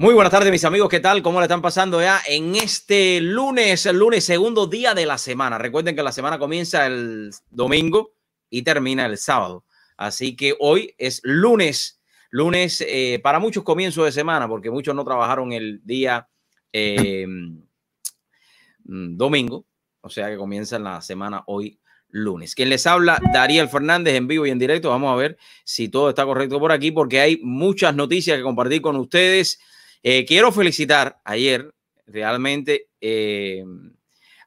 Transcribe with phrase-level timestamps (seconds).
[0.00, 0.88] Muy buenas tardes, mis amigos.
[0.88, 1.22] ¿Qué tal?
[1.22, 5.58] ¿Cómo le están pasando ya en este lunes, el lunes, segundo día de la semana?
[5.58, 8.12] Recuerden que la semana comienza el domingo
[8.48, 9.64] y termina el sábado.
[9.96, 12.00] Así que hoy es lunes,
[12.30, 16.28] lunes eh, para muchos comienzos de semana, porque muchos no trabajaron el día
[16.72, 19.66] eh, mm, domingo,
[20.00, 21.76] o sea que comienza la semana hoy
[22.10, 22.54] lunes.
[22.54, 24.90] Quien les habla, Dariel Fernández, en vivo y en directo.
[24.90, 28.80] Vamos a ver si todo está correcto por aquí, porque hay muchas noticias que compartir
[28.80, 29.58] con ustedes.
[30.02, 31.72] Eh, quiero felicitar ayer,
[32.06, 33.64] realmente, eh,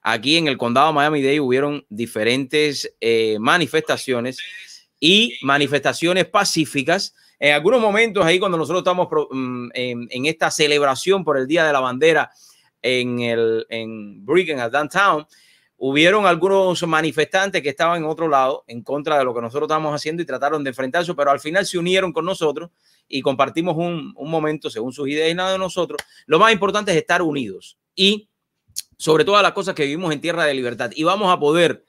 [0.02, 4.40] aquí en el condado de Miami-Dade hubieron diferentes eh, manifestaciones
[5.00, 7.14] y manifestaciones pacíficas.
[7.40, 11.74] En algunos momentos ahí cuando nosotros estamos mm, en, esta celebración por el Día de
[11.74, 12.32] la Bandera
[12.82, 15.26] en, el, en Brigham, downtown,
[15.78, 19.96] hubieron algunos manifestantes que estaban en otro lado en contra de lo que nosotros estábamos
[19.96, 22.70] haciendo y trataron de enfrentarse, pero al final se unieron con nosotros
[23.12, 26.02] y compartimos un, momento según sus ideas y nada de nosotros.
[26.26, 28.30] Lo más importante es estar unidos y
[28.98, 31.86] sobre todas las cosas que vivimos en tierra de libertad y vamos a poder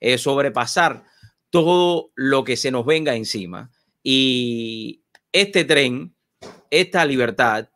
[0.00, 1.04] eh, sobrepasar
[1.50, 3.70] todo lo que se nos venga encima.
[4.02, 6.14] Y este tren,
[6.70, 7.68] esta libertad,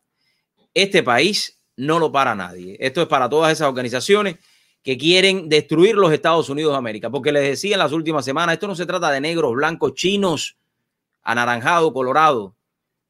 [0.74, 2.76] este país no lo para nadie.
[2.78, 4.36] Esto es para todas esas organizaciones
[4.82, 8.54] que quieren destruir los Estados Unidos de América, porque les decía en las últimas semanas,
[8.54, 10.56] esto no se trata de negros, blancos, chinos,
[11.22, 12.54] anaranjado, colorado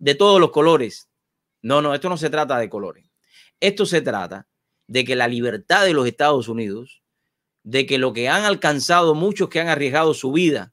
[0.01, 1.09] de todos los colores.
[1.63, 3.07] No, no, esto no se trata de colores.
[3.61, 4.49] Esto se trata
[4.89, 7.03] de que la libertad de los Estados Unidos,
[7.63, 10.73] de que lo que han alcanzado muchos que han arriesgado su vida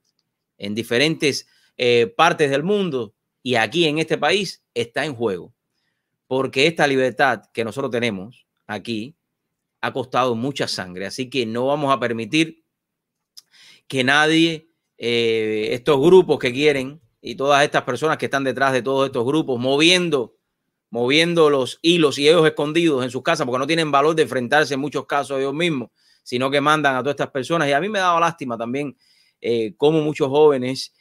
[0.58, 5.54] en diferentes eh, partes del mundo y aquí en este país está en juego.
[6.26, 9.16] Porque esta libertad que nosotros tenemos aquí
[9.82, 11.06] ha costado mucha sangre.
[11.06, 12.64] Así que no vamos a permitir
[13.88, 18.82] que nadie, eh, estos grupos que quieren y todas estas personas que están detrás de
[18.82, 20.36] todos estos grupos, moviendo,
[20.90, 24.76] moviendo los hilos y ellos escondidos en sus casas, porque no tienen valor de enfrentarse
[24.76, 25.90] en muchos casos ellos mismos,
[26.24, 27.68] sino que mandan a todas estas personas.
[27.68, 28.96] Y a mí me daba lástima también
[29.42, 30.94] eh, cómo muchos jóvenes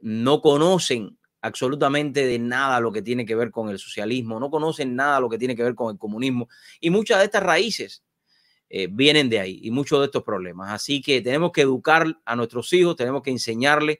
[0.00, 4.94] no conocen absolutamente de nada lo que tiene que ver con el socialismo, no conocen
[4.94, 6.48] nada lo que tiene que ver con el comunismo
[6.80, 8.04] y muchas de estas raíces
[8.70, 10.70] eh, vienen de ahí y muchos de estos problemas.
[10.72, 13.98] Así que tenemos que educar a nuestros hijos, tenemos que enseñarles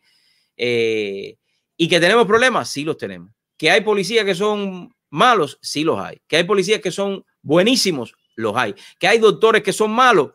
[0.57, 1.37] eh,
[1.83, 3.33] y que tenemos problemas, sí los tenemos.
[3.57, 6.23] Que hay policías que son malos, sí los hay.
[6.29, 8.77] Que hay policías que son buenísimos, los hay.
[9.01, 10.31] Que hay doctores que son malos,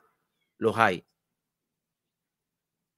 [0.57, 1.05] los hay.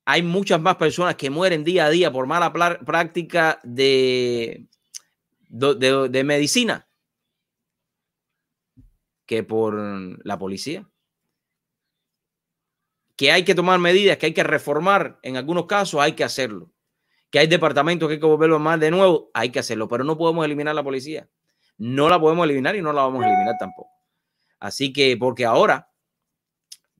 [0.04, 4.68] Hay muchas más personas que mueren día a día por mala práctica de,
[5.48, 6.90] de, medicina
[9.28, 9.76] que por
[10.26, 10.90] la policía.
[13.16, 16.72] Que hay que tomar medidas, que hay que reformar en algunos casos, hay que hacerlo
[17.30, 20.18] que hay departamentos que hay que volverlo más de nuevo, hay que hacerlo, pero no
[20.18, 21.30] podemos eliminar la policía.
[21.78, 23.90] No la podemos eliminar y no la vamos a eliminar tampoco.
[24.60, 25.90] Así que, porque ahora,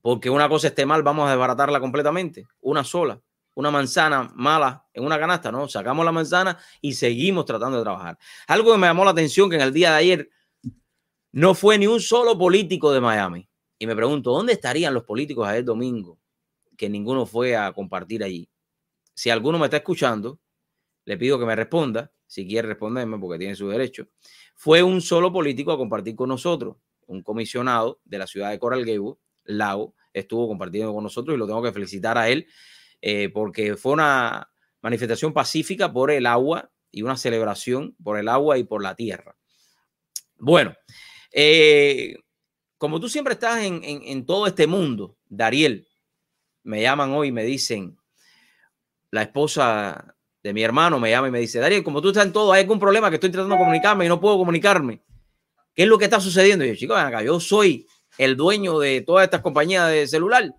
[0.00, 3.20] porque una cosa esté mal, vamos a desbaratarla completamente, una sola,
[3.54, 8.18] una manzana mala en una canasta, no, sacamos la manzana y seguimos tratando de trabajar.
[8.46, 10.30] Algo que me llamó la atención que en el día de ayer
[11.32, 13.48] no fue ni un solo político de Miami.
[13.78, 16.18] Y me pregunto, ¿dónde estarían los políticos ayer domingo
[16.76, 18.49] que ninguno fue a compartir allí?
[19.20, 20.40] Si alguno me está escuchando,
[21.04, 24.08] le pido que me responda, si quiere responderme, porque tiene su derecho.
[24.54, 26.76] Fue un solo político a compartir con nosotros,
[27.06, 31.46] un comisionado de la ciudad de Coral Gables, Lago, estuvo compartiendo con nosotros y lo
[31.46, 32.46] tengo que felicitar a él
[33.02, 34.50] eh, porque fue una
[34.80, 39.36] manifestación pacífica por el agua y una celebración por el agua y por la tierra.
[40.38, 40.74] Bueno,
[41.30, 42.16] eh,
[42.78, 45.86] como tú siempre estás en, en todo este mundo, Dariel,
[46.62, 47.99] me llaman hoy y me dicen,
[49.10, 52.32] la esposa de mi hermano me llama y me dice, Darío, como tú estás en
[52.32, 55.02] todo, hay algún problema que estoy tratando de comunicarme y no puedo comunicarme.
[55.74, 56.64] ¿Qué es lo que está sucediendo?
[56.64, 57.86] Y yo, chicos, acá, yo soy
[58.18, 60.54] el dueño de todas estas compañías de celular.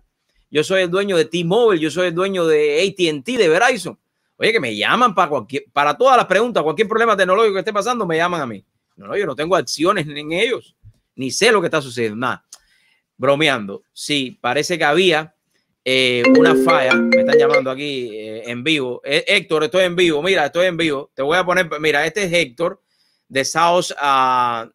[0.50, 3.98] Yo soy el dueño de T-Mobile, yo soy el dueño de ATT, de Verizon.
[4.36, 7.72] Oye, que me llaman para cualquier, para todas las preguntas, cualquier problema tecnológico que esté
[7.72, 8.64] pasando, me llaman a mí.
[8.96, 10.76] No, no, yo no tengo acciones en ellos,
[11.14, 12.44] ni sé lo que está sucediendo, nada.
[13.16, 15.34] Bromeando, sí, parece que había
[15.84, 16.94] eh, una falla.
[16.94, 19.00] Me están llamando aquí eh, en vivo.
[19.04, 20.22] Eh, Héctor, estoy en vivo.
[20.22, 21.10] Mira, estoy en vivo.
[21.14, 22.82] Te voy a poner, mira, este es Héctor
[23.28, 24.70] de South, uh,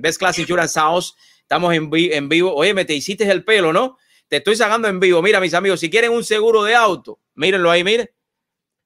[0.00, 1.16] Best Class Insurance South.
[1.40, 2.54] Estamos en, en vivo.
[2.54, 3.98] Oye, me te hiciste el pelo, ¿no?
[4.28, 5.20] Te estoy sacando en vivo.
[5.22, 8.08] Mira, mis amigos, si quieren un seguro de auto, mírenlo ahí, miren.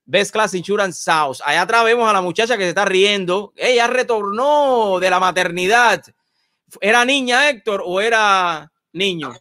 [0.06, 1.38] Best Class Insurance South.
[1.44, 3.52] Allá atrás vemos a la muchacha que se está riendo.
[3.56, 6.02] Ella retornó de la maternidad.
[6.80, 9.34] ¿Era niña, Héctor, o era niño?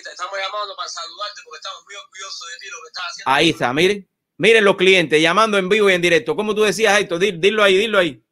[0.00, 3.30] Estamos, estamos llamando para saludarte porque estamos muy orgullosos de ti, lo que estás haciendo.
[3.30, 4.10] Ahí está, miren.
[4.40, 6.34] Miren los clientes llamando en vivo y en directo.
[6.34, 8.24] Como tú decías, Héctor, dilo ahí, dilo ahí.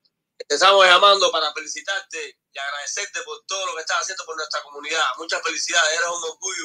[0.48, 4.62] te estamos llamando para felicitarte y agradecerte por todo lo que estás haciendo por nuestra
[4.62, 5.02] comunidad.
[5.18, 6.64] Muchas felicidades, eres un orgullo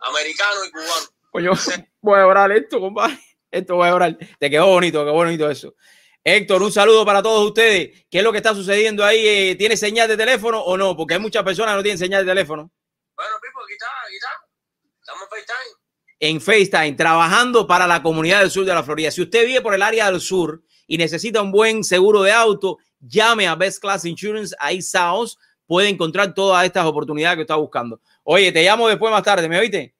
[0.00, 1.06] americano y cubano.
[1.30, 1.52] Coño,
[2.02, 3.18] voy a orar esto, compadre.
[3.50, 4.18] Esto voy a orar.
[4.38, 5.74] Te quedó bonito, qué bonito eso.
[6.22, 8.04] Héctor, un saludo para todos ustedes.
[8.10, 9.26] ¿Qué es lo que está sucediendo ahí?
[9.26, 10.96] Eh, ¿Tiene señal de teléfono o no?
[10.96, 12.70] Porque hay muchas personas que no tienen señal de teléfono.
[13.16, 14.28] Bueno, Pipo, aquí está, aquí está.
[15.00, 15.84] Estamos en FaceTime.
[16.20, 19.10] En FaceTime, trabajando para la comunidad del sur de la Florida.
[19.10, 22.78] Si usted vive por el área del sur y necesita un buen seguro de auto,
[23.00, 28.00] llame a Best Class Insurance, ahí Saos puede encontrar todas estas oportunidades que está buscando.
[28.22, 29.94] Oye, te llamo después más tarde, ¿me oíste?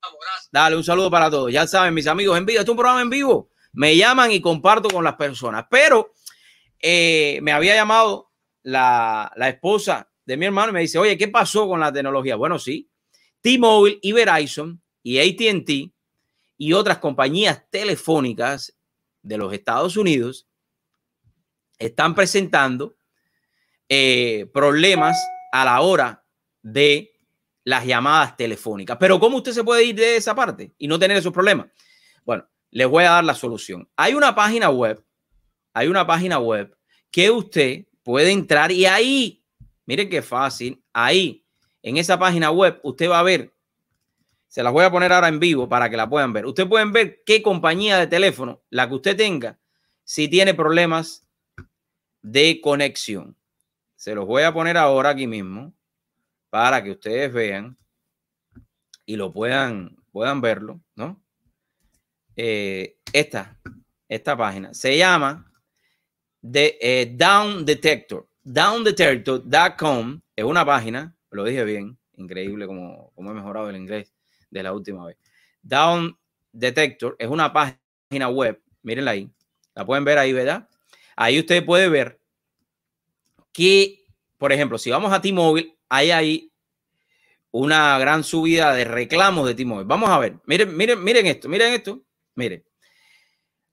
[0.00, 0.48] Gracias.
[0.50, 1.52] Dale, un saludo para todos.
[1.52, 3.50] Ya saben, mis amigos, en vivo, este es un programa en vivo.
[3.72, 5.66] Me llaman y comparto con las personas.
[5.70, 6.12] Pero
[6.78, 8.30] eh, me había llamado
[8.62, 12.36] la, la esposa mi hermano me dice, oye, ¿qué pasó con la tecnología?
[12.36, 12.90] Bueno, sí,
[13.40, 15.92] T-Mobile y Verizon y ATT
[16.56, 18.76] y otras compañías telefónicas
[19.22, 20.46] de los Estados Unidos
[21.78, 22.96] están presentando
[23.88, 25.18] eh, problemas
[25.52, 26.24] a la hora
[26.62, 27.12] de
[27.64, 28.96] las llamadas telefónicas.
[28.98, 31.66] Pero ¿cómo usted se puede ir de esa parte y no tener esos problemas?
[32.24, 33.88] Bueno, les voy a dar la solución.
[33.96, 35.04] Hay una página web,
[35.72, 36.76] hay una página web
[37.10, 39.41] que usted puede entrar y ahí,
[39.86, 41.44] miren qué fácil, ahí,
[41.82, 43.54] en esa página web, usted va a ver,
[44.48, 46.44] se las voy a poner ahora en vivo para que la puedan ver.
[46.44, 49.58] Ustedes pueden ver qué compañía de teléfono, la que usted tenga,
[50.04, 51.26] si tiene problemas
[52.20, 53.36] de conexión.
[53.96, 55.74] Se los voy a poner ahora aquí mismo
[56.50, 57.78] para que ustedes vean
[59.06, 61.24] y lo puedan, puedan verlo, ¿no?
[62.36, 63.58] Eh, esta,
[64.08, 65.50] esta página se llama
[66.40, 68.28] de, eh, Down Detector.
[68.44, 74.12] DownDetector.com es una página, lo dije bien, increíble como, como he mejorado el inglés
[74.50, 75.16] de la última vez.
[75.62, 76.18] Down
[76.52, 79.30] Detector es una página web, mírenla ahí,
[79.74, 80.68] la pueden ver ahí, ¿verdad?
[81.16, 82.20] Ahí usted puede ver
[83.52, 84.04] que,
[84.38, 86.52] por ejemplo, si vamos a T-Mobile, hay ahí
[87.52, 89.86] una gran subida de reclamos de T-Mobile.
[89.86, 92.02] Vamos a ver, miren, miren, miren esto, miren esto,
[92.34, 92.64] miren.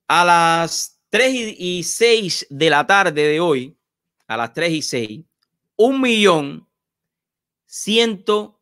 [0.08, 3.79] A las 3 y 6 de la tarde de hoy,
[4.30, 5.26] a las 3 y 6,
[5.76, 6.70] un millón
[7.66, 8.62] ciento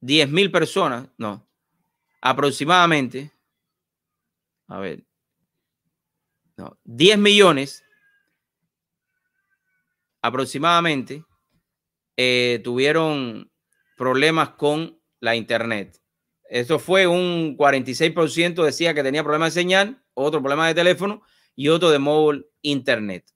[0.00, 1.48] diez mil personas, no,
[2.20, 3.32] aproximadamente,
[4.66, 5.04] a ver,
[6.56, 7.84] no, 10 millones
[10.20, 11.24] aproximadamente
[12.16, 13.50] eh, tuvieron
[13.96, 16.00] problemas con la internet.
[16.48, 21.22] Eso fue un 46% decía que tenía problemas de señal, otro problema de teléfono
[21.54, 23.33] y otro de móvil internet.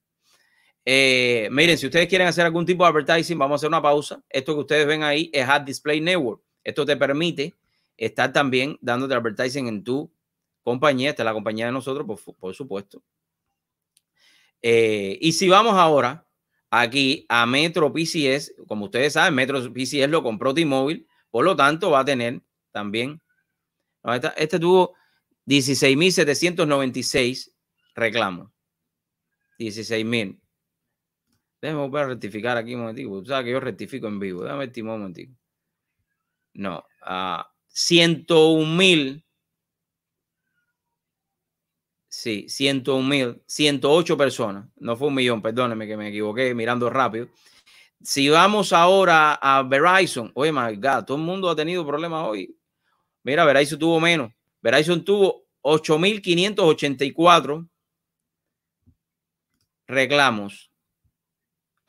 [0.91, 4.23] Eh, miren, si ustedes quieren hacer algún tipo de advertising, vamos a hacer una pausa.
[4.27, 6.41] Esto que ustedes ven ahí es Ad Display Network.
[6.63, 7.53] Esto te permite
[7.95, 10.11] estar también dándote advertising en tu
[10.63, 11.11] compañía.
[11.11, 12.07] Esta es la compañía de nosotros,
[12.39, 13.03] por, supuesto.
[14.63, 16.25] Eh, y si vamos ahora
[16.71, 21.91] aquí a Metro PCS, como ustedes saben, Metro PCS lo compró T-Mobile, por lo tanto
[21.91, 22.41] va a tener
[22.71, 23.21] también.
[24.37, 24.95] este tuvo
[25.45, 27.51] 16.796
[27.93, 28.49] reclamos.
[29.59, 30.38] 16.000.
[31.61, 33.21] Déjame volver a rectificar aquí un momentico.
[33.21, 34.43] Tú sabes que yo rectifico en vivo.
[34.43, 35.33] Déjame ver un momentico.
[36.53, 36.83] No.
[37.05, 39.23] Uh, 101.000.
[42.07, 43.41] Sí, 101.000.
[43.45, 44.69] 108 personas.
[44.77, 47.27] No fue un millón, perdóneme que me equivoqué mirando rápido.
[48.01, 52.55] Si vamos ahora a Verizon, oye, my God, todo el mundo ha tenido problemas hoy.
[53.23, 54.31] Mira, Verizon tuvo menos.
[54.61, 57.69] Verizon tuvo 8.584
[59.89, 60.68] reclamos.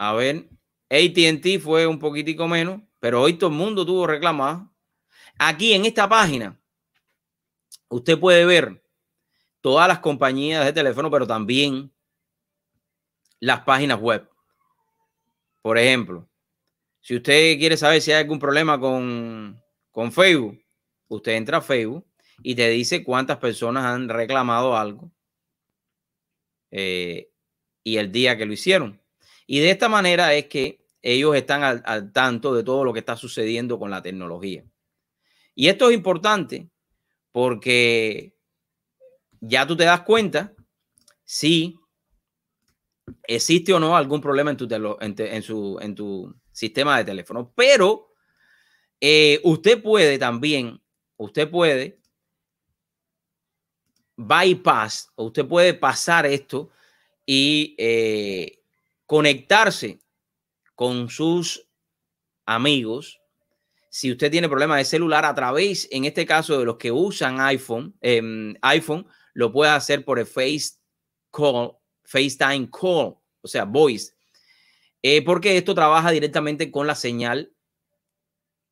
[0.02, 0.48] A ver,
[0.88, 4.46] ATT fue un poquitico menos, pero hoy todo el mundo tuvo reclamos.
[4.46, 4.72] ¿ah?
[5.38, 6.58] Aquí en esta página,
[7.90, 8.82] usted puede ver
[9.60, 11.92] todas las compañías de teléfono, pero también
[13.40, 14.26] las páginas web.
[15.60, 16.26] Por ejemplo,
[17.02, 20.64] si usted quiere saber si hay algún problema con, con Facebook,
[21.08, 22.06] usted entra a Facebook
[22.42, 25.12] y te dice cuántas personas han reclamado algo
[26.70, 27.30] eh,
[27.84, 28.98] y el día que lo hicieron.
[29.52, 33.00] Y de esta manera es que ellos están al, al, tanto de todo lo que
[33.00, 34.64] está sucediendo con la tecnología.
[35.56, 36.70] Y esto es importante
[37.32, 38.36] porque
[39.40, 40.54] ya tú te das cuenta
[41.24, 41.80] si
[43.24, 47.52] existe o no algún problema en tu, en, su, en tu sistema de teléfono.
[47.56, 48.12] Pero
[49.00, 50.80] eh, usted puede también,
[51.16, 52.00] usted puede
[54.16, 56.70] bypass, usted puede pasar esto
[57.26, 58.59] y eh,
[59.10, 60.00] conectarse
[60.76, 61.68] con sus
[62.46, 63.20] amigos.
[63.88, 67.40] Si usted tiene problemas de celular a través, en este caso de los que usan
[67.40, 70.78] iPhone, eh, iPhone, lo puede hacer por el Face
[71.32, 71.72] Call
[72.04, 74.14] FaceTime Call, o sea, Voice,
[75.02, 77.52] eh, porque esto trabaja directamente con la señal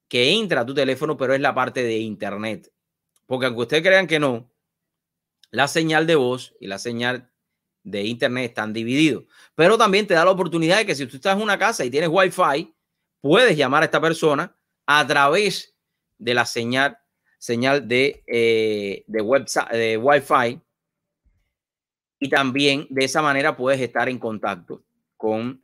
[0.06, 2.72] que entra a tu teléfono, pero es la parte de Internet.
[3.26, 4.48] Porque aunque ustedes crean que no,
[5.50, 7.27] la señal de voz y la señal
[7.90, 9.24] de Internet están divididos.
[9.54, 11.90] Pero también te da la oportunidad de que si tú estás en una casa y
[11.90, 12.74] tienes Wi-Fi,
[13.20, 14.54] puedes llamar a esta persona
[14.86, 15.74] a través
[16.18, 16.98] de la señal,
[17.38, 20.60] señal de, eh, de, de Wi-Fi.
[22.20, 24.82] Y también de esa manera puedes estar en contacto
[25.16, 25.62] con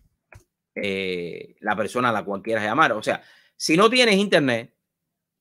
[0.75, 2.93] eh, la persona a la cual quieras llamar.
[2.93, 3.23] O sea,
[3.57, 4.75] si no tienes internet,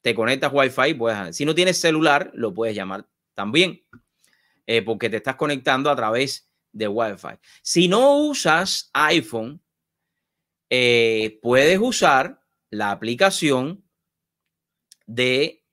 [0.02, 3.82] te conectas Wi-Fi, puedes, si no tienes celular, lo puedes llamar también,
[4.68, 7.40] eh, porque te estás conectando a través de Wi-Fi.
[7.62, 9.62] Si no usas iPhone,
[10.70, 13.84] eh, puedes usar la aplicación
[15.06, 15.64] de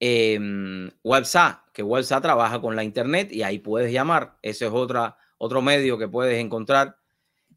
[0.00, 4.36] em, WhatsApp, que WhatsApp trabaja con la internet y ahí puedes llamar.
[4.42, 6.96] Ese es otra, otro medio que puedes encontrar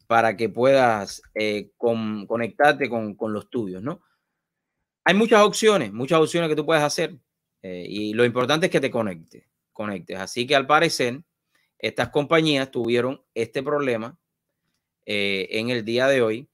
[0.06, 4.02] para que puedas eh, conectarte con, los tuyos, ¿no?
[5.04, 7.18] Hay muchas opciones, muchas opciones que tú puedes hacer
[7.62, 10.18] eh, y lo importante es que te conectes, conectes.
[10.18, 11.24] Así que al parecer,
[11.82, 14.18] estas compañías tuvieron este problema
[15.04, 16.48] eh, en el día de hoy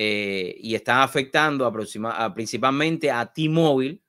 [0.00, 4.00] y están afectando a, principalmente a T-Mobile,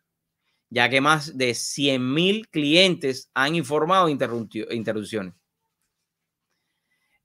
[0.70, 5.34] ya que más de 100 mil clientes han informado interrupciones.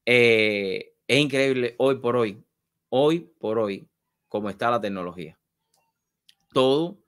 [0.06, 2.42] Eh, es increíble hoy por hoy,
[2.90, 3.88] hoy por hoy,
[4.28, 5.38] cómo está la tecnología.
[6.52, 6.98] Todo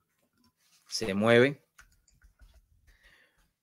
[0.88, 1.62] se mueve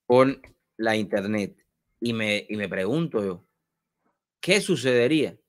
[0.06, 0.42] con
[0.78, 1.62] la internet.
[2.06, 3.48] Y me, y me pregunto yo,
[4.42, 5.40] ¿qué sucedería?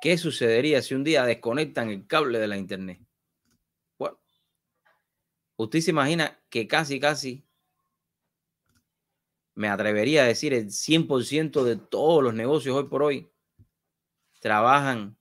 [0.00, 2.98] ¿Qué sucedería si un día desconectan el cable de la internet?
[3.98, 4.18] Bueno,
[5.56, 7.46] usted se imagina que casi, casi
[9.54, 13.30] me atrevería a decir, el 100% de todos los negocios hoy por hoy
[14.40, 15.18] trabajan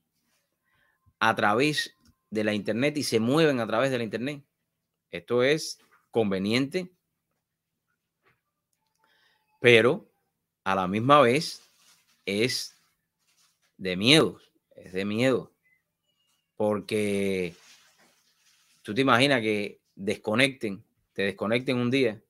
[1.20, 1.98] a través
[2.30, 4.46] de la Internet y se mueven a través de la Internet.
[5.12, 5.80] Esto es
[6.12, 6.94] conveniente,
[9.60, 10.06] pero
[10.63, 11.62] a la misma vez
[12.25, 12.75] es
[13.78, 14.39] de miedo,
[14.75, 15.51] es de miedo,
[16.56, 17.54] porque
[18.84, 22.22] tú te imaginas que desconecten, te desconecten un día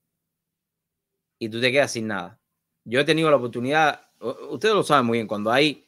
[1.37, 2.39] y tú te quedas sin nada.
[2.83, 5.85] Yo he tenido la oportunidad, ustedes lo saben muy bien, cuando hay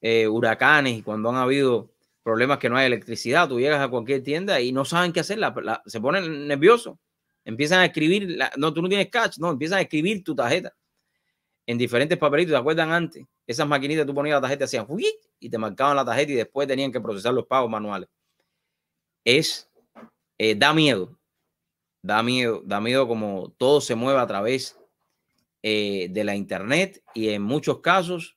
[0.00, 1.90] eh, huracanes y cuando han habido
[2.22, 5.38] problemas que no hay electricidad, tú llegas a cualquier tienda y no saben qué hacer,
[5.86, 6.98] se ponen nerviosos,
[7.46, 10.74] empiezan a escribir, no, tú no tienes cash, no, empiezan a escribir tu tarjeta
[11.64, 13.24] en diferentes papelitos, ¿te acuerdan antes?
[13.46, 14.86] Esas maquinitas tú ponías la tarjeta, hacían
[15.38, 18.08] y te marcaban la tarjeta y después tenían que procesar los pagos manuales.
[19.24, 19.70] Es,
[20.38, 21.18] eh, da miedo,
[22.02, 24.78] da miedo, da miedo como todo se mueve a través
[25.62, 28.36] eh, de la internet y en muchos casos,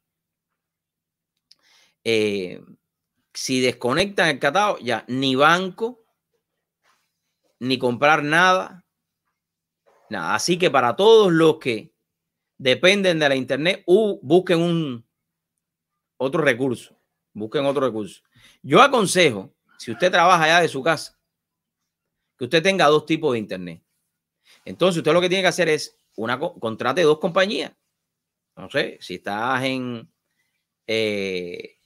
[2.03, 2.61] eh,
[3.33, 6.03] si desconectan el catálogo, ya ni banco,
[7.59, 8.85] ni comprar nada,
[10.11, 11.93] Así que para todos los que
[12.57, 15.07] dependen de la internet, busquen un
[16.17, 16.95] otro recurso,
[17.33, 18.21] busquen otro recurso.
[18.61, 21.17] Yo aconsejo, si usted trabaja allá de su casa,
[22.37, 23.83] que usted tenga dos tipos de internet.
[24.65, 27.73] Entonces, usted lo que tiene que hacer es una contrate dos compañías.
[28.55, 30.11] No sé, si estás en,
[30.85, 31.77] eh,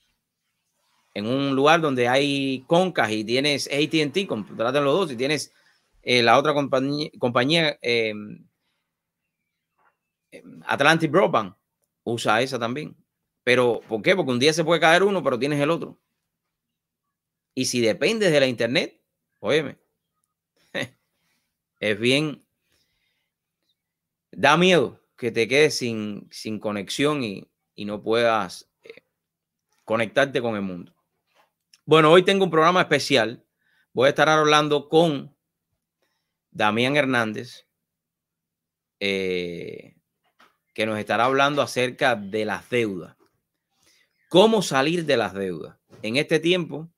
[1.13, 5.10] en un lugar donde hay concas y tienes ATT, contraten los dos.
[5.10, 5.53] Si tienes
[6.03, 8.45] eh, la otra compañía, compañía em,
[10.31, 11.55] em, Atlantic Broadband,
[12.03, 12.95] usa esa también.
[13.43, 14.15] Pero, ¿por qué?
[14.15, 16.00] Porque un día se puede caer uno, pero tienes el otro.
[17.55, 19.01] Y si dependes de la internet,
[19.39, 19.77] óyeme,
[21.79, 22.43] es bien,
[24.31, 29.03] da miedo que te quedes sin, sin conexión y, no puedas eh,
[29.83, 30.93] conectarte con el mundo.
[31.86, 33.43] Bueno, hoy tengo un programa especial.
[33.93, 35.32] Voy a estar hablando con
[36.53, 37.67] Damián Hernández,
[39.00, 39.95] eh,
[40.74, 43.17] que nos estará hablando acerca de las deudas.
[44.29, 45.77] ¿Cómo salir de las deudas?
[46.01, 46.89] En este tiempo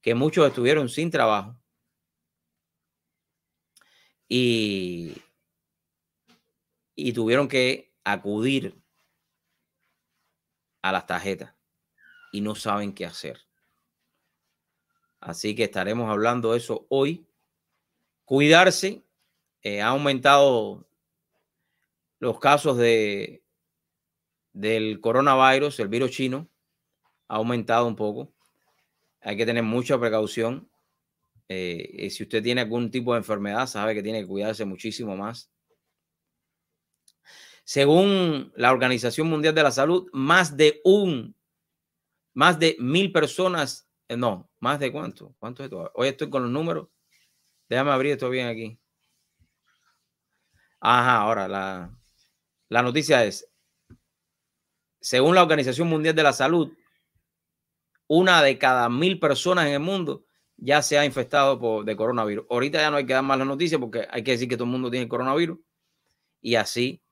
[0.00, 1.58] que muchos estuvieron sin trabajo,
[4.28, 5.16] y,
[6.94, 8.80] y tuvieron que acudir
[10.82, 11.54] a las tarjetas
[12.32, 13.40] y no saben qué hacer.
[15.20, 17.27] Así que estaremos hablando de eso hoy.
[18.28, 19.02] Cuidarse.
[19.62, 20.86] Eh, ha aumentado
[22.18, 23.42] los casos de,
[24.52, 26.46] del coronavirus, el virus chino.
[27.28, 28.34] Ha aumentado un poco.
[29.22, 30.70] Hay que tener mucha precaución.
[31.48, 35.50] Eh, si usted tiene algún tipo de enfermedad, sabe que tiene que cuidarse muchísimo más.
[37.64, 41.34] Según la Organización Mundial de la Salud, más de un,
[42.34, 45.64] más de mil personas, eh, no, más de cuánto, cuánto.
[45.94, 46.88] Hoy estoy con los números.
[47.68, 48.78] Déjame abrir esto bien aquí.
[50.80, 51.90] Ajá, ahora la,
[52.68, 53.50] la noticia es,
[55.00, 56.72] según la Organización Mundial de la Salud,
[58.06, 60.24] una de cada mil personas en el mundo
[60.56, 62.46] ya se ha infectado por, de coronavirus.
[62.50, 64.64] Ahorita ya no hay que dar más la noticia porque hay que decir que todo
[64.64, 65.58] el mundo tiene coronavirus
[66.40, 67.02] y así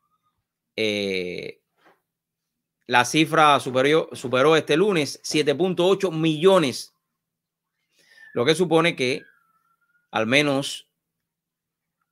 [0.75, 1.61] eh,
[2.87, 6.95] la cifra superó, superó este lunes 7.8 millones,
[8.35, 9.23] lo que supone que
[10.11, 10.89] al menos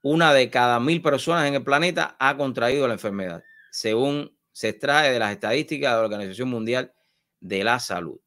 [0.03, 5.13] una de cada mil personas en el planeta ha contraído la enfermedad, según se extrae
[5.13, 6.93] de las estadísticas de la Organización Mundial
[7.41, 8.21] de la Salud.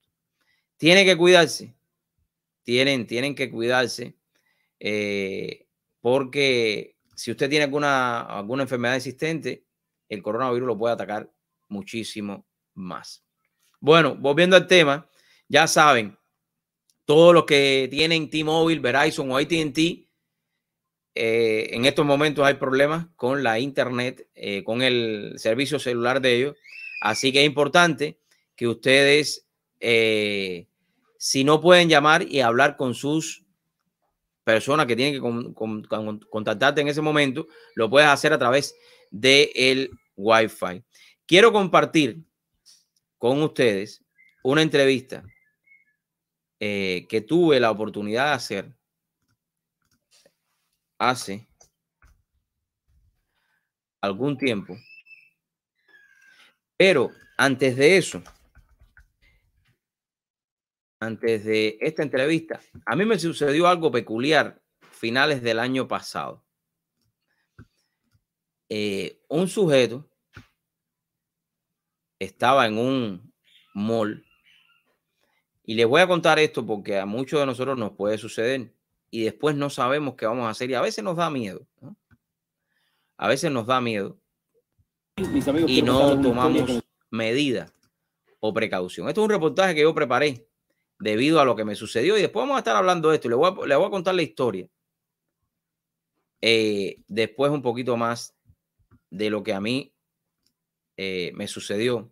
[0.78, 1.76] Tiene que cuidarse,
[2.64, 4.18] tienen, tienen que cuidarse,
[4.80, 5.68] eh,
[6.02, 9.66] porque si usted tiene alguna, alguna enfermedad existente,
[10.10, 11.32] el coronavirus lo puede atacar
[11.68, 13.24] muchísimo más.
[13.80, 15.08] Bueno, volviendo al tema,
[15.48, 16.17] ya saben,
[17.08, 19.78] todos los que tienen T-Mobile, Verizon o ATT,
[21.16, 26.36] eh, en estos momentos hay problemas con la internet, eh, con el servicio celular de
[26.36, 26.56] ellos.
[27.00, 28.20] Así que es importante
[28.58, 29.48] que ustedes,
[29.80, 30.68] eh,
[31.18, 33.46] si no pueden llamar y hablar con sus
[34.44, 35.54] personas que tienen que
[36.30, 38.76] contactarte en ese momento, lo puedes hacer a través
[39.12, 40.84] del el Wi-Fi.
[41.26, 42.18] Quiero compartir
[43.18, 44.04] con ustedes
[44.44, 45.24] una entrevista
[46.60, 48.78] eh, que tuve la oportunidad de hacer
[50.98, 51.48] hace
[54.02, 54.76] algún tiempo.
[56.76, 58.24] Pero antes de eso,
[61.00, 66.44] antes de esta entrevista, a mí me sucedió algo peculiar finales del año pasado.
[68.70, 70.10] Eh, un sujeto
[72.20, 73.34] estaba en un
[73.74, 74.27] mall
[75.68, 78.74] y les voy a contar esto porque a muchos de nosotros nos puede suceder
[79.12, 81.68] y después no sabemos qué vamos a hacer y a veces nos da miedo.
[83.18, 84.18] A veces nos da miedo
[85.68, 87.74] y no tomamos medidas
[88.40, 89.10] o precaución.
[89.10, 90.48] Esto es un reportaje que yo preparé
[91.00, 93.28] debido a lo que me sucedió y después vamos a estar hablando de esto.
[93.28, 94.70] Le voy a, le voy a contar la historia.
[96.40, 98.34] Eh, después un poquito más
[99.10, 99.94] de lo que a mí
[100.96, 102.10] eh, me sucedió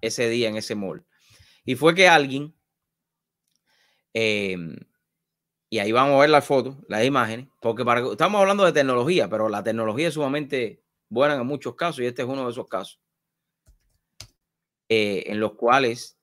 [0.00, 1.04] ese día en ese mall.
[1.66, 2.54] Y fue que alguien,
[4.14, 4.76] em,
[5.68, 9.28] y ahí vamos a ver las fotos, las imágenes, porque para, estamos hablando de tecnología,
[9.28, 12.68] pero la tecnología es sumamente buena en muchos casos y este es uno de esos
[12.68, 13.00] casos,
[14.88, 16.16] eh, en los cuales,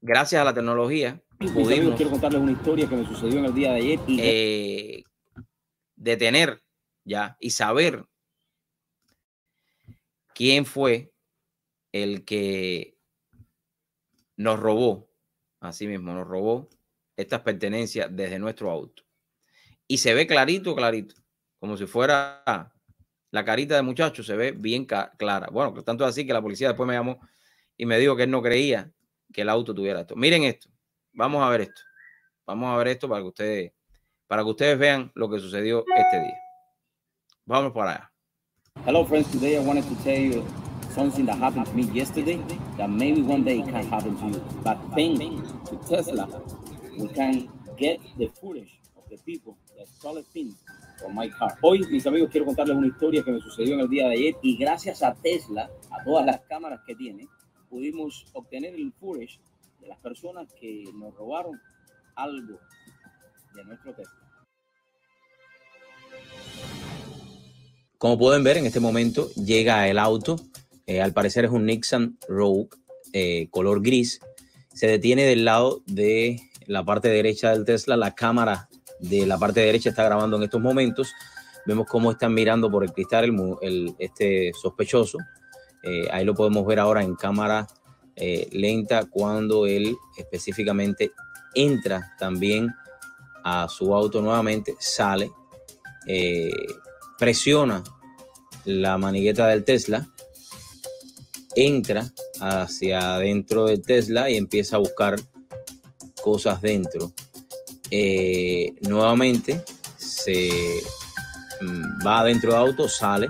[0.00, 1.96] gracias a la tecnología, pudimos...
[1.96, 4.00] Quiero contarles una historia que me sucedió en el día de ayer.
[4.06, 4.20] Y...
[4.20, 5.04] Eh,
[5.96, 6.62] detener
[7.04, 8.06] ya y saber
[10.34, 11.12] quién fue
[11.92, 12.98] el que
[14.36, 15.08] nos robó,
[15.60, 16.68] así mismo, nos robó
[17.16, 19.02] estas pertenencias desde nuestro auto.
[19.86, 21.14] Y se ve clarito, clarito,
[21.58, 22.72] como si fuera
[23.30, 25.48] la carita de muchacho, se ve bien clara.
[25.50, 27.20] Bueno, tanto así que la policía después me llamó
[27.76, 28.90] y me dijo que él no creía
[29.32, 30.16] que el auto tuviera esto.
[30.16, 30.68] Miren esto,
[31.12, 31.82] vamos a ver esto.
[32.46, 33.72] Vamos a ver esto para que ustedes,
[34.26, 36.38] para que ustedes vean lo que sucedió este día.
[37.46, 38.10] Vamos para allá.
[38.86, 39.30] Hello, friends.
[39.30, 40.44] Today I wanted to tell you
[40.94, 42.38] something that happened to me yesterday
[42.76, 44.44] that maybe one day can happen to you.
[44.62, 46.28] But thanks to Tesla,
[46.98, 50.54] we can get the footage of the people that stole things
[50.98, 51.56] from my car.
[51.62, 54.36] Hoy, mis amigos, quiero contarles una historia que me sucedió en el día de ayer
[54.42, 57.28] y gracias a Tesla, a todas las cámaras que tiene,
[57.68, 59.40] pudimos obtener el footage
[59.80, 61.60] de las personas que nos robaron
[62.14, 62.58] algo
[63.54, 64.24] de nuestro Tesla.
[67.98, 70.36] Como pueden ver, en este momento llega el auto.
[70.86, 72.68] Eh, al parecer es un Nissan Rogue
[73.12, 74.20] eh, color gris.
[74.74, 77.96] Se detiene del lado de la parte derecha del Tesla.
[77.96, 78.68] La cámara
[79.00, 81.12] de la parte derecha está grabando en estos momentos.
[81.66, 83.24] Vemos cómo están mirando por el cristal
[83.62, 85.18] el, este sospechoso.
[85.82, 87.66] Eh, ahí lo podemos ver ahora en cámara
[88.52, 91.10] lenta cuando él específicamente
[91.52, 92.72] entra también
[93.42, 95.32] a su auto nuevamente, sale,
[97.18, 97.82] presiona
[98.64, 100.06] la manigueta del Tesla,
[101.54, 105.16] entra hacia adentro del Tesla y empieza a buscar
[106.24, 107.12] cosas dentro.
[107.90, 109.62] Eh, nuevamente
[109.98, 110.82] se
[111.60, 113.28] mm, va adentro del auto, sale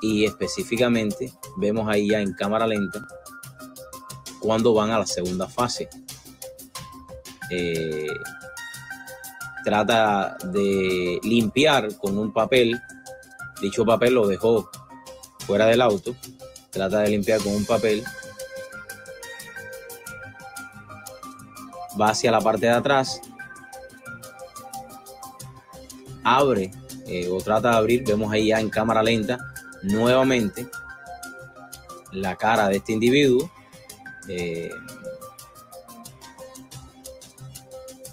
[0.00, 3.06] y específicamente vemos ahí ya en cámara lenta
[4.40, 5.90] cuando van a la segunda fase.
[7.50, 8.06] Eh,
[9.62, 12.80] trata de limpiar con un papel
[13.60, 14.68] Dicho papel lo dejó
[15.38, 16.14] fuera del auto,
[16.70, 18.02] trata de limpiar con un papel,
[22.00, 23.20] va hacia la parte de atrás,
[26.22, 26.70] abre
[27.06, 29.38] eh, o trata de abrir, vemos ahí ya en cámara lenta
[29.82, 30.66] nuevamente
[32.12, 33.50] la cara de este individuo.
[34.28, 34.70] Eh,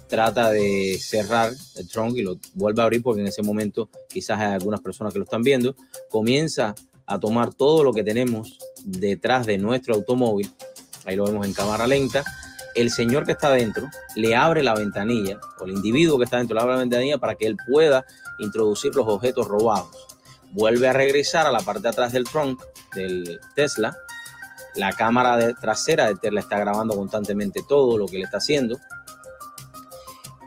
[0.08, 4.38] trata de cerrar el trunk y lo vuelve a abrir porque en ese momento quizás
[4.38, 5.74] hay algunas personas que lo están viendo.
[6.10, 6.74] Comienza
[7.06, 10.52] a tomar todo lo que tenemos detrás de nuestro automóvil.
[11.06, 12.24] Ahí lo vemos en cámara lenta.
[12.74, 16.54] El señor que está adentro le abre la ventanilla, o el individuo que está dentro
[16.54, 18.04] le abre la ventanilla para que él pueda
[18.38, 19.90] introducir los objetos robados.
[20.52, 22.62] Vuelve a regresar a la parte de atrás del trunk
[22.94, 23.96] del Tesla.
[24.74, 28.78] La cámara de trasera de Tesla está grabando constantemente todo lo que le está haciendo.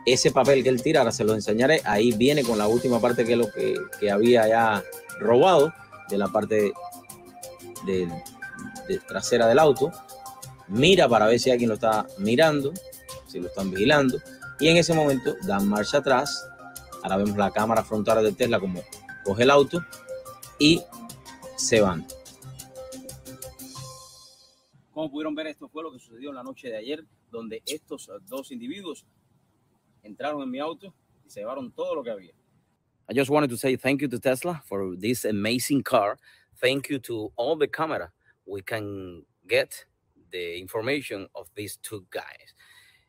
[0.04, 3.24] Ese papel que él tira, ahora se lo enseñaré, ahí viene con la última parte
[3.24, 4.84] que, lo que, que había ya
[5.18, 5.72] robado
[6.08, 6.72] de la parte
[7.84, 8.08] de,
[9.06, 9.92] trasera del auto,
[10.68, 12.72] mira para ver si alguien lo está mirando,
[13.26, 14.18] si lo están vigilando,
[14.58, 16.48] y en ese momento dan marcha atrás.
[17.02, 18.82] Ahora vemos la cámara frontal de Tesla como
[19.24, 19.80] coge el auto
[20.58, 20.82] y
[21.56, 22.06] se van.
[24.92, 28.10] Como pudieron ver, esto fue lo que sucedió en la noche de ayer, donde estos
[28.26, 29.04] dos individuos
[30.02, 32.32] entraron en mi auto y se llevaron todo lo que había.
[33.08, 36.18] I just wanted to say thank you to Tesla for this amazing car.
[36.60, 38.10] Thank you to all the camera
[38.46, 39.86] we can get
[40.30, 42.56] the information of these two guys.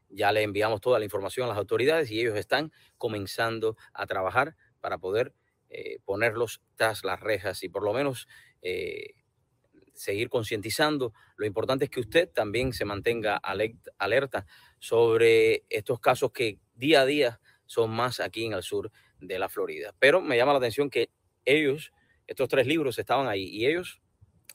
[0.09, 4.55] Ya le enviamos toda la información a las autoridades y ellos están comenzando a trabajar
[4.79, 5.33] para poder
[5.69, 8.27] eh, ponerlos tras las rejas y por lo menos
[8.61, 9.15] eh,
[9.93, 11.13] seguir concientizando.
[11.35, 14.45] Lo importante es que usted también se mantenga alerta
[14.79, 19.49] sobre estos casos que día a día son más aquí en el sur de la
[19.49, 19.93] Florida.
[19.99, 21.09] Pero me llama la atención que
[21.43, 21.91] ellos,
[22.27, 24.01] estos tres libros estaban ahí y ellos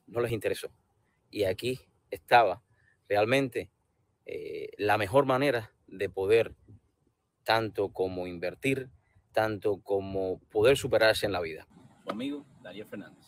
[0.07, 0.72] no les interesó.
[1.31, 1.81] Y aquí
[2.12, 2.62] estaba
[3.09, 3.70] realmente
[4.27, 6.55] eh, la mejor manera de poder
[7.42, 8.90] tanto como invertir,
[9.33, 11.66] tanto como poder superarse en la vida.
[12.05, 13.27] Su amigo Daniel Fernández.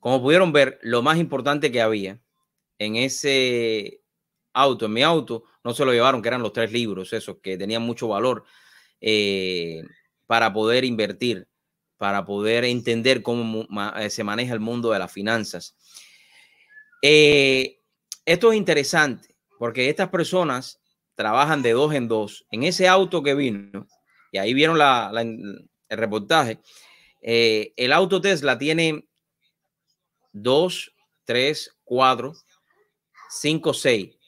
[0.00, 2.20] Como pudieron ver, lo más importante que había
[2.78, 4.01] en ese
[4.52, 7.56] auto, en mi auto, no se lo llevaron, que eran los tres libros, esos que
[7.56, 8.44] tenían mucho valor
[9.00, 9.82] eh,
[10.26, 11.48] para poder invertir,
[11.96, 15.76] para poder entender cómo eh, se maneja el mundo de las finanzas.
[17.02, 17.80] Eh,
[18.24, 20.80] esto es interesante porque estas personas
[21.14, 22.46] trabajan de dos en dos.
[22.50, 23.86] En ese auto que vino,
[24.30, 26.60] y ahí vieron el reportaje,
[27.20, 29.06] el auto Tesla tiene
[30.32, 32.32] 2, 3, 4,
[33.28, 34.21] 5, 6.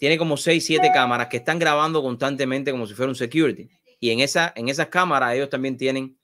[0.00, 3.68] Tiene como 6, 7 cámaras que están grabando constantemente como si fuera un security.
[4.00, 6.18] Y en, esa, en esas cámaras ellos también tienen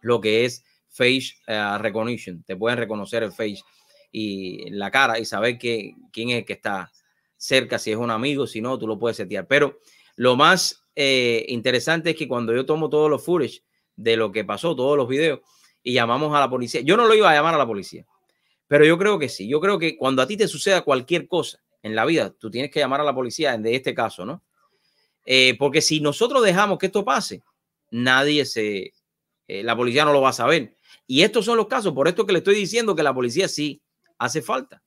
[0.00, 2.42] lo que es face uh, recognition.
[2.44, 3.62] Te pueden reconocer el face
[4.10, 6.90] y la cara y saber que, quién es el que está
[7.36, 9.46] cerca, si es un amigo, si no, tú lo puedes setear.
[9.46, 9.80] Pero
[10.16, 13.64] lo más eh, interesante es que cuando yo tomo todos los footage
[13.96, 15.40] de lo que pasó, todos los videos,
[15.82, 18.06] y llamamos a la policía, yo no lo iba a llamar a la policía.
[18.66, 19.46] Pero yo creo que sí.
[19.46, 22.70] Yo creo que cuando a ti te suceda cualquier cosa en la vida, tú tienes
[22.70, 24.42] que llamar a la policía de este caso, ¿no?
[25.26, 27.42] Eh, porque si nosotros dejamos que esto pase,
[27.90, 28.94] nadie se,
[29.46, 30.76] eh, la policía no lo va a saber.
[31.06, 33.82] Y estos son los casos, por esto que le estoy diciendo que la policía sí
[34.16, 34.82] hace falta.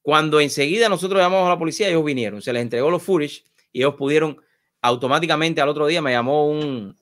[0.00, 3.80] Cuando enseguida nosotros llamamos a la policía, ellos vinieron, se les entregó los footage y
[3.80, 4.40] ellos pudieron
[4.80, 6.96] automáticamente al otro día me llamó un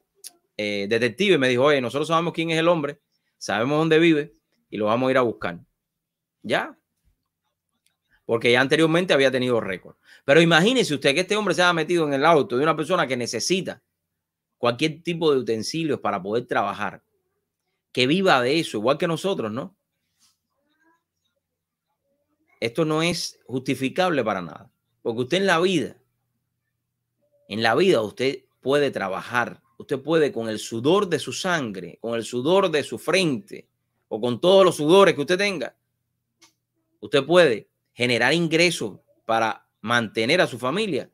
[0.57, 3.01] eh, detective y me dijo, oye, nosotros sabemos quién es el hombre,
[3.38, 4.35] sabemos dónde vive,
[4.70, 5.61] y lo vamos a ir a buscar.
[6.42, 6.77] Ya.
[8.27, 9.97] Porque ya anteriormente había tenido récord.
[10.25, 13.07] Pero imagínese usted que este hombre se haya metido en el auto de una persona
[13.07, 13.83] que necesita
[14.59, 17.03] cualquier tipo de utensilios para poder trabajar.
[17.93, 19.77] Que viva de eso, igual que nosotros, ¿no?
[22.61, 24.71] Esto no es justificable para nada.
[25.03, 25.97] Porque usted en la vida,
[27.49, 29.62] en la vida usted puede trabajar.
[29.79, 33.69] Usted puede con el sudor de su sangre, con el sudor de su frente,
[34.09, 35.77] o con todos los sudores que usted tenga,
[37.01, 41.11] usted puede generar ingresos para mantener a su familia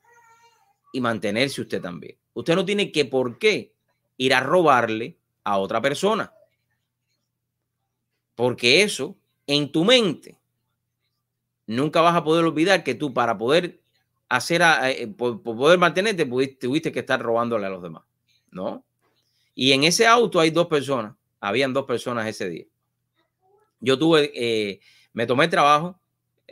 [0.93, 2.19] y mantenerse usted también.
[2.35, 3.73] Usted no tiene que por qué
[4.17, 6.33] ir a robarle a otra persona.
[8.35, 9.17] Porque eso
[9.47, 10.37] en tu mente
[11.67, 13.81] nunca vas a poder olvidar que tú para poder
[14.29, 16.27] hacer, eh, poder mantenerte,
[16.59, 18.03] tuviste que estar robándole a los demás.
[18.51, 18.85] ¿No?
[19.55, 22.65] Y en ese auto hay dos personas, habían dos personas ese día.
[23.79, 24.81] Yo tuve, eh,
[25.13, 26.02] me tomé el trabajo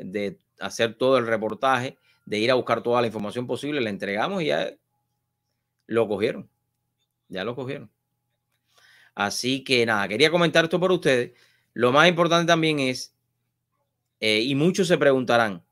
[0.05, 4.43] de hacer todo el reportaje, de ir a buscar toda la información posible, le entregamos
[4.43, 4.73] y ya
[5.87, 6.49] lo cogieron.
[7.29, 7.91] Ya lo cogieron.
[9.15, 11.33] Así que nada, quería comentar esto por ustedes.
[11.75, 13.15] Lo más importante también es,
[14.21, 15.65] eh, y muchos se preguntarán,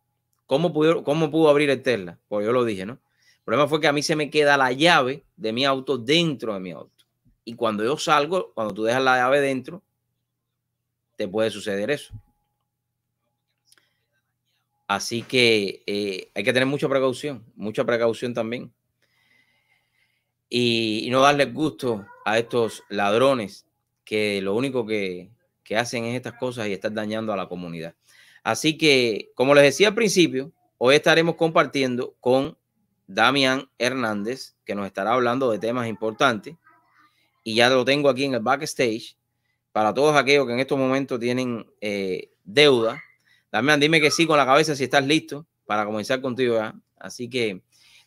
[0.46, 2.18] ¿cómo pudo, ¿cómo pudo abrir el Tesla?
[2.28, 2.94] Pues yo lo dije, ¿no?
[2.94, 6.54] El problema fue que a mí se me queda la llave de mi auto dentro
[6.54, 7.04] de mi auto.
[7.44, 9.82] Y cuando yo salgo, cuando tú dejas la llave dentro,
[11.16, 12.14] te puede suceder eso.
[14.88, 18.72] Así que eh, hay que tener mucha precaución, mucha precaución también.
[20.48, 23.66] Y, no darle gusto a estos ladrones
[24.02, 25.30] que lo único que,
[25.62, 27.94] que hacen es estas cosas y están dañando a la comunidad.
[28.42, 32.56] Así que, como les decía al principio, hoy estaremos compartiendo con
[33.06, 36.56] Damián Hernández, que nos estará hablando de temas importantes.
[37.44, 39.18] Y ya lo tengo aquí en el backstage
[39.70, 43.02] para todos aquellos que en estos momentos tienen eh, deuda
[43.50, 46.56] Damián, dime que sí con la cabeza si estás listo para comenzar contigo.
[46.56, 46.74] ¿ya?
[46.98, 47.62] Así que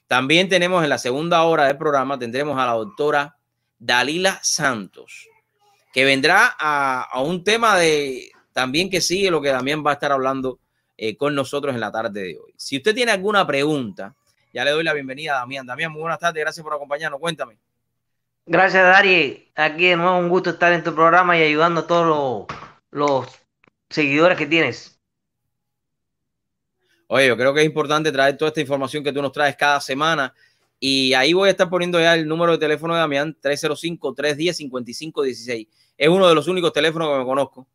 [0.08, 3.38] también tenemos en la segunda hora del programa, tendremos a la doctora
[3.80, 5.27] Dalila Santos,
[5.93, 10.12] que vendrá a, un tema de también que sigue lo que Damián va a estar
[10.12, 10.60] hablando
[10.97, 12.54] eh, con nosotros en la tarde de hoy.
[12.58, 14.15] Si usted tiene alguna pregunta,
[14.54, 15.65] ya le doy la bienvenida a Damián.
[15.65, 17.19] Damián, muy buenas tardes, gracias por acompañarnos.
[17.19, 17.58] Cuéntame.
[18.45, 19.51] Gracias, Dari.
[19.56, 22.47] Aquí de nuevo un gusto estar en tu programa y ayudando a todos
[22.91, 23.27] los
[23.89, 25.01] seguidores que tienes.
[27.13, 29.82] Oye, yo creo que es importante traer toda esta información que tú nos traes cada
[29.82, 30.34] semana.
[30.80, 35.67] Y ahí voy a estar poniendo ya el número de teléfono de Damián, 305-310-5516.
[35.97, 37.67] Es uno de los únicos teléfonos que me conozco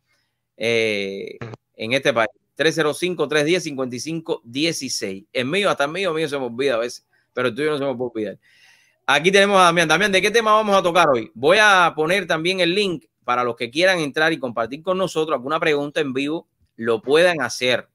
[0.57, 1.37] eh,
[1.75, 2.31] en este país.
[2.57, 5.27] 305-310-5516.
[5.31, 7.79] Es mío, hasta el mío, mío se me olvida a veces, pero el tuyo no
[7.79, 8.39] se me puede olvidar.
[9.05, 9.87] Aquí tenemos a Damián.
[9.87, 11.31] Damián, ¿de qué tema vamos a tocar hoy?
[11.35, 15.35] Voy a poner también el link para los que quieran entrar y compartir con nosotros
[15.35, 17.87] alguna pregunta en vivo, lo puedan hacer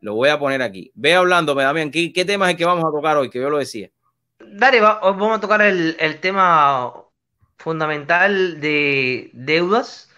[0.00, 0.90] lo voy a poner aquí.
[0.94, 3.30] Ve hablándome, Damián, ¿qué, qué tema es el que vamos a tocar hoy?
[3.30, 3.90] Que yo lo decía.
[4.38, 6.92] Dale, hoy vamos a tocar el, tema
[7.58, 10.10] fundamental de deudas,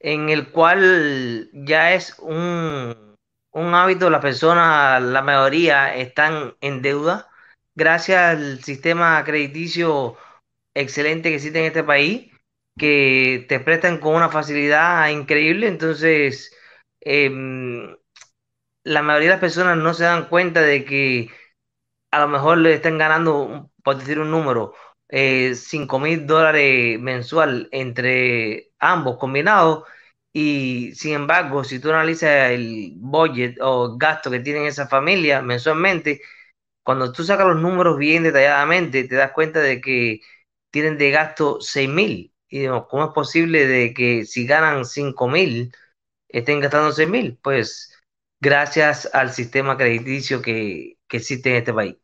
[0.00, 3.16] en el cual ya es un,
[3.52, 7.28] un hábito, las personas, la mayoría están en deuda,
[7.74, 10.16] gracias al sistema crediticio
[10.74, 12.30] excelente que existe en este país,
[12.76, 16.54] que te prestan con una facilidad increíble, entonces...
[17.02, 17.96] Eh,
[18.84, 21.30] la mayoría de las personas no se dan cuenta de que
[22.10, 24.74] a lo mejor le están ganando, por decir un número,
[25.08, 29.84] eh, 5 mil dólares mensual entre ambos combinados.
[30.32, 36.22] Y sin embargo, si tú analizas el budget o gasto que tienen esa familia mensualmente,
[36.82, 40.20] cuando tú sacas los números bien detalladamente, te das cuenta de que
[40.70, 42.34] tienen de gasto 6 mil.
[42.48, 45.72] Y ¿cómo es posible de que si ganan 5 mil,
[46.28, 47.38] estén gastando 6 mil?
[47.42, 47.89] Pues
[48.40, 51.96] gracias al sistema crediticio que, existe en este país.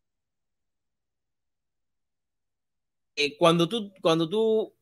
[3.14, 4.74] Eh, cuando, tú, cuando tú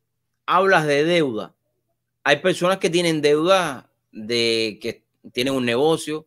[0.46, 1.54] hablas de deuda,
[2.24, 6.26] hay personas que tienen deuda de que tienen un negocio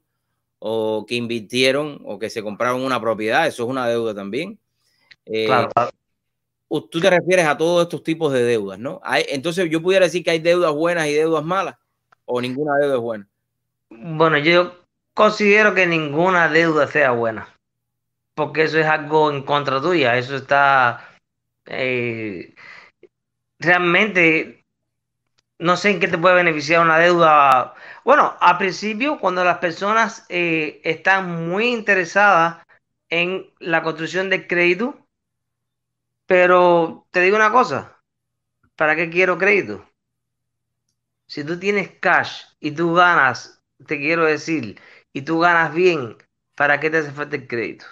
[0.59, 4.59] o que invirtieron o que se compraron una propiedad, eso es una deuda también.
[5.25, 5.69] Eh, claro,
[6.69, 9.01] Tú te refieres a todos estos tipos de deudas, ¿no?
[9.29, 11.77] entonces yo pudiera decir que hay deudas buenas y deudas malas
[12.25, 13.29] o ninguna deuda es buena.
[13.89, 14.76] Bueno, yo
[15.17, 17.51] considero que ninguna deuda sea buena,
[18.35, 21.09] porque eso es algo en contra tuya, eso está
[21.65, 22.53] eh,
[23.57, 24.63] realmente,
[25.57, 27.73] no sé en qué te puede beneficiar una deuda.
[28.03, 32.63] Bueno, al principio, cuando las personas eh, están muy interesadas
[33.09, 34.99] en la construcción del crédito,
[36.27, 37.97] pero te digo una cosa,
[38.75, 39.83] ¿para qué quiero crédito?
[41.25, 44.79] Si tú tienes cash y tú ganas, te quiero decir,
[45.17, 46.15] y tú ganas bien,
[46.55, 47.85] ¿para qué te hace falta el crédito?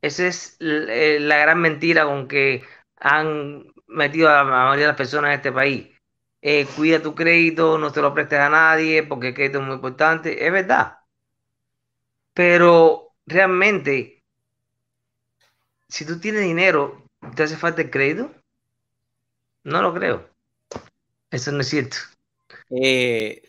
[0.00, 2.64] Esa es eh, la gran mentira con que
[2.96, 5.88] han metido a la mayoría de las personas en este país.
[6.40, 9.74] Eh, cuida tu crédito, no te lo prestes a nadie porque el crédito es muy
[9.74, 10.46] importante.
[10.46, 10.98] Es verdad.
[12.34, 14.22] Pero realmente,
[15.88, 17.02] si tú tienes dinero,
[17.34, 18.30] ¿te hace falta el crédito?
[19.64, 20.30] No lo creo.
[21.30, 21.96] Eso no es cierto.
[22.70, 23.42] Eh,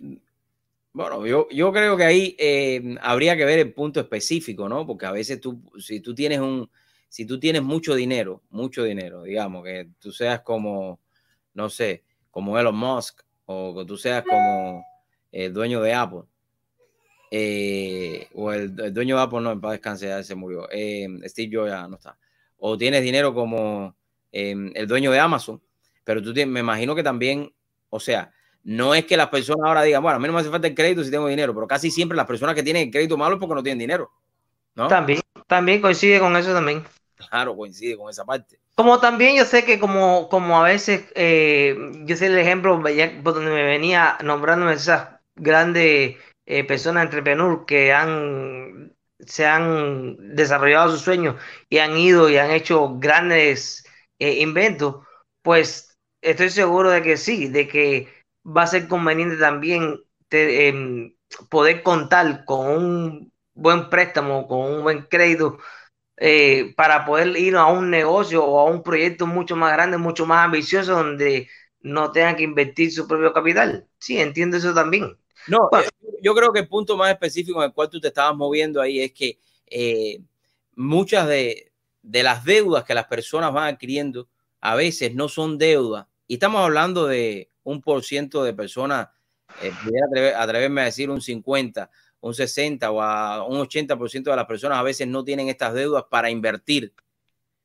[0.98, 4.88] bueno, yo, yo creo que ahí eh, habría que ver el punto específico, ¿no?
[4.88, 6.72] Porque a veces tú, si tú tienes un,
[7.08, 11.00] si tú tienes mucho dinero, mucho dinero, digamos, que tú seas como,
[11.54, 14.84] no sé, como Elon Musk, o que tú seas como
[15.32, 16.24] el dueño de Apple,
[17.30, 21.56] eh, o el, dueño de Apple, no, en paz descanse, ya se murió, eh, Steve
[21.56, 22.18] Jobs ya no está,
[22.58, 23.96] o tienes dinero como
[24.32, 25.62] el dueño de Amazon,
[26.04, 27.54] pero tú tienes, me imagino que también,
[27.90, 28.34] o sea,
[28.68, 30.76] no es que las personas ahora digan, bueno, a mí no me hace falta el
[30.76, 33.40] crédito si tengo dinero, pero casi siempre las personas que tienen el crédito malo es
[33.40, 34.12] porque no tienen dinero.
[34.76, 34.90] ¿no?
[34.90, 36.84] También, también coincide con eso también.
[37.16, 38.60] Claro, coincide con esa parte.
[38.76, 42.82] Como también yo sé que como, como a veces, eh, yo sé el ejemplo
[43.24, 50.92] por donde me venía nombrándome esas grandes eh, personas entrepreneur que han se han desarrollado
[50.92, 51.38] sus sueños
[51.70, 53.86] y han ido y han hecho grandes
[54.20, 55.08] eh, inventos,
[55.42, 58.17] pues estoy seguro de que sí, de que
[58.48, 61.14] va a ser conveniente también em,
[61.50, 65.58] poder contar con un buen préstamo, con un buen crédito
[66.18, 70.26] eh, para poder ir a un negocio o a un proyecto mucho más grande, mucho
[70.26, 71.50] más ambicioso, donde
[71.82, 73.88] no tengan que invertir su propio capital.
[74.00, 75.18] Sí, entiendo eso también.
[75.48, 75.88] No, eh,
[76.22, 79.02] yo creo que el punto más específico en el cual tú te estabas moviendo ahí
[79.02, 80.22] es que eh,
[80.76, 84.28] muchas de, de las deudas que las personas van adquiriendo
[84.60, 86.08] a veces no son deudas.
[86.28, 89.10] Y estamos hablando de un por ciento de personas,
[89.62, 91.90] eh, atreverme a decir un 50,
[92.22, 96.06] un 60 o a un 80% de las personas a veces no tienen estas deudas
[96.10, 96.94] para invertir.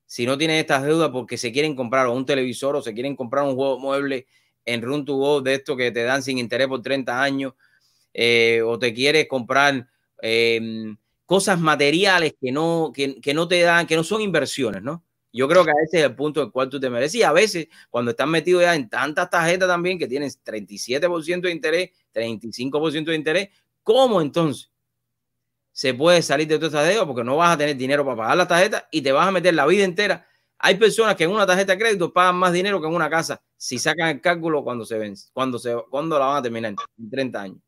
[0.05, 3.45] Si no tienen estas deudas porque se quieren comprar un televisor o se quieren comprar
[3.45, 4.27] un juego mueble
[4.65, 7.55] en Run to Go de esto que te dan sin interés por 30 años,
[8.13, 9.87] eh, o te quieres comprar
[10.21, 15.05] em, cosas materiales que no, que, que no te dan, que no son inversiones, ¿no?
[15.33, 17.15] Yo creo que ese es el punto del cual tú te mereces.
[17.17, 21.53] Y a veces, cuando estás metido ya en tantas tarjetas también que tienes 37% de
[21.53, 23.49] interés, 35% de interés,
[23.83, 24.71] ¿cómo entonces
[25.73, 27.07] se puede salir de esta deuda?
[27.07, 29.55] Porque no vas a tener dinero para pagar la tarjeta y te vas a meter
[29.55, 30.27] la vida entera.
[30.59, 33.43] Hay personas que en una tarjeta de crédito pagan más dinero que en una casa
[33.57, 37.11] si sacan el cálculo cuando se vence, cuando, se, cuando la van a terminar en
[37.11, 37.59] 30 años.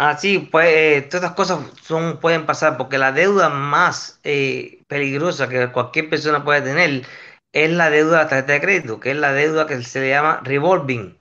[0.00, 4.84] Ah, sí, pues eh, todas estas cosas son, pueden pasar porque la deuda más eh,
[4.86, 7.04] peligrosa que cualquier persona puede tener
[7.52, 10.10] es la deuda de la tarjeta de crédito, que es la deuda que se le
[10.10, 11.18] llama revolving.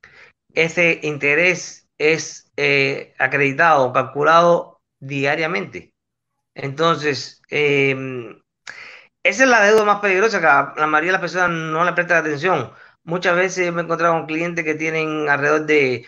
[0.54, 5.94] Ese interés es eh, acreditado, calculado diariamente.
[6.56, 8.42] Entonces, em,
[9.24, 11.94] esa es la deuda más peligrosa que a la mayoría de las personas no le
[11.94, 12.72] prestan atención.
[13.04, 16.06] Muchas veces me he encontrado con clientes que tienen alrededor de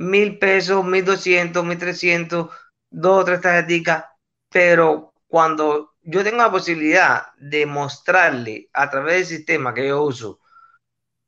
[0.00, 2.48] mil pesos, mil doscientos, mil trescientos,
[2.90, 4.06] dos o tres tarjetas,
[4.50, 10.40] pero cuando yo tengo la posibilidad de mostrarle a través del sistema que yo uso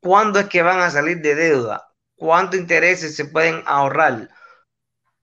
[0.01, 4.29] cuándo es que van a salir de deuda, cuántos intereses se pueden ahorrar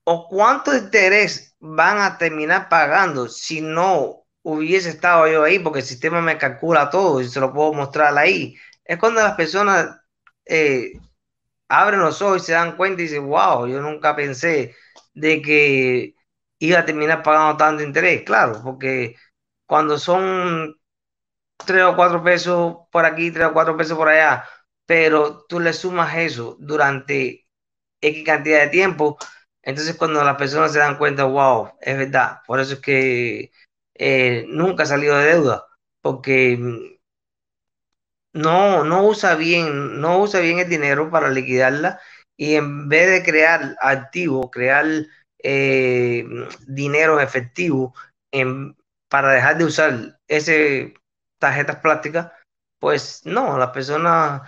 [0.05, 5.85] o cuánto interés van a terminar pagando si no hubiese estado yo ahí, porque el
[5.85, 8.55] sistema me calcula todo y se lo puedo mostrar ahí.
[8.85, 9.99] Es cuando las personas
[10.45, 10.93] eh,
[11.71, 14.75] abren los ojos y se dan cuenta y dicen, wow, yo nunca pensé
[15.13, 16.15] de que
[16.59, 18.23] iba a terminar pagando tanto interés.
[18.23, 19.15] Claro, porque
[19.65, 20.75] cuando son
[21.65, 24.45] tres o cuatro pesos por aquí, tres o cuatro pesos por allá,
[24.85, 27.47] pero tú le sumas eso durante
[28.01, 29.17] X cantidad de tiempo,
[29.63, 33.51] entonces cuando las personas se dan cuenta, wow, es verdad, por eso es que
[33.95, 35.65] eh, nunca ha salido de deuda,
[36.01, 37.00] porque
[38.33, 41.99] no, no usa bien, no usa bien el dinero para liquidarla
[42.37, 44.85] y en vez de crear activos, crear
[45.43, 46.25] eh,
[46.67, 47.93] dinero efectivo
[49.09, 50.93] para dejar de usar ese
[51.39, 52.31] tarjetas plásticas,
[52.79, 54.43] pues no, la persona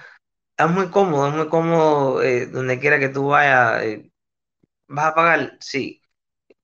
[0.58, 3.84] es muy cómodo, es muy cómodo eh, donde quiera que tú vayas.
[3.84, 4.12] Eh,
[4.88, 5.58] ¿Vas a pagar?
[5.62, 6.02] Sí.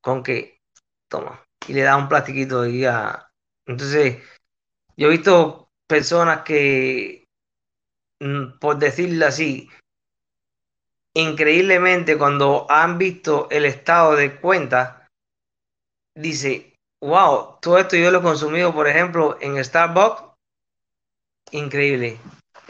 [0.02, 0.62] ¿Con qué?
[1.10, 1.46] Toma.
[1.68, 3.32] Y le da un plastiquito y ya.
[3.66, 4.18] Entonces,
[4.98, 7.28] yo he visto personas que,
[8.20, 9.70] mm, por decirlo así,
[11.16, 15.08] increíblemente cuando han visto el estado de cuenta,
[16.16, 20.24] dice, wow, todo esto yo lo he consumido, por ejemplo, en Starbucks,
[21.52, 22.20] increíble.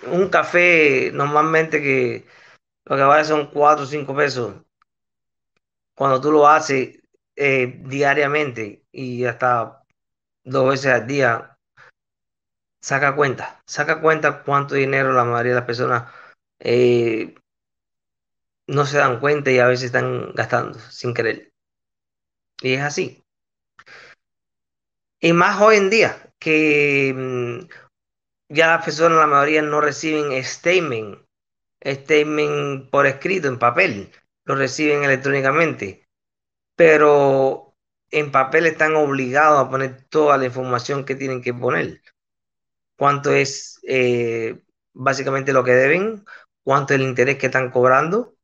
[0.08, 2.26] Un café normalmente que
[2.86, 4.56] lo que vale son 4 o 5 pesos.
[5.94, 7.00] Cuando tú lo haces
[7.36, 9.84] eh, diariamente y hasta
[10.46, 11.49] dos veces al día,
[12.82, 16.12] saca cuenta, saca cuenta cuánto dinero la mayoría de las personas
[16.60, 17.36] eh,
[18.68, 21.52] no se dan cuenta y a veces están gastando sin querer.
[22.62, 23.24] Y es así.
[25.22, 27.68] Y más hoy en día, que mm,
[28.50, 31.20] ya las personas, la mayoría no reciben statement,
[31.84, 34.12] statement por escrito, en papel,
[34.46, 36.08] lo reciben electrónicamente.
[36.76, 37.76] Pero
[38.12, 42.02] en papel están obligados a poner toda la información que tienen que poner
[43.00, 44.62] cuánto es eh,
[44.94, 46.26] básicamente lo que deben,
[46.64, 48.36] cuánto es el interés que están cobrando,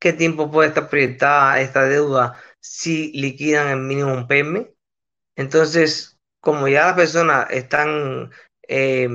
[0.00, 4.74] qué tiempo puede estar proyectada esta deuda si liquidan el mínimo PM.
[5.36, 8.30] Entonces, como ya las personas están
[8.68, 9.08] eh,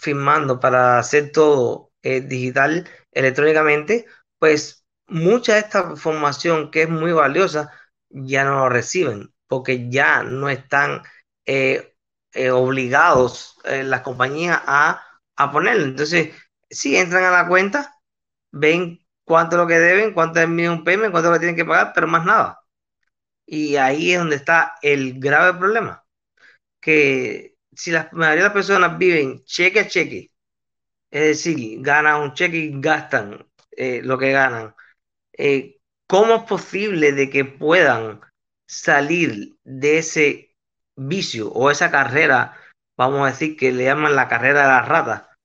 [0.00, 4.06] firmando para hacer todo eh, digital, electrónicamente,
[4.38, 7.70] pues mucha de esta información que es muy valiosa
[8.10, 11.02] ya no lo reciben porque ya no están
[11.46, 11.89] eh,
[12.34, 15.02] eh, obligados eh, las compañías a,
[15.36, 15.84] a ponerlo.
[15.84, 16.30] Entonces,
[16.70, 17.94] si entran a la cuenta,
[18.52, 21.64] ven cuánto es lo que deben, cuánto es mínimo payment, cuánto lo que tienen que
[21.64, 22.60] pagar, pero más nada.
[23.46, 26.04] Y ahí es donde está el grave problema,
[26.80, 30.32] que si la mayoría de las personas viven cheque a cheque,
[31.10, 34.74] es decir, ganan un cheque y gastan eh, lo que ganan,
[36.06, 38.20] ¿cómo es posible de que puedan
[38.66, 40.49] salir de ese
[40.96, 42.56] vicio o esa carrera,
[42.96, 45.36] vamos a decir que le llaman la carrera de la rata,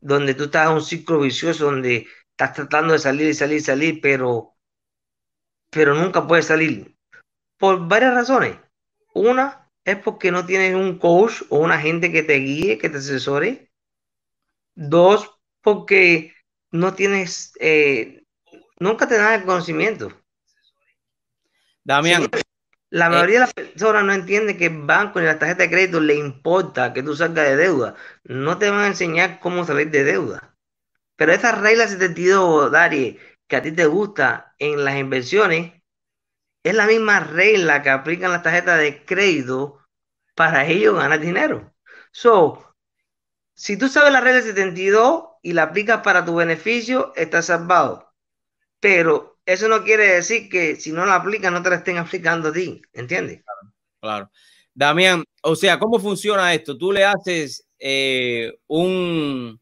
[0.00, 3.60] donde tú estás en un ciclo vicioso donde estás tratando de salir y salir y
[3.60, 4.54] salir, pero,
[5.70, 6.96] pero nunca puedes salir?
[7.58, 8.58] Por varias razones.
[9.14, 12.98] Una es porque no tienes un coach o una gente que te guíe, que te
[12.98, 13.70] asesore.
[14.74, 15.30] Dos,
[15.60, 16.34] porque
[16.70, 18.24] no tienes, eh,
[18.78, 20.12] nunca te dan el conocimiento.
[21.84, 22.28] Damián.
[22.92, 25.98] La mayoría de las personas no entiende que el banco ni la tarjeta de crédito
[25.98, 27.94] le importa que tú salgas de deuda.
[28.24, 30.54] No te van a enseñar cómo salir de deuda.
[31.16, 35.72] Pero esa regla 72, Dari, que a ti te gusta en las inversiones,
[36.62, 39.80] es la misma regla que aplican las tarjetas de crédito
[40.34, 41.72] para ellos ganar dinero.
[42.10, 42.74] So,
[43.54, 48.12] si tú sabes la regla 72 y la aplicas para tu beneficio, estás salvado.
[48.80, 52.48] Pero eso no quiere decir que si no la aplicas, no te la estén aplicando
[52.48, 52.82] a ti.
[52.92, 53.42] ¿Entiendes?
[53.42, 53.72] Claro.
[54.00, 54.30] claro.
[54.74, 56.78] Damián, o sea, ¿cómo funciona esto?
[56.78, 59.60] Tú le haces eh, un,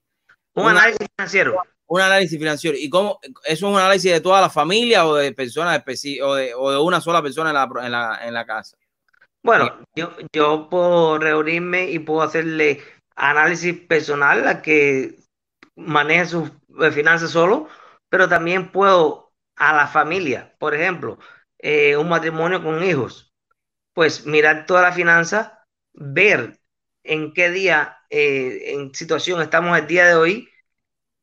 [0.54, 1.62] un análisis financiero.
[1.86, 2.76] Un análisis financiero.
[2.78, 3.18] ¿Y cómo?
[3.22, 5.82] ¿Eso es un análisis de toda la familia o de personas
[6.22, 8.76] o de, o de una sola persona en la, en la, en la casa?
[9.42, 12.80] Bueno, yo, yo puedo reunirme y puedo hacerle
[13.16, 15.16] análisis personal a que
[15.76, 16.50] maneje sus
[16.80, 17.66] eh, finanzas solo,
[18.08, 19.29] pero también puedo
[19.60, 21.18] a la familia, por ejemplo,
[21.58, 23.34] eh, un matrimonio con hijos,
[23.94, 26.60] pues mirar toda la finanza, ver
[27.04, 30.48] en qué día, eh, en situación estamos el día de hoy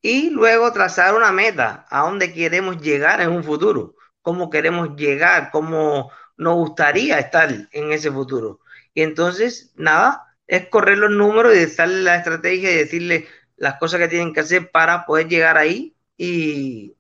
[0.01, 5.49] y luego trazar una meta a dónde queremos llegar en un futuro, cómo queremos llegar,
[5.51, 8.59] cómo nos gustaría estar en ese futuro.
[8.93, 13.27] Y entonces, nada, es correr los números y darle la estrategia y decirle
[13.57, 16.96] las cosas que tienen que hacer para poder llegar ahí y,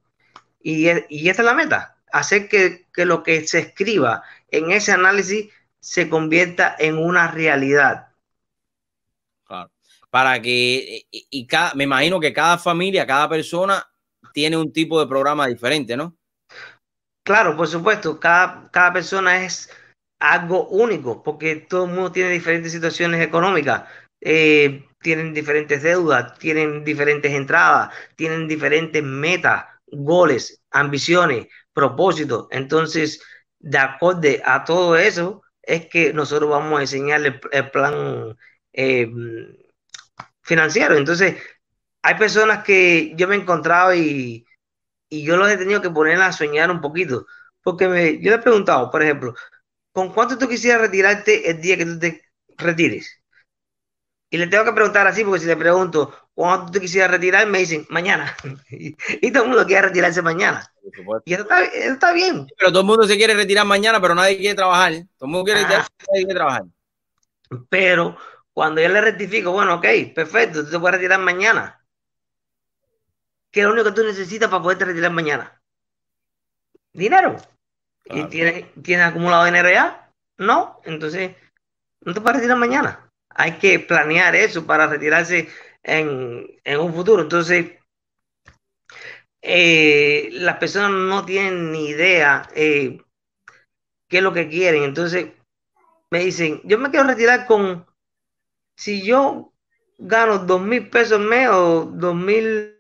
[0.67, 4.91] y, y esa es la meta, hacer que, que, lo que se escriba en ese
[4.91, 5.49] análisis
[5.79, 8.09] se convierta en una realidad.
[9.45, 9.71] Claro.
[10.09, 13.87] Para que, y, y cada, me imagino que cada familia, cada persona
[14.33, 16.17] tiene un tipo de programa diferente, ¿no?
[17.23, 19.69] Claro, por supuesto, cada, cada persona es
[20.19, 23.83] algo único, porque todo el mundo tiene diferentes situaciones económicas,
[24.19, 32.47] eh, tienen diferentes deudas, tienen diferentes entradas, tienen diferentes metas, goles, ambiciones, propósitos.
[32.51, 33.21] Entonces,
[33.59, 38.37] de acorde a todo eso, es que nosotros vamos a enseñarle el, el plan
[38.73, 39.07] eh,
[40.41, 40.95] financiero.
[40.97, 41.35] Entonces,
[42.01, 44.45] hay personas que yo me he encontrado y,
[45.09, 47.27] y yo los he tenido que poner a soñar un poquito.
[47.63, 49.35] Porque me, yo le he preguntado, por ejemplo,
[49.93, 52.23] ¿con cuánto tú quisieras retirarte el día que tú te
[52.57, 53.21] retires?
[54.29, 57.47] Y le tengo que preguntar así, porque si le pregunto, ¿cuándo tú quisieras retirar?
[57.47, 58.35] Me dicen, mañana.
[58.69, 60.69] y todo el mundo quiere retirarse mañana.
[61.25, 62.47] Y eso está, eso está, bien.
[62.57, 64.93] Pero todo el mundo se quiere retirar mañana, pero nadie quiere trabajar.
[65.17, 66.63] Todo el mundo quiere, retirar, nadie quiere trabajar.
[67.69, 68.17] Pero
[68.51, 71.81] cuando yo le rectifico, bueno, ok, perfecto, tú te puedes retirar mañana.
[73.49, 75.61] ¿Qué es lo único que tú necesitas para poderte retirar mañana?
[76.91, 77.37] Dinero.
[78.03, 78.21] Claro.
[78.21, 80.11] ¿Y tienes, tienes acumulado dinero ya?
[80.37, 81.35] No, entonces
[82.01, 83.06] no te puedes retirar mañana
[83.37, 85.47] hay que planear eso para retirarse
[85.83, 87.21] en, en un futuro.
[87.21, 87.71] Entonces,
[89.41, 92.99] eh, las personas no tienen ni idea eh,
[94.09, 94.83] qué es lo que quieren.
[94.83, 95.27] Entonces,
[96.09, 97.85] me dicen, yo me quiero retirar con,
[98.75, 99.53] si yo
[99.99, 102.79] gano dos mil pesos mes o dos mil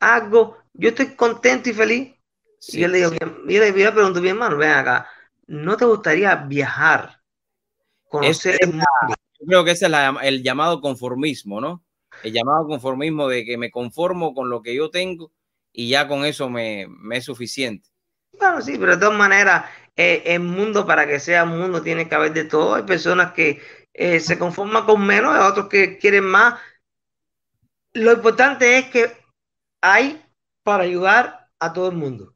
[0.00, 2.14] algo, yo estoy contento y feliz.
[2.60, 3.18] Sí, y yo le digo, sí.
[3.20, 3.26] yo
[3.60, 5.08] le, yo le pregunto, mi hermano, ven acá,
[5.48, 7.20] ¿no te gustaría viajar?
[8.08, 8.86] Conocer el mundo?
[9.40, 11.84] Yo creo que ese es el llamado conformismo, ¿no?
[12.22, 15.32] El llamado conformismo de que me conformo con lo que yo tengo
[15.72, 17.88] y ya con eso me, me es suficiente.
[18.32, 19.64] Bueno, sí, pero de todas maneras,
[19.96, 22.74] eh, el mundo para que sea un mundo tiene que haber de todo.
[22.74, 23.60] Hay personas que
[23.94, 26.60] eh, se conforman con menos, hay otros que quieren más.
[27.92, 29.12] Lo importante es que
[29.80, 30.24] hay
[30.62, 32.34] para ayudar a todo el mundo.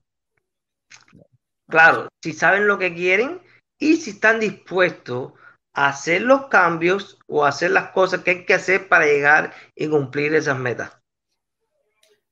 [1.68, 3.40] Claro, si saben lo que quieren
[3.78, 5.32] y si están dispuestos
[5.72, 10.34] hacer los cambios o hacer las cosas que hay que hacer para llegar y cumplir
[10.34, 10.92] esas metas.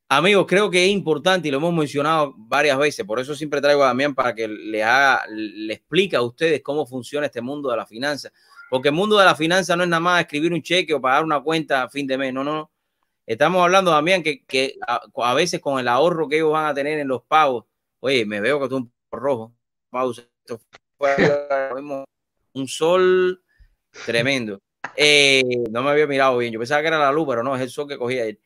[0.09, 3.85] Amigos, creo que es importante y lo hemos mencionado varias veces, por eso siempre traigo
[3.85, 7.77] a Damián para que le haga, le explique a ustedes cómo funciona este mundo de
[7.77, 8.31] la finanza.
[8.69, 11.25] Porque el mundo de la finanza no es nada más escribir un cheque o pagar
[11.25, 12.71] una cuenta a fin de mes, no, no.
[13.27, 17.07] Estamos hablando, Damián, que, a, veces con el ahorro que ellos van a tener en
[17.07, 17.67] los pagos,
[18.01, 19.55] oye, me veo que estoy un rojo.
[19.91, 20.23] Pausa.
[22.55, 23.43] Un sol
[24.05, 24.61] tremendo.
[24.97, 26.53] Eh, no me había mirado bien.
[26.53, 28.39] Yo pensaba que era la luz, pero no, es el sol que cogía ahí.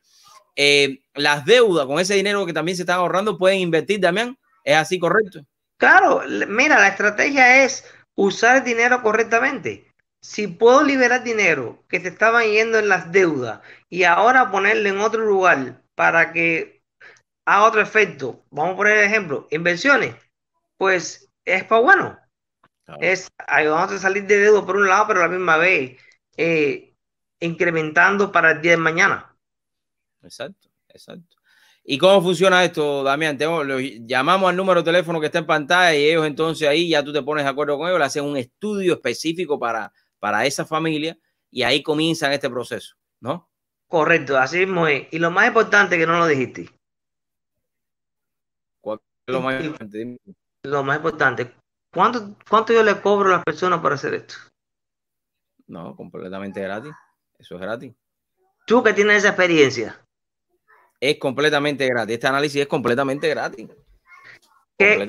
[0.56, 4.38] Eh, las deudas con ese dinero que también se están ahorrando pueden invertir, Damián.
[4.64, 5.40] ¿Es así correcto?
[5.76, 7.84] Claro, mira, la estrategia es
[8.14, 9.90] usar el dinero correctamente.
[10.22, 15.00] Si puedo liberar dinero que te estaban yendo en las deudas y ahora ponerle en
[15.00, 16.82] otro lugar para que
[17.44, 20.14] haga otro efecto, vamos a poner el ejemplo, inversiones,
[20.78, 22.18] pues es para bueno.
[23.00, 25.98] Es vamos a salir de deuda por un lado, pero a la misma vez
[26.36, 26.94] eh,
[27.40, 29.34] incrementando para el día de mañana.
[30.22, 31.36] Exacto, exacto.
[31.86, 33.38] ¿Y cómo funciona esto, Damián?
[34.06, 37.12] llamamos al número de teléfono que está en pantalla y ellos entonces ahí ya tú
[37.12, 41.18] te pones de acuerdo con ellos, le hacen un estudio específico para, para esa familia
[41.50, 43.50] y ahí comienzan este proceso, ¿no?
[43.86, 45.06] Correcto, así mismo es.
[45.10, 46.70] Y lo más importante que no lo dijiste.
[48.80, 50.18] ¿Cuál es lo más importante?
[50.62, 51.52] Lo más importante.
[51.94, 54.34] ¿Cuánto, ¿Cuánto yo le cobro a las personas para hacer esto?
[55.66, 56.92] No, completamente gratis.
[57.38, 57.94] Eso es gratis.
[58.66, 60.04] Tú que tienes esa experiencia
[61.00, 62.14] es completamente gratis.
[62.14, 63.68] Este análisis es completamente gratis.
[64.76, 65.06] ¿Qué,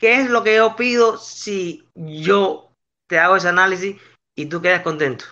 [0.00, 2.72] es lo que yo pido si yo
[3.06, 3.96] te hago ese análisis
[4.34, 5.26] y tú quedas contento?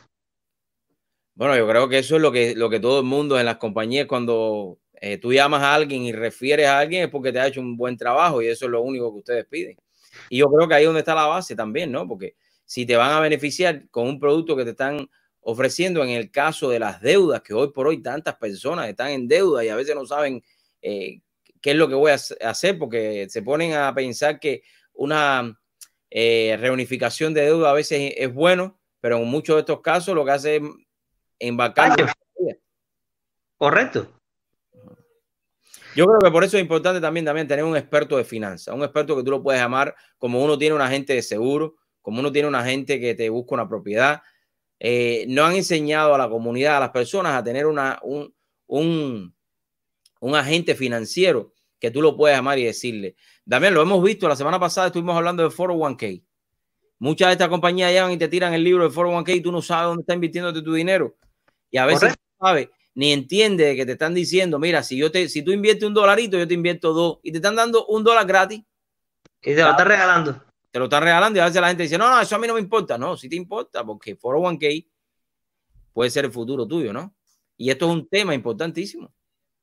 [1.34, 3.56] Bueno, yo creo que eso es lo que, lo que todo el mundo en las
[3.56, 7.46] compañías, cuando eh, tú llamas a alguien y refieres a alguien, es porque te ha
[7.46, 9.76] hecho un buen trabajo y eso es lo único que ustedes piden.
[10.28, 12.06] Y yo creo que ahí es donde está la base también, ¿no?
[12.06, 15.08] Porque si te van a beneficiar con un producto que te están
[15.40, 19.28] ofreciendo en el caso de las deudas, que hoy por hoy tantas personas están en
[19.28, 20.42] deuda y a veces no saben
[20.80, 21.20] eh,
[21.60, 24.62] qué es lo que voy a hacer porque se ponen a pensar que
[24.94, 25.58] una
[26.10, 30.24] eh, reunificación de deuda a veces es bueno, pero en muchos de estos casos lo
[30.24, 30.62] que hace es
[31.38, 31.96] embarcar.
[33.56, 34.21] Correcto.
[35.94, 38.82] Yo creo que por eso es importante también, también tener un experto de finanzas, un
[38.82, 42.32] experto que tú lo puedes llamar como uno tiene un agente de seguro, como uno
[42.32, 44.22] tiene un agente que te busca una propiedad,
[44.80, 48.34] eh, no han enseñado a la comunidad, a las personas a tener una, un,
[48.66, 49.34] un,
[50.20, 53.16] un agente financiero que tú lo puedes llamar y decirle.
[53.44, 56.24] Damián, lo hemos visto, la semana pasada estuvimos hablando de 401k.
[57.00, 59.60] Muchas de estas compañías llegan y te tiran el libro de 401k y tú no
[59.60, 61.16] sabes dónde está invirtiendo tu dinero.
[61.70, 65.28] Y a veces no sabes ni entiende que te están diciendo, mira, si yo te,
[65.28, 68.26] si tú inviertes un dolarito, yo te invierto dos y te están dando un dólar
[68.26, 68.62] gratis.
[69.40, 71.98] Y te lo están regalando te lo están regalando y a veces la gente dice,
[71.98, 72.96] no, no, eso a mí no me importa.
[72.96, 74.86] No, sí te importa porque 401k
[75.92, 77.14] puede ser el futuro tuyo, ¿no?
[77.58, 79.12] Y esto es un tema importantísimo.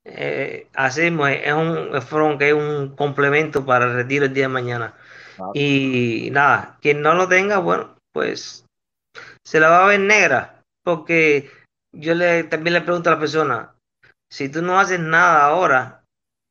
[0.06, 4.50] Eh, así es, es un 401k es un complemento para el retiro el día de
[4.50, 4.96] mañana.
[5.56, 8.66] Y nada, quien no lo tenga, bueno, pues
[9.44, 11.50] se la va a ver negra, porque
[12.00, 13.76] yo le, también le pregunto a la persona,
[14.30, 16.04] si tú no haces nada ahora,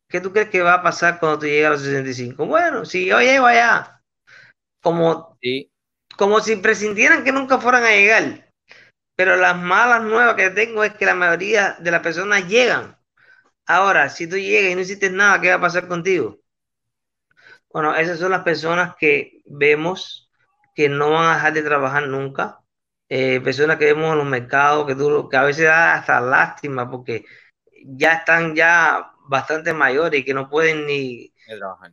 [0.08, 2.46] ¿qué tú crees que va a pasar cuando tú llegues a los 65?
[2.46, 4.02] Bueno, si yo llego allá
[4.82, 5.38] como,
[6.16, 8.52] como si presintieran que nunca fueran a llegar.
[9.16, 12.96] Pero las malas nuevas que tengo es que la mayoría de las personas llegan.
[13.66, 16.38] Ahora, si tú llegas y no hiciste nada, ¿qué va a pasar contigo?
[17.72, 20.30] Bueno, esas son las personas que vemos
[20.74, 22.60] que no van a dejar de trabajar nunca.
[23.08, 24.96] Eh, personas que vemos en los mercados que,
[25.30, 27.24] que a veces da hasta lástima porque
[27.84, 31.92] ya están ya bastante mayores y que no pueden ni trabajar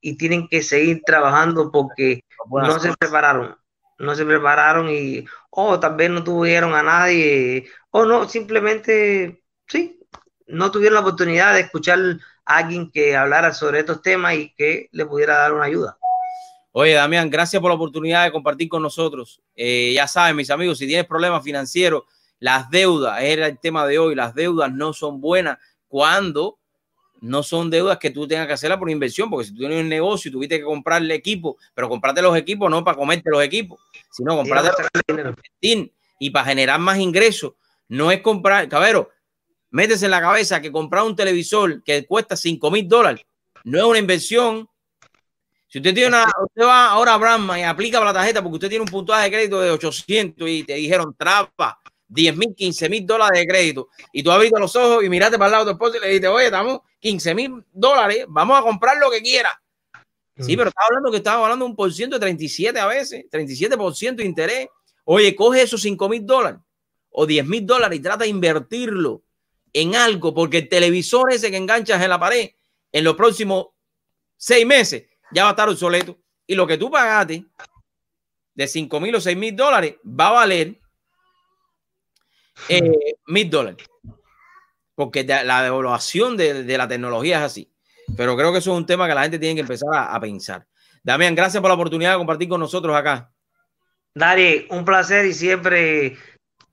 [0.00, 3.56] y tienen que seguir trabajando porque no se prepararon,
[3.98, 10.00] no se prepararon y, o tal vez no tuvieron a nadie, o no, simplemente, sí,
[10.46, 11.98] no tuvieron la oportunidad de escuchar
[12.44, 15.96] a alguien que hablara sobre estos temas y que le pudiera dar una ayuda.
[16.72, 19.40] Oye, Damián, gracias por la oportunidad de compartir con nosotros.
[19.54, 22.04] Eh, ya saben, mis amigos, si tienes problemas financieros,
[22.38, 26.58] las deudas, era el tema de hoy, las deudas no son buenas cuando
[27.20, 29.88] no son deudas que tú tengas que hacerla por inversión, porque si tú tienes un
[29.88, 33.78] negocio y tuviste que comprarle equipo, pero comprarte los equipos no para comerte los equipos,
[34.10, 34.70] sino comprarte
[36.18, 37.52] y para generar más ingresos.
[37.88, 39.10] No es comprar, cabero,
[39.70, 43.24] métese en la cabeza que comprar un televisor que cuesta 5 mil dólares
[43.64, 44.68] no es una inversión.
[45.72, 48.68] Si usted tiene una, usted va ahora a Brahma y aplica la tarjeta porque usted
[48.68, 53.06] tiene un puntaje de crédito de 800 y te dijeron trapa, 10 mil, 15 mil
[53.06, 55.76] dólares de crédito y tú abriste los ojos y miraste para el lado de tu
[55.76, 59.62] esposo y le dijiste, oye, estamos 15 mil dólares, vamos a comprar lo que quiera.
[60.38, 64.16] Sí, pero estaba hablando que estaba hablando un por ciento de 37 a veces, 37%
[64.16, 64.68] de interés.
[65.04, 66.60] Oye, coge esos 5 mil dólares
[67.08, 69.22] o 10 mil dólares y trata de invertirlo
[69.72, 72.50] en algo, porque el televisor ese que enganchas en la pared
[72.92, 73.68] en los próximos
[74.36, 76.18] seis meses ya va a estar obsoleto.
[76.46, 77.44] Y lo que tú pagaste
[78.54, 80.78] de 5 mil o 6 mil dólares va a valer
[82.68, 83.86] eh, mil dólares.
[84.94, 87.72] Porque la devaluación de, de, la tecnología es así.
[88.16, 90.20] Pero creo que eso es un tema que la gente tiene que empezar a, a
[90.20, 90.66] pensar.
[91.02, 93.32] Damián, gracias por la oportunidad de compartir con nosotros acá.
[94.14, 96.18] Dari, un placer y siempre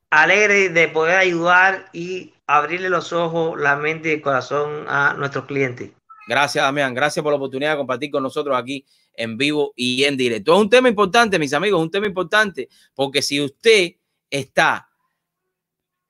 [0.09, 5.45] alegre de poder ayudar y abrirle los ojos, la mente y el corazón a nuestros
[5.45, 5.91] clientes.
[6.29, 6.93] Gracias, Damián.
[6.93, 10.53] Gracias por la oportunidad de compartir con nosotros aquí en vivo y en directo.
[10.53, 13.93] Es un tema importante, mis amigos, un tema importante, porque si usted
[14.29, 14.87] está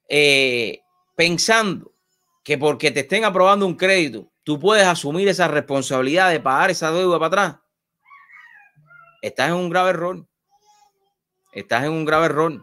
[0.10, 0.82] eh,
[1.16, 1.94] pensando
[2.44, 6.92] que porque te estén aprobando un crédito, tú puedes asumir esa responsabilidad de pagar esa
[6.92, 7.62] deuda para atrás,
[9.22, 10.28] estás en un grave error.
[11.54, 12.62] Estás en un grave error.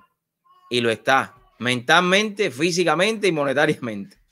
[0.68, 1.30] Y lo estás.
[1.58, 4.25] Mentalmente, físicamente y monetariamente.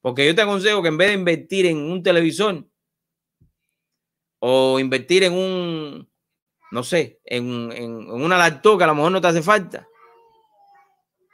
[0.00, 2.66] Porque yo te aconsejo que en vez de invertir en un televisor
[4.38, 6.10] o invertir en un,
[6.70, 9.86] no sé, en, en, una laptop que a lo mejor no te hace falta,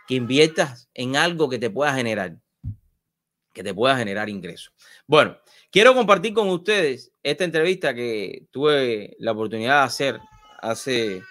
[0.08, 2.36] que inviertas en algo que te pueda generar,
[3.52, 4.74] que te pueda generar ingresos.
[5.06, 5.38] Bueno,
[5.70, 10.20] quiero compartir con ustedes esta entrevista que tuve la oportunidad de hacer
[10.60, 11.22] hace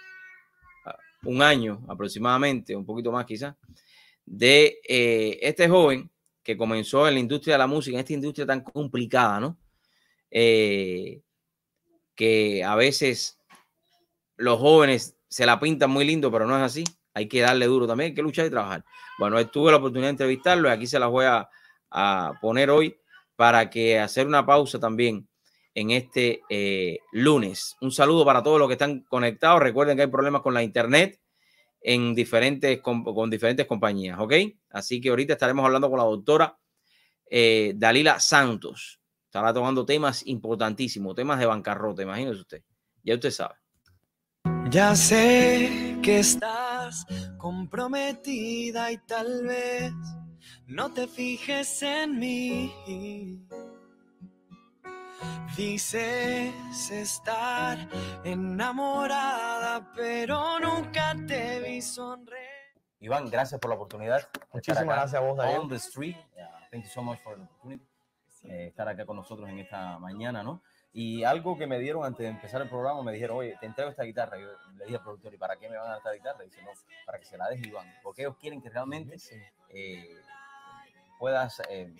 [0.85, 3.55] ah, un año aproximadamente, un poquito más quizás,
[4.25, 6.09] de eh, este joven
[6.45, 9.57] que comenzó en la industria de la música, en esta industria tan complicada, ¿no?
[10.29, 11.21] Eh,
[12.13, 13.39] que a veces
[14.37, 16.83] los jóvenes se la pintan muy lindo, pero no es así.
[17.15, 18.85] Hay que darle duro también, hay que luchar y trabajar.
[19.17, 21.49] Bueno, tuve la oportunidad de entrevistarlo y aquí se las voy a,
[21.89, 22.95] a poner hoy
[23.35, 25.27] para que hacer una pausa también
[25.73, 27.75] en este eh, lunes.
[27.81, 29.61] Un saludo para todos los que están conectados.
[29.61, 31.19] Recuerden que hay problemas con la internet
[31.87, 34.33] en diferentes, con, diferentes compañías, ¿ok?
[34.71, 36.57] Así que ahorita estaremos hablando con la doctora
[37.29, 38.99] eh, Dalila Santos.
[39.25, 42.63] Estará tomando temas importantísimos, temas de bancarrota, imagínese usted.
[43.03, 43.53] Ya usted sabe.
[44.71, 47.05] Ya sé que estás
[47.37, 49.93] comprometida y tal vez
[50.65, 52.73] no te fijes en mí.
[55.55, 56.53] Dices
[56.91, 57.77] estar
[58.25, 62.45] enamorada, pero nunca te vi sonreír.
[62.99, 64.27] Iván, gracias por la oportunidad.
[64.51, 65.61] Muchísimas gracias a vos, Daniel.
[65.61, 66.17] On the street.
[66.35, 67.85] Yeah, thank you so much for the opportunity.
[68.49, 70.61] Eh, estar acá con nosotros en esta mañana, ¿no?
[70.91, 73.89] Y algo que me dieron antes de empezar el programa, me dijeron, oye, te entrego
[73.89, 74.37] esta guitarra.
[74.37, 74.47] Yo
[74.77, 76.43] le dije al productor, ¿y para qué me van a dar esta guitarra?
[76.43, 76.71] Y dice, no,
[77.05, 77.87] para que se la deje Iván.
[78.03, 79.17] Porque ellos quieren que realmente
[79.69, 80.21] eh,
[81.19, 81.93] puedas eh,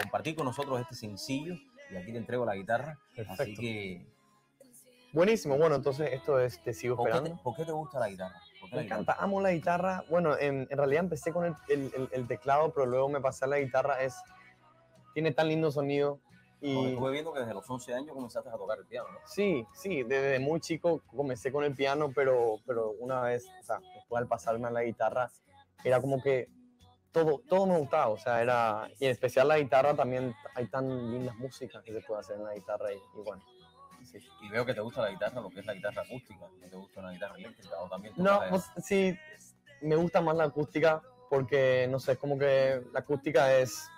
[0.00, 1.54] compartir con nosotros este sencillo
[1.90, 2.98] y aquí te entrego la guitarra.
[3.16, 3.42] Perfecto.
[3.42, 4.06] Así que,
[5.12, 7.42] Buenísimo, bueno, entonces esto es Te sigo ¿por qué, te, esperando.
[7.42, 8.34] por qué te gusta la guitarra?
[8.60, 9.00] ¿Por qué la Me guitarra?
[9.02, 10.04] encanta, amo la guitarra.
[10.10, 13.46] Bueno, en, en realidad empecé con el, el- el- el teclado, pero luego me pasé
[13.46, 14.02] a la guitarra.
[14.02, 14.14] Es,
[15.14, 16.20] tiene tan lindo sonido.
[16.60, 19.18] Porque Y estuve viendo que desde los 11 años comenzaste a tocar el piano, ¿no?
[19.26, 23.78] sí, sí, desde muy chico comencé con el piano, pero, pero una vez, o sea,
[23.94, 25.30] después al pasarme a la guitarra,
[25.84, 26.48] era como que
[27.12, 31.10] todo, todo me gustaba, o sea, era, y en especial la guitarra también hay tan
[31.10, 33.42] lindas músicas que se puede hacer en la guitarra y, y bueno,
[34.04, 34.18] sí.
[34.42, 36.76] Y veo que te gusta la guitarra, lo que es la guitarra acústica, no te
[36.76, 39.18] gusta una guitarra eléctrica o también No, pues, sí,
[39.80, 43.88] me gusta más la acústica porque, no sé, es como que la acústica es,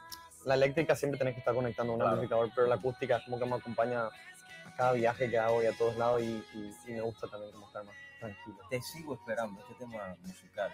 [0.45, 2.15] la eléctrica siempre tenés que estar conectando a un Claro.
[2.15, 5.67] amplificador, pero la acústica es como que me acompaña a cada viaje que hago y
[5.67, 8.59] a todos lados y, y- y me gusta también como estar más tranquilo.
[8.69, 10.71] te sigo esperando este tema musical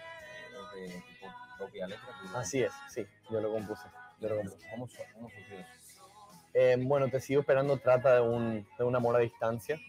[0.75, 1.25] eh, de tu
[1.57, 2.07] propia letra.
[2.21, 3.87] tu- Así es, sí, yo lo compuse.
[4.19, 4.67] Yo lo compuse.
[4.71, 5.67] ¿Cómo, cómo eso?
[6.53, 9.79] Eh, bueno, Te sigo esperando trata de un, de un amor a distancia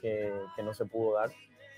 [0.00, 1.30] que, que no se pudo dar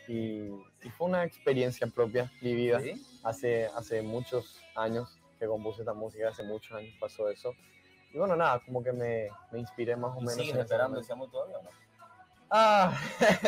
[0.09, 0.49] y,
[0.83, 2.81] y fue una experiencia propia vivida.
[2.81, 3.07] ¿Sí?
[3.25, 7.55] hace, hace muchos años que compuse esta música, hace muchos años pasó eso.
[8.13, 10.35] Y bueno, nada, como que me, me inspiré más o menos.
[10.35, 11.71] ¿Siguen esperando ese amor todavía o no?
[12.51, 12.95] Ah,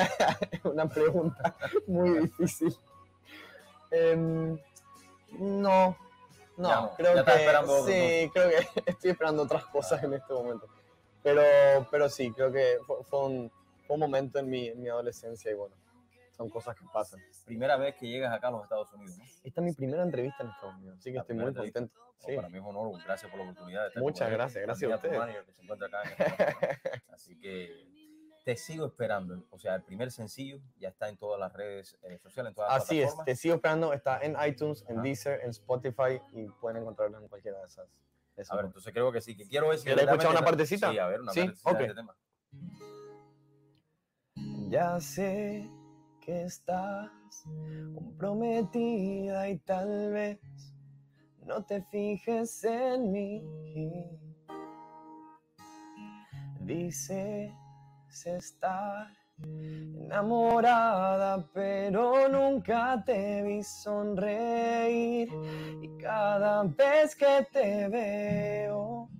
[0.64, 1.54] una pregunta
[1.86, 2.74] muy difícil.
[3.90, 4.58] Em,
[5.38, 5.96] no,
[6.56, 7.32] no, Ya creo ya que
[7.86, 8.56] sí, creo que
[8.86, 10.66] estoy esperando otras cosas en este momento.
[11.22, 11.42] Pero,
[11.90, 13.52] pero sí, creo que fue, fue un,
[13.86, 15.74] fue un momento en mi, en mi adolescencia y bueno,
[16.36, 17.20] son cosas que pasan.
[17.46, 19.24] Primera vez que llegas acá a los Estados Unidos, ¿no?
[19.42, 21.98] Esta es mi primera entrevista en Estados Unidos, así que La estoy muy contento.
[21.98, 22.36] No, Sí.
[22.36, 23.82] Para mí es un honor, gracias por la oportunidad.
[23.82, 25.18] De estar Muchas gracias, gracias a ustedes.
[25.18, 27.02] manager que se encuentra acá en este.
[27.12, 27.86] Así que
[28.44, 29.42] te sigo esperando.
[29.50, 32.72] O sea, el primer sencillo ya está en todas las redes eh, sociales, en todas
[32.72, 35.02] las Así es, te sigo esperando, está en iTunes, en.
[35.02, 37.88] Deezer, en Spotify y pueden encontrarlo en cualquiera de esas.
[38.36, 39.84] de esas A ver, entonces creo que sí, que quiero ver si...
[39.84, 40.90] ¿Quieres escuchar una partecita?
[40.90, 41.80] Sí, a ver, una Sí, partecita de ok.
[41.80, 42.16] este tema.
[44.68, 45.70] Ya sé
[46.20, 47.10] que estás
[47.94, 50.40] comprometida y tal vez
[51.46, 53.42] no te fijes en mí.
[58.14, 59.08] Estar
[59.42, 65.28] enamorada, pero nunca te vi sonreír.
[65.82, 69.10] Y cada vez que te veo,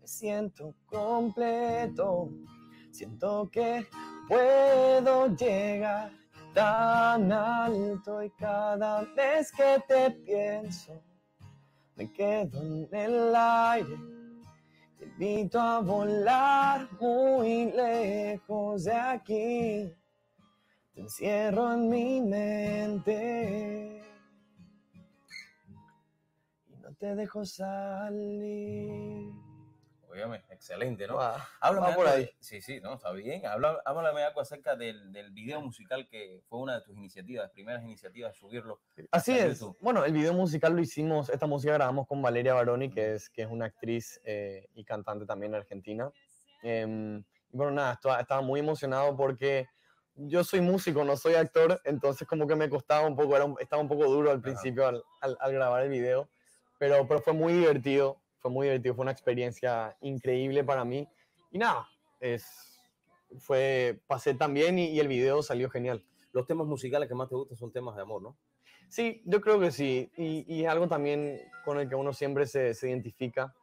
[0.00, 2.30] me siento completo.
[2.90, 3.86] Siento que
[4.28, 6.10] puedo llegar
[6.52, 11.00] tan alto y cada vez que te pienso,
[11.94, 14.19] me quedo en el aire.
[15.00, 19.96] Te invito a volar muy lejos de aquí.
[20.92, 24.02] Te encierro en mi mente
[26.68, 29.32] y no te dejo salir.
[30.20, 31.16] Óyeme, excelente, ¿no?
[31.16, 32.30] Va, Háblame va por algo ahí.
[32.40, 33.46] Sí, sí, no, está bien.
[33.46, 37.82] Habla- háblame algo acerca del, del video musical que fue una de tus iniciativas, primeras
[37.82, 38.80] iniciativas, subirlo.
[39.10, 39.60] Así es.
[39.60, 39.78] YouTube.
[39.80, 43.42] Bueno, el video musical lo hicimos, esta música grabamos con Valeria Baroni, que es, que
[43.42, 46.10] es una actriz eh, y cantante también argentina.
[46.62, 49.66] Y bueno, nada, estaba, estaba muy emocionado porque
[50.14, 53.56] yo soy músico, no soy actor, entonces como que me costaba un poco, era un-
[53.58, 56.28] estaba un poco duro al principio al, al- al grabar el video,
[56.78, 61.06] pero, pero fue muy divertido, fue muy divertido, fue una experiencia increíble para mí.
[61.50, 61.86] Y nada,
[62.20, 62.80] es,
[63.38, 66.04] fue, pasé también y, y el video salió genial.
[66.32, 68.36] Los temas musicales que más te gustan son temas de amor, ¿no?
[68.88, 70.10] Sí, yo creo que sí.
[70.16, 73.54] Y, y es algo también con el que uno siempre se, se identifica,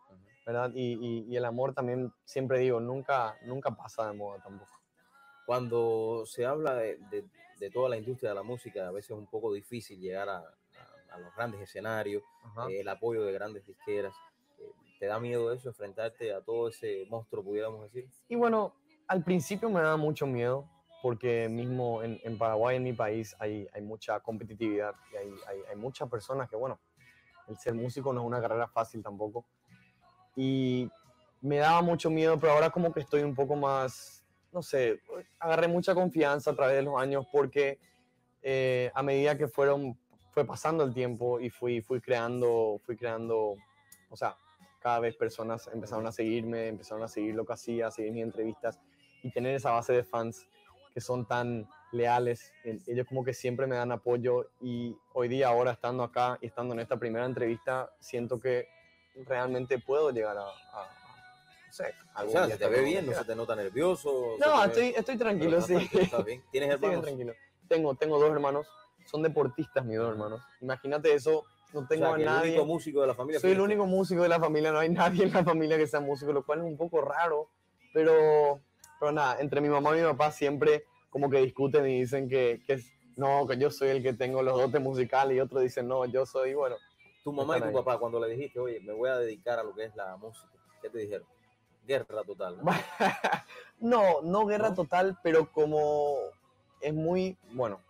[0.45, 0.71] ¿verdad?
[0.73, 4.71] Y, y- y el amor también, siempre digo, nunca, nunca pasa de moda tampoco.
[5.45, 7.25] Cuando se habla de, de-
[7.59, 10.38] de toda la industria de la música, a veces es un poco difícil llegar a,
[10.38, 12.21] a- a los grandes escenarios,
[12.69, 14.13] eh, el apoyo de grandes disqueras.
[15.00, 18.10] ¿Te da miedo eso, enfrentarte a todo ese monstruo, pudiéramos decir?
[18.28, 18.74] Y bueno,
[19.08, 20.70] al principio me daba mucho miedo
[21.02, 25.60] porque mismo en, en Paraguay, en mi país, hay, hay mucha competitividad y hay, hay,
[25.70, 26.80] hay muchas personas que, bueno,
[27.48, 29.45] el ser músico no es una carrera fácil tampoco.
[30.36, 30.89] Y
[31.41, 35.02] me daba mucho miedo, pero ahora como que estoy un poco más, no sé,
[35.39, 37.80] agarré mucha confianza a través de los años porque
[38.41, 39.98] eh, a medida que fueron,
[40.32, 43.56] fue pasando el tiempo y fui, fui creando, fui creando,
[44.10, 44.36] o sea,
[44.80, 48.23] cada vez personas empezaron a seguirme, empezaron a seguir lo que hacía, a seguir mis
[48.23, 48.80] entrevistas
[49.23, 50.45] y tener esa base de fans
[50.93, 52.51] que son tan leales.
[52.63, 56.73] Ellos como que siempre me dan apoyo y hoy día, ahora estando acá y estando
[56.73, 58.67] en esta primera entrevista, siento que
[59.25, 60.89] realmente puedo llegar a, a-
[61.67, 64.38] no sé, O sea, día se te ve bien, no se te nota nervioso.
[64.39, 65.75] No, te ve- estoy, estoy tranquilo, sí.
[65.91, 66.43] estás bien.
[66.51, 67.05] ¿Tienes Estoy hermanos?
[67.05, 67.34] tranquilo.
[67.67, 68.67] Tengo, tengo dos hermanos,
[69.05, 70.41] son deportistas mis dos hermanos.
[70.61, 72.49] Imagínate eso, no O tengo sea, a el nadie.
[72.51, 73.39] único músico de la familia.
[73.39, 74.89] Soy el único músico de la familia, no hay
[75.22, 77.49] nadie en la familia que sea músico, lo cual es un poco raro,
[77.93, 78.59] pero,
[78.99, 82.61] pero nada, entre mi mamá y mi papá siempre como que discuten y dicen que,
[82.65, 85.88] que es- no, que yo soy el que tengo los dotes musicales y otros dicen,
[85.88, 86.76] no, yo soy, bueno,
[87.24, 87.74] Tu mamá y tu ahí.
[87.74, 90.47] papá, cuando le dijiste, oye, me voy a dedicar a lo que es la música,
[90.84, 91.26] ¿qué te dijeron?
[91.88, 92.57] Guerra total.
[92.57, 92.72] ¿no?
[93.80, 94.76] no, no guerra ¿No?
[94.76, 96.15] total, pero como
[96.80, 97.82] es muy, bueno,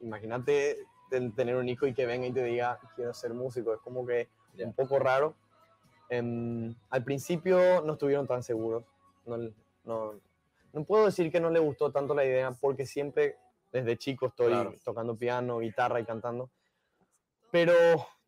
[0.00, 0.78] imagínate
[1.12, 4.06] ten- tener un hijo y que venga y te diga, quiero ser músico, es como
[4.06, 4.66] que Ya.
[4.66, 5.34] un poco raro.
[6.08, 8.84] Em, al principio no estuvieron tan seguros,
[9.26, 9.36] no,
[9.84, 10.20] no,
[10.72, 13.36] no puedo decir que no le gustó tanto la idea, porque siempre
[13.72, 14.74] desde chico estoy Claro.
[14.84, 16.50] tocando piano, guitarra y cantando,
[17.50, 17.72] pero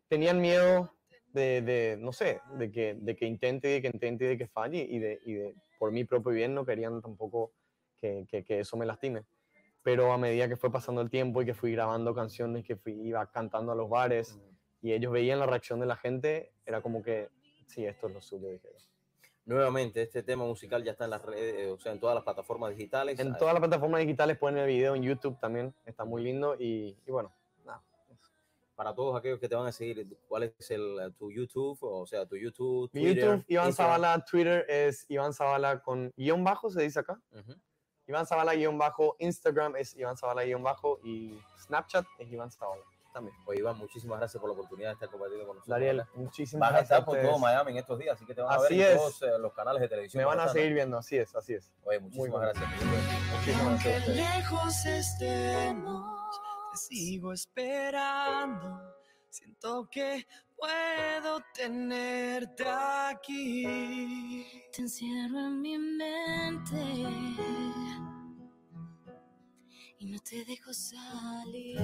[0.07, 0.91] tenían miedo
[1.33, 4.37] de, de, no sé, de que, de que intente y de que intente y de
[4.37, 7.51] que falle y de, y de por mi propio bien no querían tampoco
[7.97, 9.23] que, que, que eso me lastime.
[9.85, 12.93] Pero a medida que fue pasando el tiempo y que fui grabando canciones, que fui,
[12.93, 14.35] iba cantando a los bares
[14.81, 17.29] y ellos veían la reacción de la gente, era como que,
[17.67, 18.79] sí, esto es lo suyo, dijeron.
[19.45, 22.23] Nuevamente, este tema musical ya está en las redes, eh, o sea, en todas las
[22.23, 23.19] plataformas digitales.
[23.19, 26.23] En Ah, todas las plataformas digitales pueden ver el video en YouTube también, está muy
[26.23, 27.31] lindo y, y bueno,
[27.63, 27.83] nada.
[28.75, 31.77] Para todos aquellos que te van a seguir, ¿cuál es el, eh, tu YouTube?
[31.83, 33.71] O sea, tu YouTube, Mi Twitter, YouTube, Iván?
[33.73, 37.21] Zavala, Twitter es Iván Zavala con guion bajo, se dice acá.
[37.31, 37.53] Ujú.
[38.07, 42.83] Iván Zavala guion bajo, Instagram es Iván Zavala guion bajo y Snapchat es Iván Zavala
[43.13, 43.35] también.
[43.45, 45.73] Oye, Iván, muchísimas gracias por la oportunidad de estar compartiendo con nosotros.
[45.73, 46.91] Dariel, muchísimas Vas a gracias.
[46.91, 47.39] a estar por todo.
[47.39, 48.97] Miami en estos días, así que te van a Así ver en es.
[49.01, 50.19] todos eh, los canales de televisión.
[50.21, 51.71] Me van a seguir viendo, así es, así es.
[51.85, 52.69] Oye, muchísimas gracias.
[53.37, 56.19] Muchísimas gracias a lejos estemos,
[56.73, 58.81] te sigo esperando.
[59.29, 60.25] Siento que
[60.57, 64.45] puedo tenerte aquí.
[64.73, 66.75] Te encierro en mi mente
[69.99, 71.79] y no te dejo salir.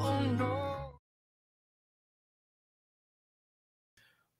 [0.00, 1.00] Oh no.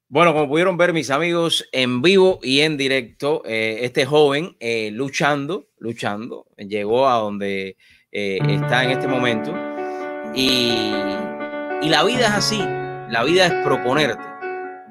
[0.09, 4.91] Bueno, como pudieron ver mis amigos en vivo y en directo, eh, este joven eh,
[4.91, 7.76] luchando, luchando, llegó a donde
[8.11, 9.55] eh, está en este momento.
[10.35, 10.93] Y,
[11.83, 12.59] y la vida es así.
[12.59, 14.24] la vida es proponerte,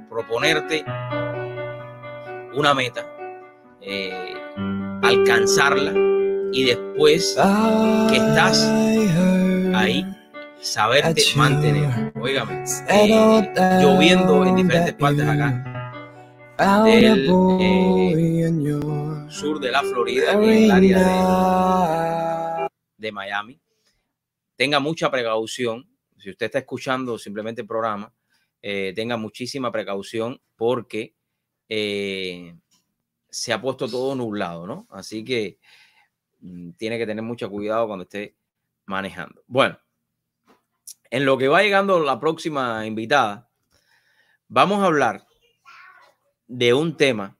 [0.09, 0.83] proponerte
[2.53, 3.05] una meta,
[5.03, 6.16] alcanzarla
[6.53, 7.35] y después
[8.09, 8.63] que estás
[9.73, 10.05] ahí,
[10.61, 12.11] saberte mantener.
[12.19, 15.73] Óigame, eh, lloviendo en diferentes partes acá
[16.57, 17.27] del
[17.61, 22.67] eh, sur de la Florida, en el área
[22.97, 23.61] de, de Miami.
[24.55, 25.87] Tenga mucha precaución.
[26.17, 28.11] Si usted está escuchando simplemente el programa,
[28.61, 31.13] eh, tenga muchísima precaución porque
[31.69, 32.55] eh,
[33.29, 34.87] se ha puesto todo nublado, ¿no?
[34.89, 35.59] Así que
[36.77, 38.35] tiene que tener mucho cuidado cuando esté
[38.85, 39.43] manejando.
[39.47, 39.79] Bueno,
[41.09, 43.49] en lo que va llegando la próxima invitada,
[44.47, 45.25] vamos a hablar
[46.47, 47.37] de un tema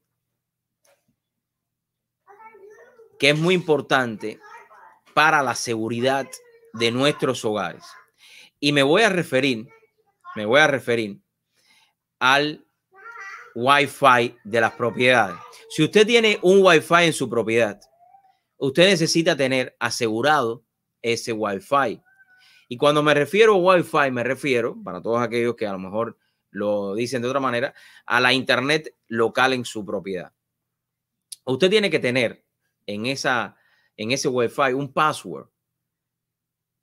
[3.20, 4.40] que es muy importante
[5.14, 6.28] para la seguridad
[6.74, 7.84] de nuestros hogares.
[8.60, 9.68] Y me voy a referir,
[10.36, 11.20] me voy a referir
[12.20, 12.66] al
[13.56, 15.38] Wi-Fi de las propiedades.
[15.70, 17.80] Si usted tiene un Wi-Fi en su propiedad,
[18.58, 20.64] usted necesita tener asegurado
[21.02, 22.02] ese Wi-Fi.
[22.68, 26.18] Y cuando me refiero a Wi-Fi, me refiero, para todos aquellos que a lo mejor
[26.50, 27.74] lo dicen de otra manera,
[28.06, 30.34] a la Internet local en su propiedad.
[31.46, 32.44] Usted tiene que tener
[32.86, 33.56] en, esa,
[33.96, 35.48] en ese Wi-Fi un password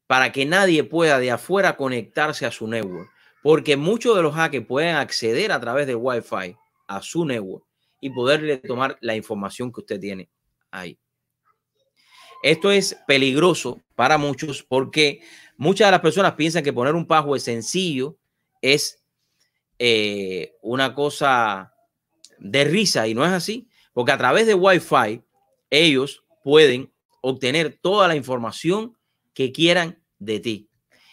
[0.06, 3.10] para que nadie pueda de afuera conectarse a su network.
[3.42, 6.56] Porque muchos de los hackers pueden acceder a través del Wi-Fi
[6.86, 7.64] a su network
[8.00, 10.30] y poderle tomar la información que usted tiene
[10.70, 10.98] ahí.
[12.44, 15.22] Esto es peligroso para muchos porque
[15.56, 18.18] muchas de las personas piensan que poner un password sencillo
[18.60, 19.02] es
[19.78, 21.72] eh, una cosa
[22.38, 25.22] de risa y no es así, porque a través de Wi-Fi
[25.70, 26.92] ellos pueden
[27.22, 28.94] obtener toda la información
[29.32, 30.68] que quieran de ti.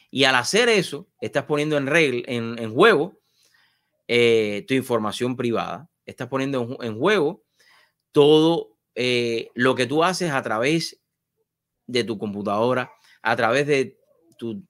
[0.09, 3.17] Y al hacer eso, estás poniendo en, regla, en, juego
[4.09, 7.45] eh, tu información privada, estás poniendo en, juego
[8.11, 11.00] todo eh, lo que tú haces a través
[11.91, 13.99] de tu computadora, a través de
[14.37, 14.63] tu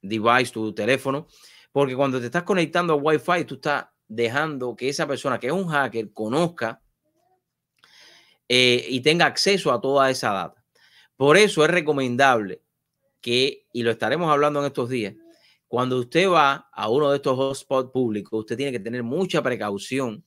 [0.00, 1.26] device, tu teléfono,
[1.70, 5.52] porque cuando te estás conectando a Wi-Fi, tú estás dejando que esa persona que es
[5.52, 6.82] un hacker conozca
[8.48, 10.64] eh, y tenga acceso a toda esa data.
[11.16, 12.62] Por eso es recomendable
[13.20, 15.14] que, y lo estaremos hablando en estos días,
[15.68, 20.24] cuando usted va a uno de estos hotspots públicos, usted tiene que tener mucha precaución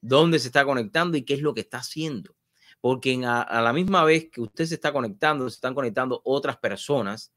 [0.00, 2.37] dónde se está conectando y qué es lo que está haciendo.
[2.80, 7.32] Porque a la misma vez que usted se está conectando, se están conectando otras personas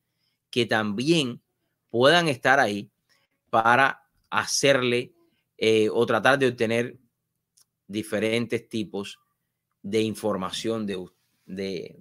[0.49, 1.41] que también
[1.89, 2.91] puedan estar ahí
[3.49, 5.13] para hacerle
[5.57, 6.97] eh, o tratar de obtener
[7.87, 9.19] diferentes tipos
[9.81, 11.05] de información de,
[11.45, 11.99] de,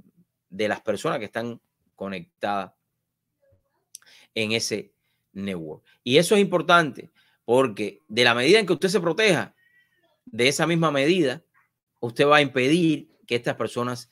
[0.49, 1.61] de las personas que están
[1.97, 2.73] conectadas
[4.35, 4.93] en ese
[5.33, 5.85] network.
[6.05, 7.11] Y eso es importante
[7.45, 9.55] porque de la medida en que usted se proteja,
[10.25, 11.43] de esa misma medida,
[11.99, 14.11] usted va a impedir que estas personas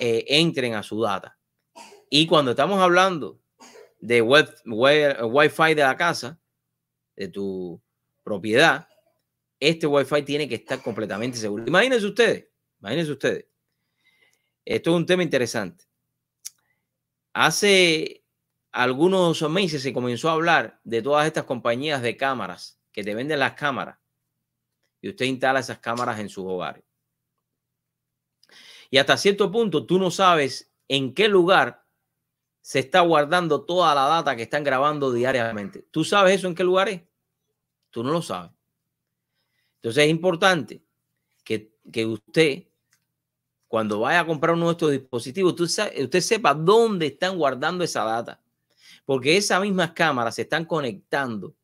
[0.00, 1.38] eh, entren a su data.
[2.08, 3.38] Y cuando estamos hablando
[4.00, 6.40] de web, Wi-Fi de la casa,
[7.16, 7.78] de tu
[8.24, 8.88] propiedad,
[9.60, 11.64] este Wi-Fi tiene que estar completamente seguro.
[11.66, 12.48] Imagínense ustedes,
[12.80, 13.44] imagínense ustedes.
[14.64, 15.84] Esto es un tema interesante.
[17.34, 18.24] Hace
[18.72, 23.38] algunos meses se comenzó a hablar de todas estas compañías de cámaras que te venden
[23.38, 23.98] las cámaras
[25.02, 26.82] y usted instala esas cámaras en su hogar.
[28.90, 31.84] Y hasta cierto punto tú no sabes en qué lugar
[32.60, 35.86] se está guardando toda la data que están grabando diariamente.
[35.90, 37.02] ¿Tú sabes eso en qué lugar es?
[37.90, 38.50] Tú no lo sabes.
[39.76, 40.82] Entonces es importante
[41.44, 42.64] que, usted,
[43.68, 48.42] cuando vaya a comprar uno de estos dispositivos, usted sepa dónde están guardando esa data.
[49.04, 51.54] Porque esas mismas cámaras se están conectando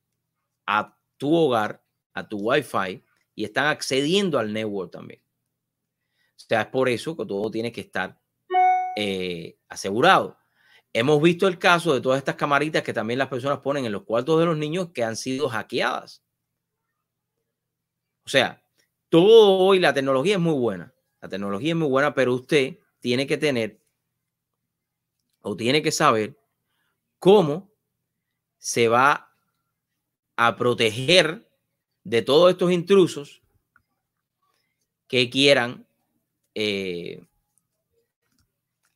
[0.67, 1.83] a tu hogar,
[2.15, 3.03] a tu Wi-Fi,
[3.35, 5.22] y están accediendo al network también.
[6.45, 8.19] O sea, es por eso que todo tiene que estar
[8.97, 10.39] eh, asegurado.
[10.93, 14.05] Hemos visto el caso de todas estas camaritas que también las personas ponen en los
[14.05, 16.23] cuartos de los niños que han sido hackeadas.
[18.25, 18.63] O sea,
[19.09, 20.95] todo hoy la tecnología es muy buena.
[21.21, 23.81] La tecnología es muy buena, pero usted tiene que tener
[25.41, 26.39] o tiene que saber
[27.19, 27.73] cómo
[28.59, 29.33] se va
[30.37, 31.49] a proteger
[32.05, 33.43] de todos estos intrusos
[35.09, 35.87] que quieran
[36.55, 37.25] eh,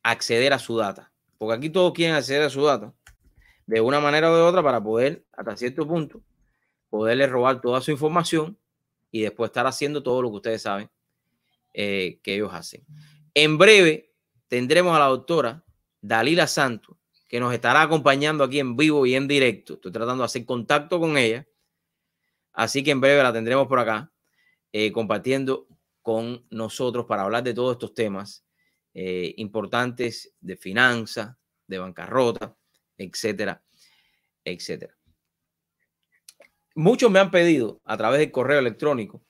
[0.03, 1.11] acceder a su data.
[1.37, 2.93] Porque aquí todos quieren acceder a su data
[3.65, 6.21] de una manera o de otra para poder, hasta cierto punto,
[6.89, 8.57] poderle robar toda su información
[9.11, 10.89] y después estar haciendo todo lo que ustedes saben
[11.73, 12.85] eh, que ellos hacen.
[13.33, 14.13] En breve
[14.47, 15.63] tendremos a la doctora
[16.01, 16.97] Dalila Santos,
[17.27, 19.73] que nos estará acompañando aquí en vivo y en directo.
[19.73, 21.45] Estoy tratando de hacer contacto con ella
[22.57, 24.11] Así que en breve la tendremos por acá
[24.71, 25.67] eh, compartiendo
[26.07, 28.45] con nosotros para hablar de todos estos temas
[28.93, 31.35] eh, importantes de finanzas,
[31.67, 32.55] de bancarrota,
[32.97, 33.61] etcétera,
[34.45, 34.97] etcétera.
[36.75, 39.21] Muchos me han pedido a través del correo electrónico,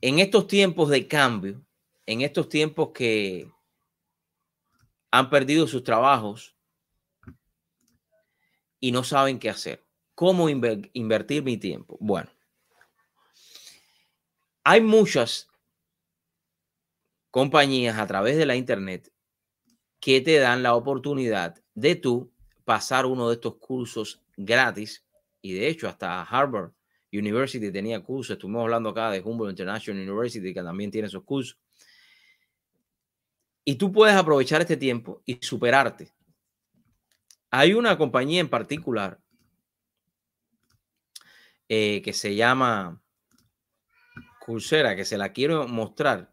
[0.00, 1.64] en estos tiempos de cambio,
[2.04, 3.48] en estos tiempos que
[5.12, 6.56] han perdido sus trabajos
[8.80, 9.86] y no saben qué hacer,
[10.16, 11.96] cómo inver- invertir mi tiempo.
[12.00, 12.28] Bueno,
[14.68, 15.48] hay muchas
[17.30, 19.12] compañías a través de la internet
[20.00, 22.32] que te dan la oportunidad de tú
[22.64, 25.06] pasar uno de estos cursos gratis.
[25.40, 26.72] Y de hecho, hasta Harvard
[27.12, 28.32] University tenía cursos.
[28.32, 31.56] Estuvimos hablando acá de Humboldt International University, que también tiene esos cursos.
[33.64, 36.12] Y tú puedes aprovechar este tiempo y superarte.
[37.52, 39.20] Hay una compañía en particular
[41.68, 43.00] eh, que se llama
[44.46, 46.32] Coursera, que se la quiero mostrar.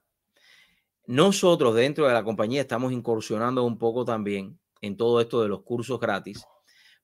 [1.07, 5.63] Nosotros dentro de la compañía estamos incursionando un poco también en todo esto de los
[5.63, 6.45] cursos gratis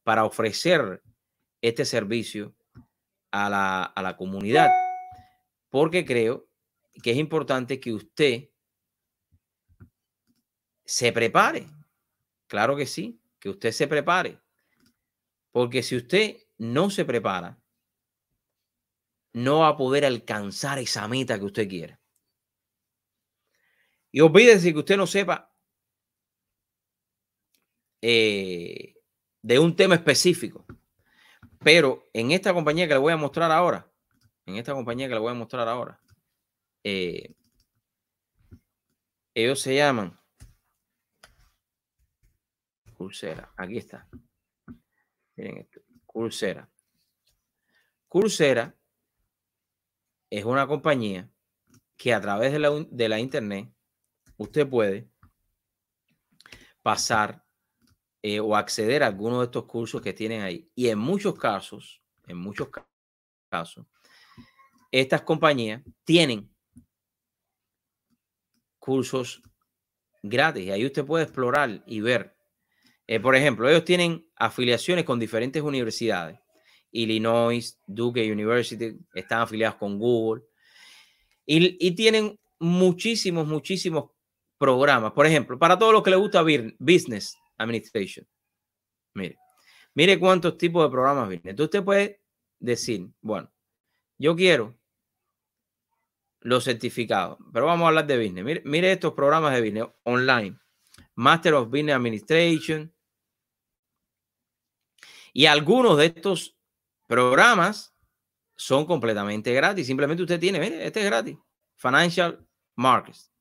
[0.04, 1.02] para ofrecer
[1.62, 2.56] este servicio
[3.32, 4.70] a la, a la comunidad,
[5.70, 6.48] porque creo
[7.02, 8.50] que es importante que usted
[10.86, 11.66] se prepare.
[12.46, 14.40] Claro que sí, que usted se prepare.
[15.52, 17.60] Porque si usted no se prepara,
[19.34, 22.00] no va a poder alcanzar esa meta que usted quiere.
[24.12, 25.54] Y olvídese que usted no sepa
[28.02, 28.96] eh,
[29.42, 30.66] de un tema específico.
[31.60, 33.92] Pero en esta compañía que le voy a mostrar ahora,
[34.46, 36.02] en esta compañía que le voy a mostrar ahora,
[36.84, 37.36] eh,
[39.34, 40.18] ellos se llaman
[42.94, 43.54] Coursera.
[43.56, 44.08] Aquí está.
[45.36, 45.82] Miren esto.
[46.06, 46.70] Coursera.
[48.08, 48.76] Coursera
[50.30, 51.30] es una compañía
[51.98, 53.74] que a través de la, de la internet
[54.38, 55.10] usted puede
[56.82, 57.46] pasar
[58.22, 60.72] eh, o acceder a alguno de estos cursos que tienen ahí.
[60.76, 62.88] Y en muchos casos, en muchos ca-
[63.50, 63.86] casos,
[64.92, 66.50] estas compañías tienen
[68.80, 69.42] cursos
[70.24, 70.66] gratis.
[70.66, 72.36] Y ahí usted puede explorar y ver.
[73.08, 76.40] Eh, por ejemplo, ellos tienen afiliaciones con diferentes universidades.
[76.92, 80.44] Illinois, Duke University, están afiliados con Google.
[81.46, 84.12] Y, tienen muchísimos, muchísimos
[84.58, 85.14] programas.
[85.14, 86.44] Por ejemplo, para todos los que les gusta
[86.78, 88.28] Business Administration.
[89.16, 89.38] Mire,
[89.96, 91.50] mire cuántos tipos de programas vienen.
[91.50, 92.22] Entonces usted puede
[92.60, 93.52] decir, bueno,
[94.20, 94.78] yo quiero
[96.42, 98.46] los certificados, pero vamos a hablar de business.
[98.46, 100.58] Mire, mire estos programas de business online.
[101.16, 102.94] Master of Business Administration.
[105.34, 106.59] Y algunos de estos
[107.10, 107.98] programas
[108.56, 109.88] son completamente gratis.
[109.88, 111.38] Simplemente usted tiene, mire, este es gratis.
[111.76, 113.34] Financial Markets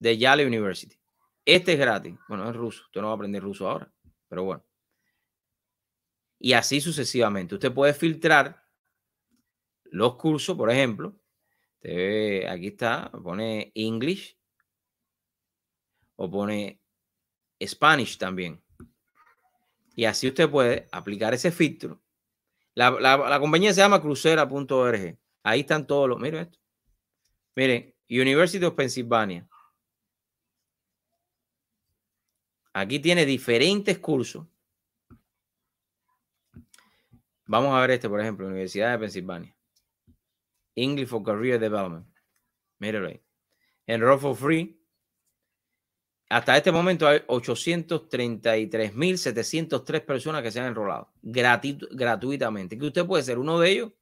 [0.00, 1.00] de Yale University.
[1.44, 2.16] Este es gratis.
[2.28, 2.82] Bueno, es ruso.
[2.86, 3.92] Usted no va a aprender ruso ahora,
[4.28, 4.66] pero bueno.
[6.40, 7.54] Y así sucesivamente.
[7.54, 8.60] Usted puede filtrar
[9.84, 11.16] los cursos, por ejemplo.
[11.76, 14.36] Usted aquí está, pone English
[16.16, 16.82] o pone
[17.64, 18.60] Spanish también.
[19.94, 22.03] Y así usted puede aplicar ese filtro.
[22.74, 25.16] La, la- compañía se llama crucera.org.
[25.42, 26.18] Ahí están todos los.
[26.18, 26.58] Miren esto.
[27.54, 29.48] Miren, University of Pennsylvania.
[32.72, 34.46] Aquí tiene diferentes cursos.
[37.46, 39.56] Vamos a ver este, por ejemplo, Universidad de Pensilvania.
[40.74, 42.06] English for Career Development.
[42.80, 43.22] Míralo ahí.
[43.86, 44.80] Enroll for Free.
[46.30, 52.76] Hasta este momento hay 833.703 personas que se han enrolado gratu- gratuitamente.
[52.78, 53.92] Que usted puede ser uno de ellos.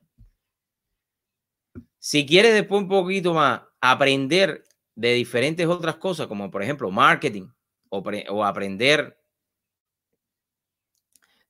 [1.98, 4.64] Si quiere después un poquito más aprender
[4.94, 7.48] de diferentes otras cosas, como por ejemplo marketing
[7.88, 9.18] o, pre- o aprender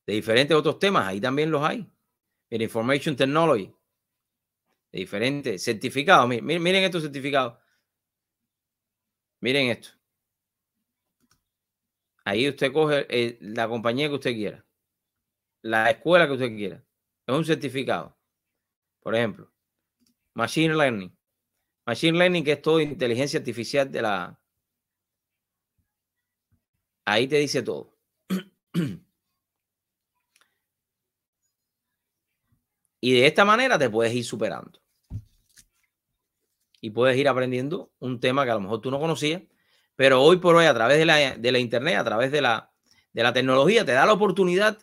[0.06, 1.86] de diferentes otros temas, ahí también los hay.
[2.50, 3.72] Mira, Information Technology,
[4.92, 6.28] de diferentes certificados.
[6.28, 7.58] Miren estos certificados.
[9.40, 9.88] Miren esto.
[12.24, 14.64] Ahí usted coge eh, la compañía que usted quiera,
[15.62, 16.84] la escuela que usted quiera.
[17.26, 18.16] Es un certificado.
[19.00, 19.52] Por ejemplo,
[20.34, 21.16] Machine Learning.
[21.86, 24.40] Machine Learning, que es todo inteligencia artificial de la.
[27.04, 27.96] Ahí te dice todo.
[33.04, 34.80] Y de esta manera te puedes ir superando.
[36.80, 39.42] Y puedes ir aprendiendo un tema que a lo mejor tú no conocías,
[39.97, 42.72] pero hoy por hoy a través de la, de la internet, a través de la,
[43.12, 44.78] de la tecnología, te da la oportunidad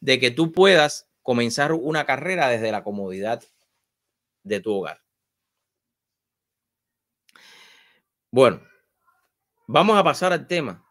[0.00, 3.42] de que tú puedas comenzar una carrera desde la comodidad
[4.42, 5.02] de tu hogar.
[8.30, 8.60] Bueno,
[9.66, 10.84] vamos a pasar al tema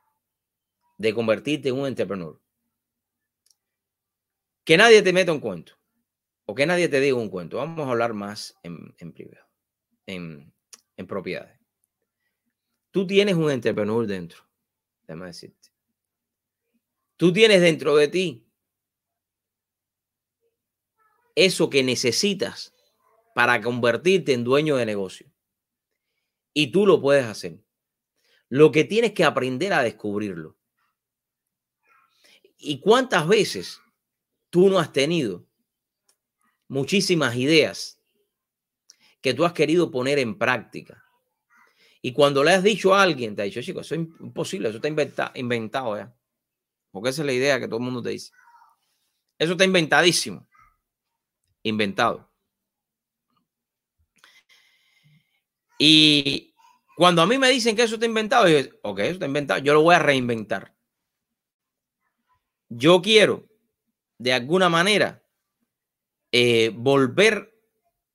[0.98, 2.40] de convertirte en un entrepreneur.
[4.64, 5.74] Que nadie te meta un cuento
[6.46, 7.58] o que nadie te diga un cuento.
[7.58, 9.46] Vamos a hablar más en, en privado,
[10.06, 10.54] en,
[10.96, 11.60] en propiedades.
[12.94, 14.48] Tú tienes un entrepreneur dentro,
[15.08, 15.70] déjame decirte.
[17.18, 18.46] Tú tienes dentro de ti
[21.34, 22.72] eso que necesitas
[23.34, 25.34] para convertirte en dueño de negocio.
[26.54, 27.66] Y tú lo puedes hacer.
[28.48, 30.56] Lo que tienes que aprender a descubrirlo.
[32.60, 33.82] ¿Y cuántas veces
[34.52, 35.48] tú no has tenido
[36.68, 38.00] muchísimas ideas
[39.20, 41.04] que tú has querido poner en práctica?
[42.06, 44.76] Y cuando le has dicho a alguien, te ha dicho, chico, eso es imposible, eso
[44.76, 46.14] está inventa inventado ya.
[46.91, 48.34] Porque esa es la idea que todo el mundo te dice.
[49.39, 50.45] Eso está inventadísimo.
[51.64, 52.30] Inventado.
[55.78, 56.54] Y
[56.97, 59.74] cuando a mí me dicen que eso está inventado, yo ok, eso está inventado, yo
[59.74, 60.76] lo voy a reinventar.
[62.68, 63.47] Yo quiero,
[64.18, 65.24] de alguna manera,
[66.34, 67.58] eh, volver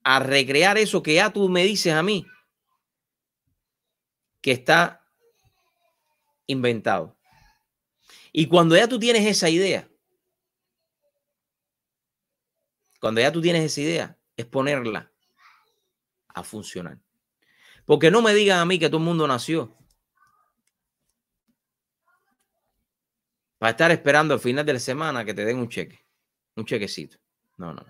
[0.04, 2.26] a recrear eso que ya tú me dices a mí,
[4.40, 5.04] que está
[6.46, 7.16] inventado.
[8.32, 9.88] Y cuando ya tú tienes esa idea,
[13.00, 15.10] cuando ya tú tienes esa idea, es ponerla
[16.28, 16.98] a funcionar.
[17.84, 19.74] Porque no me digan a mí que todo el mundo nació
[23.58, 26.04] para estar esperando al final de la semana que te den un cheque,
[26.54, 27.18] un chequecito.
[27.56, 27.84] No, no.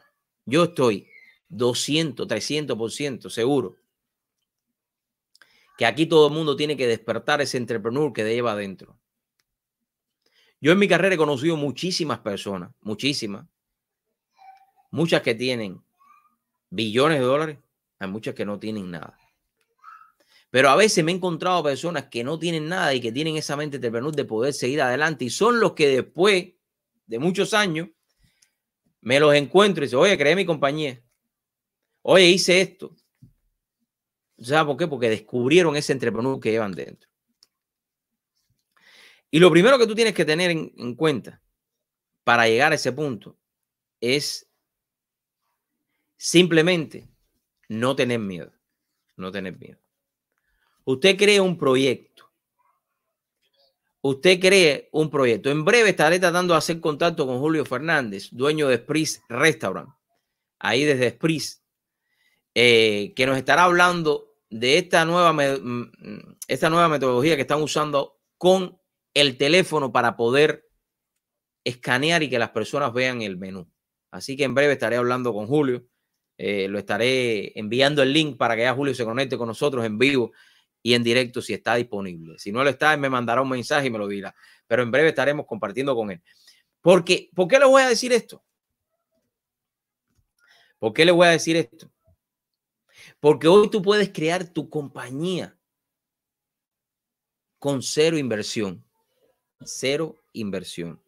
[0.47, 1.11] Yo estoy
[1.49, 3.77] 200, 300% seguro
[5.79, 8.99] que aquí todo el mundo tiene que despertar ese entrepreneur que lleva adentro.
[10.61, 13.47] Yo en mi carrera he conocido muchísimas personas, muchísimas,
[14.91, 15.81] muchas que tienen
[16.69, 17.59] billones de dólares,
[18.01, 19.17] hay muchas que no tienen nada.
[20.51, 23.57] Pero a veces me he encontrado personas que no tienen nada y que tienen esa
[23.57, 26.55] mente entrepreneur de poder seguir adelante y son los que después
[27.07, 27.89] de muchos años
[29.01, 31.01] me los encuentro y dicen, oye, creé mi compañía.
[32.03, 32.97] Oye, hice esto.
[34.41, 34.87] ¿Sabes por qué?
[34.87, 37.09] Porque descubrieron ese entrepreneur que llevan dentro.
[39.31, 41.43] Y lo primero que tú tienes que tener en, en cuenta
[42.25, 43.37] para llegar a ese punto
[44.01, 44.49] es
[46.17, 47.09] simplemente
[47.69, 48.53] no tener miedo.
[49.17, 49.79] No tener miedo.
[50.85, 52.31] Usted cree un proyecto.
[54.01, 55.51] Usted cree un proyecto.
[55.51, 59.91] En breve estaré tratando de hacer contacto con Julio Fernández, dueño de Spritz Restaurant,
[60.61, 61.63] ahí desde Spritz,
[62.55, 65.35] eh, que nos estará hablando de esta nueva,
[66.47, 68.81] esta nueva metodología que están usando con
[69.15, 70.69] el teléfono para poder
[71.65, 73.71] escanear y que las personas vean el menú.
[74.11, 75.85] Así que en breve estaré hablando con Julio.
[76.39, 79.99] Eh, lo estaré enviando el link para que ya Julio se conecte con nosotros en
[79.99, 80.33] vivo
[80.83, 82.39] y en directo si está disponible.
[82.39, 84.35] Si no lo está, me mandará un mensaje y me lo dirá.
[84.67, 86.23] Pero en breve estaremos compartiendo con él.
[86.81, 88.43] Porque, ¿Por qué le voy a decir esto?
[90.79, 91.91] ¿Por qué le voy a decir esto?
[93.21, 95.59] Porque hoy tú puedes crear tu compañía
[97.59, 98.85] con cero inversión.
[99.65, 101.03] Cero inversión.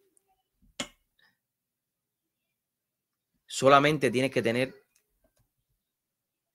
[3.47, 4.75] Solamente tienes que tener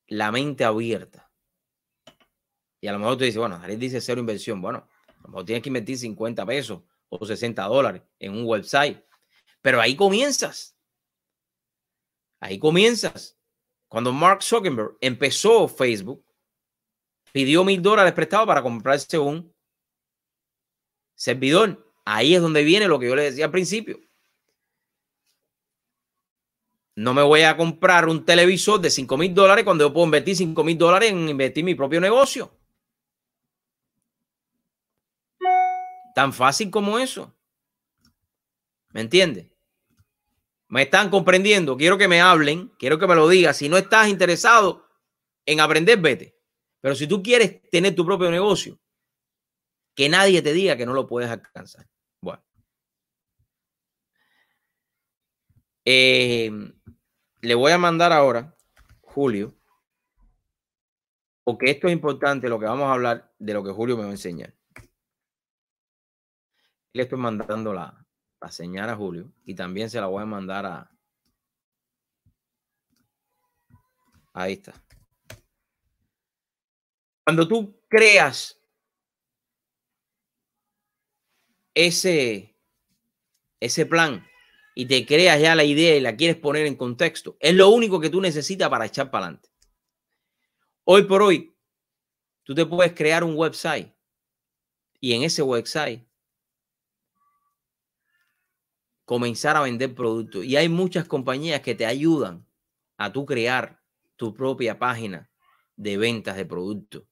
[0.09, 1.27] la mente abierta
[2.81, 4.61] y a lo mejor tú dices, bueno, Jared dice cero inversión.
[4.61, 9.05] Bueno, a lo mejor tienes que invertir 50 pesos o 60 dólares en un website.
[9.61, 10.77] Pero ahí comienzas.
[12.39, 13.36] Ahí comienzas.
[13.89, 16.25] Cuando Mark Zuckerberg empezó Facebook,
[17.33, 19.55] pidió mil dólares prestado para comprarse un
[21.15, 21.93] servidor.
[22.05, 24.01] Ahí es donde viene lo que yo le decía al principio.
[26.95, 30.35] No me voy a comprar un televisor de 5 mil dólares cuando yo puedo invertir
[30.35, 32.51] 5 mil dólares en invertir mi propio negocio.
[36.15, 37.35] Tan fácil como eso.
[38.93, 39.47] ¿Me entiendes?
[40.68, 41.76] ¿Me están comprendiendo?
[41.76, 43.56] Quiero que me hablen, quiero que me lo digas.
[43.56, 44.86] Si no estás interesado
[45.44, 46.36] en aprender, vete.
[46.80, 48.78] Pero si tú quieres tener tu propio negocio,
[49.94, 51.86] que nadie te diga que no lo puedes alcanzar.
[52.20, 52.43] Bueno.
[55.84, 56.51] Eh,
[57.40, 58.56] le voy a mandar ahora,
[59.02, 59.55] Julio,
[61.44, 64.09] porque esto es importante, lo que vamos a hablar de lo que Julio me va
[64.09, 64.56] a enseñar
[66.97, 68.06] le estoy mandando la,
[68.41, 70.91] la señal a Julio y también se la voy a mandar a...
[74.33, 74.75] Ahí está.
[77.25, 78.61] Cuando tú creas
[81.75, 82.57] ese,
[83.59, 84.27] ese plan
[84.75, 87.99] y te creas ya la idea y la quieres poner en contexto, es lo único
[87.99, 89.49] que tú necesitas para echar para adelante.
[90.85, 91.57] Hoy por hoy,
[92.45, 93.93] tú te puedes crear un website
[95.01, 96.06] y en ese website
[99.07, 100.45] comenzar a vender productos.
[100.45, 102.45] Y hay muchas compañías que te ayudan
[102.99, 103.81] a tú crear
[104.16, 105.31] tu propia página
[105.77, 107.05] de ventas de productos.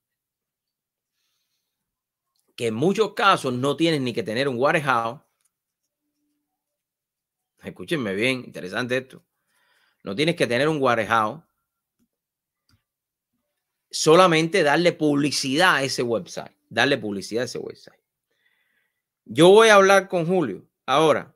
[2.57, 5.21] Que en muchos casos no tienes ni que tener un warehouse.
[7.63, 9.25] Escúchenme bien, interesante esto.
[10.03, 11.43] No tienes que tener un warehouse.
[13.91, 16.55] Solamente darle publicidad a ese website.
[16.69, 18.01] Darle publicidad a ese website.
[19.25, 21.34] Yo voy a hablar con Julio ahora.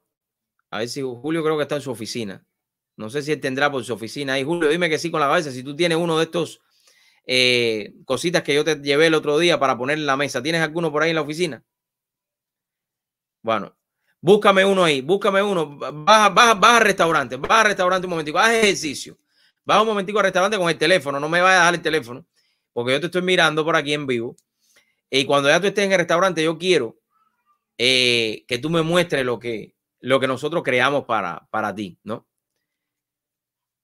[0.71, 2.45] A ver si Julio creo que está en su oficina.
[2.97, 4.45] No sé si él tendrá por su oficina ahí.
[4.45, 5.53] Julio, dime que sí con la cabeza.
[5.53, 6.61] Si tú tienes uno de estos
[7.27, 10.61] eh, cositas que yo te llevé el otro día para poner en la mesa, ¿tienes
[10.61, 11.65] alguno por ahí en la oficina?
[13.43, 13.77] Bueno,
[14.21, 15.79] búscame uno ahí, búscame uno.
[15.79, 19.17] Baja, baja, baja al restaurante, baja al restaurante un momentico, haz ejercicio.
[19.65, 22.27] Baja un momentico al restaurante con el teléfono, no me vayas a dejar el teléfono,
[22.73, 24.35] porque yo te estoy mirando por aquí en vivo.
[25.11, 26.99] Y cuando ya tú estés en el restaurante, yo quiero
[27.79, 32.27] eh, que tú me muestres lo que, lo que nosotros creamos para, para ti, ¿no?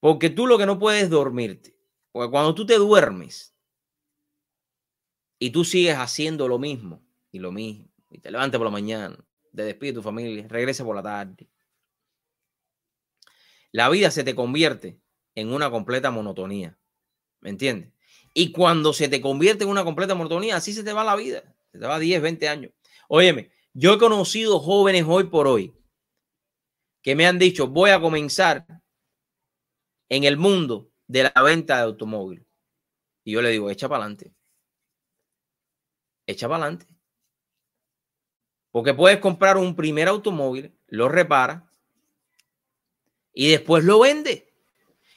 [0.01, 1.77] Porque tú lo que no puedes es dormirte.
[2.13, 3.57] Porque cuando tú te duermes
[5.39, 9.19] y tú sigues haciendo lo mismo y lo mismo, y te levantas por la mañana,
[9.55, 11.49] te despides de tu familia, regresas por la tarde,
[13.73, 15.01] la vida se te convierte
[15.35, 16.79] en una completa monotonía.
[17.41, 17.93] ¿Me entiendes?
[18.33, 21.43] Y cuando se te convierte en una completa monotonía, así se te va la vida.
[21.73, 22.73] Se te va 10, 20 años.
[23.09, 25.75] Óyeme, yo he conocido jóvenes hoy por hoy
[27.05, 28.67] que me han dicho, voy a comenzar
[30.09, 32.47] en el mundo de la venta de automóviles.
[33.23, 34.33] Y yo le digo, echa para adelante.
[36.27, 36.87] Echa para adelante.
[38.71, 41.71] Porque puedes comprar un primer automóvil, lo repara
[43.35, 44.51] y después lo vende.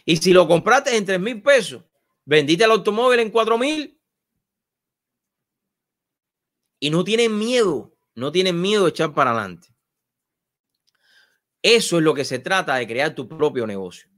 [0.04, 1.86] Y si lo compraste en 3 mil pesos,
[2.26, 3.98] vendiste el automóvil en 4 mil.
[6.82, 9.77] Y no tienen miedo, no tienen miedo de echar para adelante.
[11.70, 14.10] Eso es lo que se trata de crear tu propio negocio.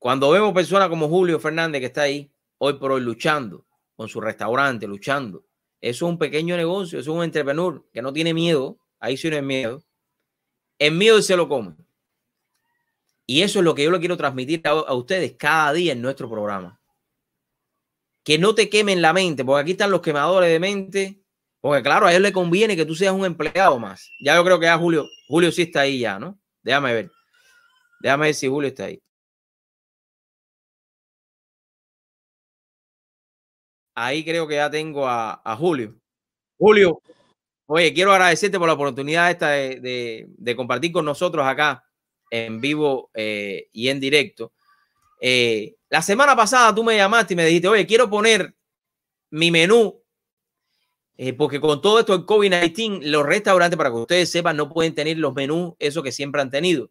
[0.00, 2.28] Cuando vemos personas como Julio Fernández que está ahí
[2.58, 5.46] hoy por hoy luchando con su restaurante, luchando,
[5.80, 9.30] eso es un pequeño negocio, eso es un entrepreneur que no tiene miedo, ahí sí
[9.30, 9.84] no es miedo,
[10.80, 11.76] el miedo se lo come.
[13.26, 16.02] Y eso es lo que yo le quiero transmitir a, a ustedes cada día en
[16.02, 16.80] nuestro programa.
[18.24, 21.22] Que no te quemen la mente, porque aquí están los quemadores de mente,
[21.60, 24.10] porque claro, a ellos le conviene que tú seas un empleado más.
[24.20, 26.38] Ya yo creo que ya Julio, Julio sí está ahí ya, ¿no?
[26.62, 27.10] Déjame ver.
[28.00, 29.00] Déjame ver si Julio está ahí.
[33.94, 35.94] Ahí creo que ya tengo a, a Julio.
[36.58, 37.00] Julio,
[37.66, 41.84] oye, quiero agradecerte por la oportunidad esta de, de- de compartir con nosotros acá
[42.30, 44.52] en vivo eh, y en directo.
[45.20, 48.54] Eh, la semana pasada tú me llamaste y me dijiste, oye, quiero poner
[49.30, 50.02] mi menú,
[51.16, 54.94] eh, porque con todo esto del COVID-19, los restaurantes, para que ustedes sepan, no pueden
[54.94, 56.90] tener los menús, eso que siempre han tenido.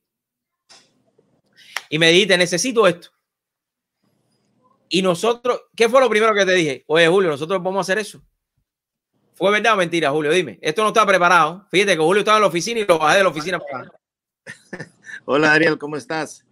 [1.90, 3.10] Y me dijiste, necesito esto.
[4.90, 6.84] Y nosotros, ¿qué fue lo primero que te dije?
[6.88, 8.22] Oye, Julio, nosotros podemos hacer eso.
[9.34, 10.32] ¿Fue verdad o mentira, Julio?
[10.32, 10.60] Dime.
[10.62, 11.68] Esto no está preparado.
[11.72, 13.60] Fíjate que Julio estaba en la oficina y lo bajé de la oficina.
[15.26, 16.46] Hola Ariel, ¿cómo estás?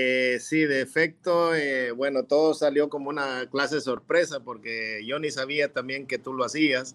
[0.00, 5.32] Eh, sí, de efecto, eh, bueno, todo salió como una clase sorpresa porque yo ni
[5.32, 6.94] sabía también que tú lo hacías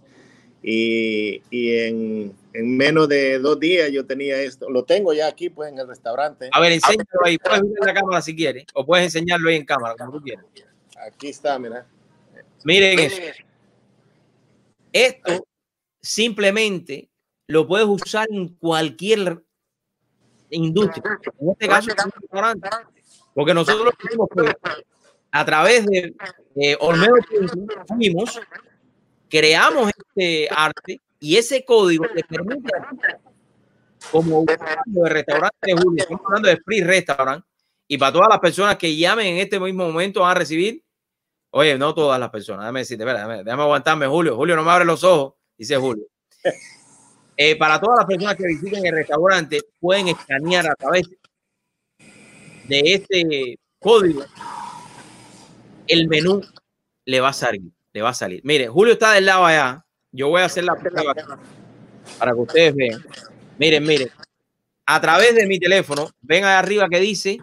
[0.62, 5.50] y, y en, en menos de dos días yo tenía esto, lo tengo ya aquí
[5.50, 6.48] pues en el restaurante.
[6.54, 7.38] A ver, enséñalo ahí.
[7.38, 8.68] Puedes ver en la cámara si quieres.
[8.74, 10.46] O puedes enseñarlo ahí en cámara, como tú quieras.
[11.06, 11.86] Aquí está, mira.
[12.64, 13.22] Miren eso.
[14.94, 15.46] Esto
[16.02, 17.10] simplemente
[17.48, 19.44] lo puedes usar en cualquier
[20.52, 21.20] industria.
[21.38, 22.70] En este caso, en un restaurante.
[23.34, 24.76] Porque nosotros lo que fue,
[25.32, 26.14] a través de
[26.56, 27.16] eh, Olmedo
[27.88, 28.40] fuimos,
[29.30, 32.70] creamos este arte y ese código te permite,
[34.12, 37.44] como de restaurante de Julio, estamos hablando de Free Restaurant,
[37.88, 40.84] y para todas las personas que llamen en este mismo momento van a recibir,
[41.50, 44.72] oye, no todas las personas, déjame decirte, espera, déjame, déjame aguantarme, Julio, Julio, no me
[44.72, 46.06] abre los ojos, dice Julio.
[47.36, 51.10] Eh, para todas las personas que visiten el restaurante, pueden escanear a través
[52.68, 54.24] de este código,
[55.88, 56.42] el menú
[57.06, 58.42] le va a salir, le va a salir.
[58.44, 59.86] Mire, Julio está del lado allá.
[60.12, 61.14] Yo voy a hacer la prueba
[62.20, 63.04] para que ustedes vean.
[63.58, 64.10] Miren, miren.
[64.86, 67.40] A través de mi teléfono, ven ahí arriba que dice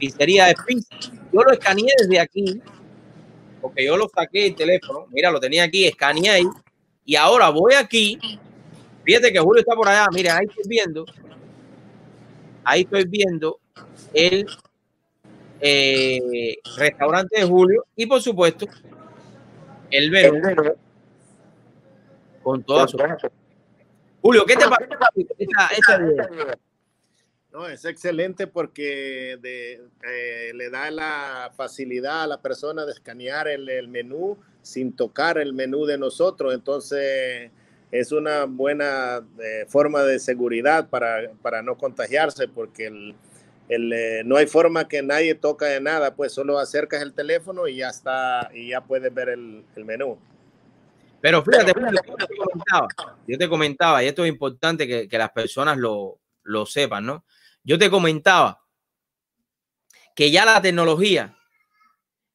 [0.00, 0.96] pizzería de pizza.
[1.32, 2.60] Yo lo escaneé desde aquí,
[3.60, 5.06] porque yo lo saqué el teléfono.
[5.10, 6.42] Mira, lo tenía aquí, escaneé.
[7.04, 8.18] Y ahora voy aquí.
[9.04, 10.06] Fíjate que Julio está por allá.
[10.12, 11.04] Miren, ahí estoy viendo.
[12.64, 13.60] ahí estoy viendo
[14.14, 14.46] el
[15.60, 18.66] eh, restaurante de Julio y por supuesto
[19.90, 20.40] el menú
[22.42, 22.96] con toda su...
[24.22, 24.94] Julio, ¿qué te parece
[25.78, 26.58] esa idea?
[27.52, 33.48] No, es excelente porque de- eh, le da la facilidad a la persona de escanear
[33.48, 36.54] el, el menú sin tocar el menú de nosotros.
[36.54, 37.50] Entonces,
[37.90, 43.16] es una buena eh, forma de seguridad para, para no contagiarse porque el,
[43.70, 47.68] el, eh, no hay forma que nadie toca de nada, pues solo acercas el teléfono
[47.68, 50.18] y ya está, y ya puedes ver el, el menú.
[51.20, 52.88] Pero fíjate, Julio, yo te comentaba,
[53.28, 57.24] yo te comentaba, y esto es importante que, que las personas lo, lo sepan, ¿no?
[57.62, 58.60] Yo te comentaba
[60.16, 61.36] que ya la tecnología,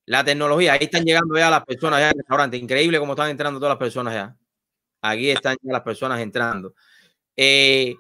[0.05, 3.59] la tecnología, ahí están llegando ya las personas ya al restaurante, increíble cómo están entrando
[3.59, 4.37] todas las personas ya.
[5.01, 6.73] Aquí están ya las personas entrando.
[7.35, 7.95] Eh,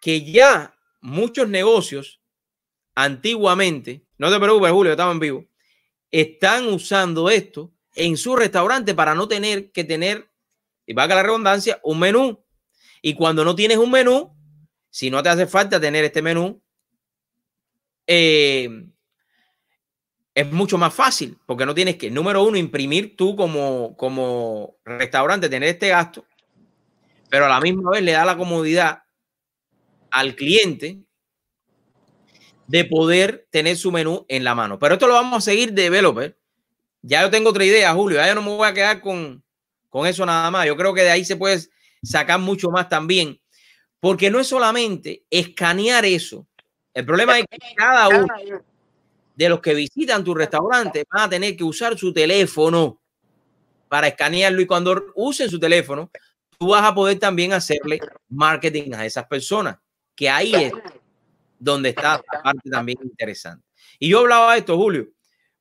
[0.00, 2.21] que ya muchos negocios
[2.94, 5.46] antiguamente, no te preocupes, Julio, estamos en vivo,
[6.10, 10.30] están usando esto en su restaurante para no tener que tener,
[10.86, 12.44] y valga la redundancia, un menú.
[13.00, 14.34] Y cuando no tienes un menú,
[14.90, 16.62] si no te hace falta tener este menú,
[18.06, 18.86] eh,
[20.34, 25.48] es mucho más fácil, porque no tienes que, número uno, imprimir tú como, como restaurante,
[25.48, 26.24] tener este gasto,
[27.28, 29.02] pero a la misma vez le da la comodidad
[30.10, 30.98] al cliente
[32.72, 34.78] de poder tener su menú en la mano.
[34.78, 36.38] Pero esto lo vamos a seguir de developer.
[37.02, 38.16] Ya yo tengo otra idea, Julio.
[38.16, 39.44] Ya yo no me voy a quedar con,
[39.90, 40.64] con eso nada más.
[40.66, 41.60] Yo creo que de ahí se puede
[42.02, 43.38] sacar mucho más también.
[44.00, 46.46] Porque no es solamente escanear eso.
[46.94, 48.26] El problema es que cada uno
[49.34, 53.02] de los que visitan tu restaurante van a tener que usar su teléfono
[53.86, 56.10] para escanearlo y cuando usen su teléfono,
[56.58, 58.00] tú vas a poder también hacerle
[58.30, 59.76] marketing a esas personas,
[60.16, 60.72] que ahí es
[61.62, 63.64] donde está la parte también interesante.
[64.00, 65.08] Y yo hablaba de esto, Julio,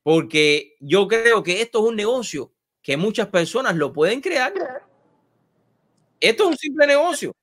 [0.01, 2.51] porque yo creo que esto es un negocio
[2.81, 4.51] que muchas personas lo pueden crear.
[6.19, 7.35] Esto es un simple negocio.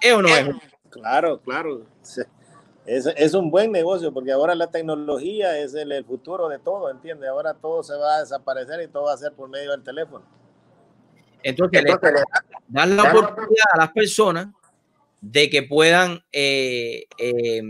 [0.00, 0.48] ¿Es o no es?
[0.90, 1.86] Claro, claro.
[2.86, 6.90] Es, es, un buen negocio porque ahora la tecnología es el, el, futuro de todo,
[6.90, 7.28] ¿entiendes?
[7.28, 10.24] Ahora todo se va a desaparecer y todo va a ser por medio del teléfono.
[11.42, 12.20] Entonces, Entonces le
[12.66, 14.48] dan la oportunidad a las personas
[15.20, 17.62] de que puedan eh, eh,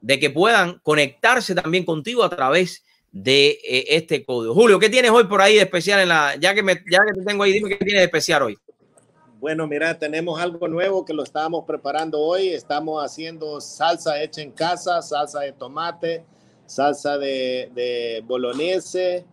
[0.00, 4.54] de que puedan conectarse también contigo a través de eh, este código.
[4.54, 7.14] Julio, ¿qué tienes hoy por ahí de especial en la ya que me ya que
[7.14, 8.58] te tengo ahí, dime qué tienes de especial hoy?
[9.40, 12.48] Bueno, mira, tenemos algo nuevo que lo estábamos preparando hoy.
[12.48, 16.24] Estamos haciendo salsa hecha en casa, salsa de tomate,
[16.66, 19.24] salsa de, de bolognese,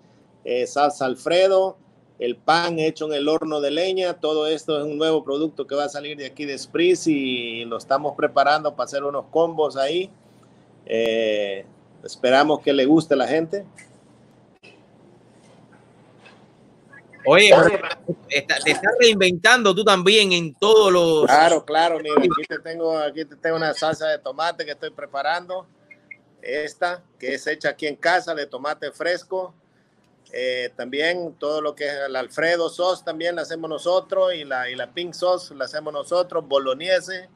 [0.44, 1.80] eh, salsa Alfredo,
[2.20, 4.14] el pan hecho en el horno de leña.
[4.14, 7.66] Todo esto es un nuevo producto que va a salir de aquí de Spritz y
[7.66, 10.10] lo estamos preparando para hacer unos combos ahí.
[10.86, 11.66] Eh,
[12.04, 13.66] esperamos que le guste a la gente.
[17.28, 17.52] Oye,
[18.30, 21.26] te estás reinventando tú también en todos los.
[21.26, 24.92] Claro, claro, mira, aquí te tengo, aquí te tengo una salsa de tomate que estoy
[24.92, 25.66] preparando.
[26.42, 29.56] Esta, que es hecha aquí en casa, de tomate fresco.
[30.38, 34.70] Eh, también todo lo que es el Alfredo sauce también la hacemos nosotros y la,
[34.70, 37.30] y la pink sauce la hacemos nosotros, bolognese.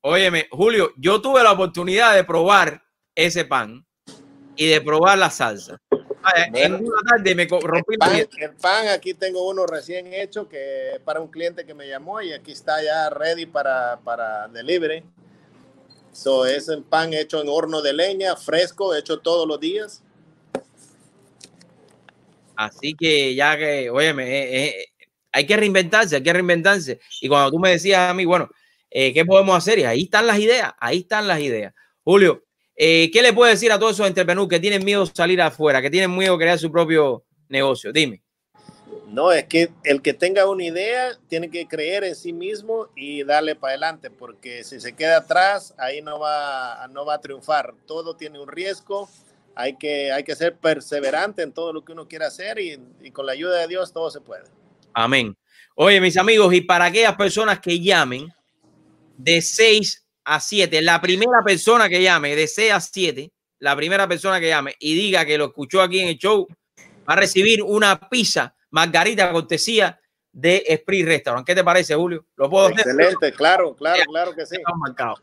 [0.00, 2.82] Óyeme, Julio, yo tuve la oportunidad de probar
[3.14, 3.84] ese pan
[4.56, 5.76] y de probar la salsa.
[5.90, 10.48] Bueno, en una tarde me rompí el pan, el pan, aquí tengo uno recién hecho
[10.48, 15.04] que para un cliente que me llamó y aquí está ya ready para, para delivery.
[16.14, 20.02] So, es el pan hecho en horno de leña, fresco, hecho todos los días.
[22.56, 24.86] Así que ya que, óyeme, eh, eh,
[25.32, 27.00] hay que reinventarse, hay que reinventarse.
[27.20, 28.48] Y cuando tú me decías a mí, bueno,
[28.90, 29.80] eh, ¿qué podemos hacer?
[29.80, 31.74] Y ahí están las ideas, ahí están las ideas.
[32.04, 32.44] Julio,
[32.76, 35.90] eh, ¿qué le puedes decir a todos esos entrepreneurs que tienen miedo salir afuera, que
[35.90, 37.92] tienen miedo crear su propio negocio?
[37.92, 38.23] Dime.
[39.08, 43.22] No, es que el que tenga una idea tiene que creer en sí mismo y
[43.22, 47.74] darle para adelante, porque si se queda atrás, ahí no va, no va a triunfar.
[47.86, 49.08] Todo tiene un riesgo,
[49.54, 53.10] hay que, hay que ser perseverante en todo lo que uno quiera hacer y, y
[53.10, 54.44] con la ayuda de Dios todo se puede.
[54.92, 55.36] Amén.
[55.76, 58.32] Oye, mis amigos, y para aquellas personas que llamen
[59.16, 63.30] de 6 a 7, la primera persona que llame de 6 a 7,
[63.60, 66.46] la primera persona que llame y diga que lo escuchó aquí en el show,
[67.08, 70.00] va a recibir una pizza margarita cortesía
[70.32, 71.46] de Spree Restaurant.
[71.46, 72.26] ¿Qué te parece, Julio?
[72.34, 72.80] ¿Lo puedo hacer?
[72.80, 74.56] Excelente, claro, claro, claro que sí.
[74.78, 75.14] Marcado.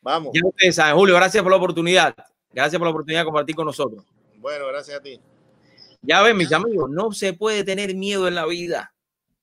[0.00, 0.30] Vamos.
[0.32, 2.14] Ya ustedes saben, Julio, gracias por la oportunidad.
[2.52, 4.04] Gracias por la oportunidad de compartir con nosotros.
[4.36, 5.20] Bueno, gracias a ti.
[6.02, 8.94] Ya ven, mis amigos, no se puede tener miedo en la vida.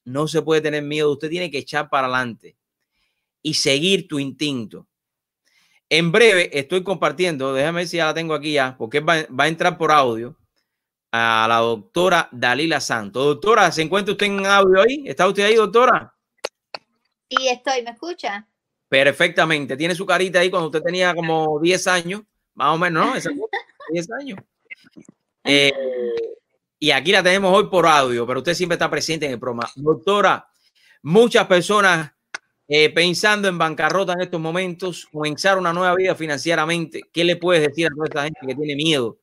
[0.05, 1.11] No se puede tener miedo.
[1.11, 2.55] Usted tiene que echar para adelante.
[3.41, 4.87] y seguir tu instinto.
[5.89, 9.45] En breve estoy compartiendo, déjame ver si ya la tengo aquí ya, porque va, va
[9.45, 10.38] a entrar por audio
[11.11, 13.23] a la doctora Dalila Santos.
[13.25, 15.03] Doctora, ¿se encuentra usted en audio ahí?
[15.07, 16.13] ¿Está usted ahí, doctora?
[17.29, 18.47] Sí, estoy, ¿me escucha?
[18.87, 19.77] Perfectamente.
[19.77, 22.21] Tiene su carita ahí cuando usted tenía como 10 años,
[22.55, 23.15] más o menos, ¿no?
[23.15, 23.29] Esa-
[23.91, 24.39] 10 años.
[25.43, 25.71] Eh,
[26.79, 29.69] y aquí la tenemos hoy por audio, pero usted siempre está presente en el programa.
[29.75, 30.47] Doctora,
[31.03, 32.11] muchas personas
[32.67, 37.01] eh, pensando en bancarrota en estos momentos, comenzar una nueva vida financieramente.
[37.11, 39.17] ¿Qué le puedes decir a toda esta gente que tiene miedo?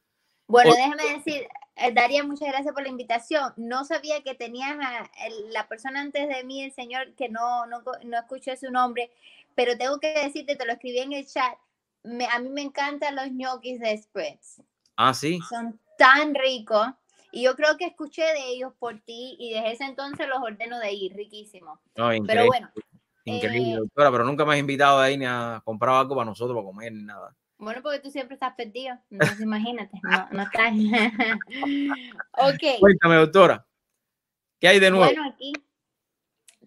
[0.49, 1.47] Bueno, déjame decir,
[1.77, 3.53] eh, Daría, muchas gracias por la invitación.
[3.57, 5.09] No sabía que tenías a
[5.51, 9.11] la persona antes de mí, el señor, que no, no, no escuché su nombre,
[9.55, 11.55] pero tengo que decirte, te lo escribí en el chat.
[12.03, 14.63] Me- a mí me encantan los ñoquis de spreads.
[14.97, 15.39] Ah, sí.
[15.49, 16.89] Son tan ricos.
[17.33, 20.79] Y yo creo que escuché de ellos por ti y desde ese entonces los ordeno
[20.79, 21.81] de ir, riquísimo.
[21.97, 22.71] No, Pero bueno,
[23.25, 26.57] increíble, eh, doctora, pero nunca me has invitado ahí ni a comprar algo para nosotros,
[26.57, 27.35] para comer, ni nada.
[27.59, 28.99] Bueno, porque tú siempre estás perdido.
[29.11, 30.73] Entonces, imagínate, no, no estás.
[32.33, 32.81] ok.
[32.81, 33.67] Cuéntame, doctora,
[34.61, 35.07] ¿qué hay de nuevo?
[35.07, 35.53] Bueno, aquí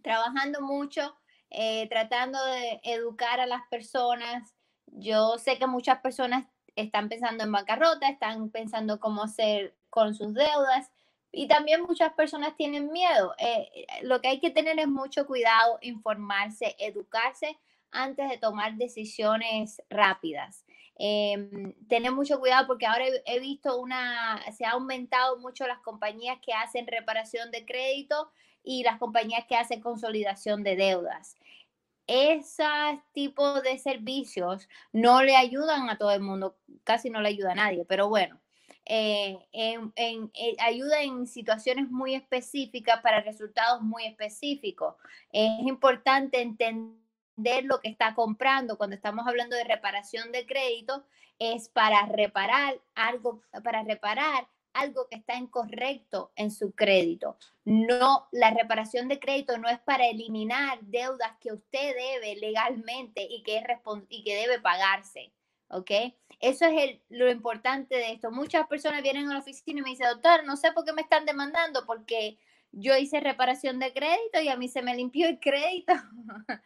[0.02, 1.16] trabajando mucho,
[1.49, 4.56] eh, tratando de educar a las personas.
[4.88, 6.45] Yo sé que muchas personas
[6.76, 10.91] están pensando en bancarrota, están pensando cómo hacer con sus deudas
[11.32, 13.36] y también muchas personas tienen miedo.
[13.38, 17.60] Eh, eh, lo que hay que tener es mucho cuidado, informarse, educarse
[17.91, 20.66] antes de tomar decisiones rápidas.
[21.02, 26.40] Em, tener mucho cuidado porque ahora he, visto una, se ha aumentado mucho las compañías
[26.42, 28.30] que hacen reparación de crédito
[28.66, 31.38] y las compañías que hacen consolidación de deudas.
[32.06, 32.66] Ese
[33.14, 37.56] tipo de servicios no le ayudan a todo el mundo, casi no le ayuda a
[37.56, 38.38] nadie, pero bueno,
[38.86, 39.80] eh, eh,
[40.60, 44.96] ayuda en situaciones muy específicas para resultados muy específicos.
[45.32, 47.09] Es importante entender
[47.64, 51.06] lo que está comprando cuando estamos hablando de reparación de crédito,
[51.40, 57.38] es para reparar algo, para reparar algo que está incorrecto en su crédito.
[57.66, 63.44] No, la reparación de crédito no es para eliminar deudas que usted debe legalmente y
[63.44, 63.64] que, es
[64.10, 65.32] y que debe pagarse.
[65.72, 65.91] ¿Ok?
[66.40, 68.32] Eso es lo importante de esto.
[68.32, 71.02] Muchas personas vienen a la oficina y me dicen, doctor, no sé por qué me
[71.02, 72.40] están demandando, porque
[72.72, 75.94] yo hice reparación de crédito y a mí se me limpió el crédito.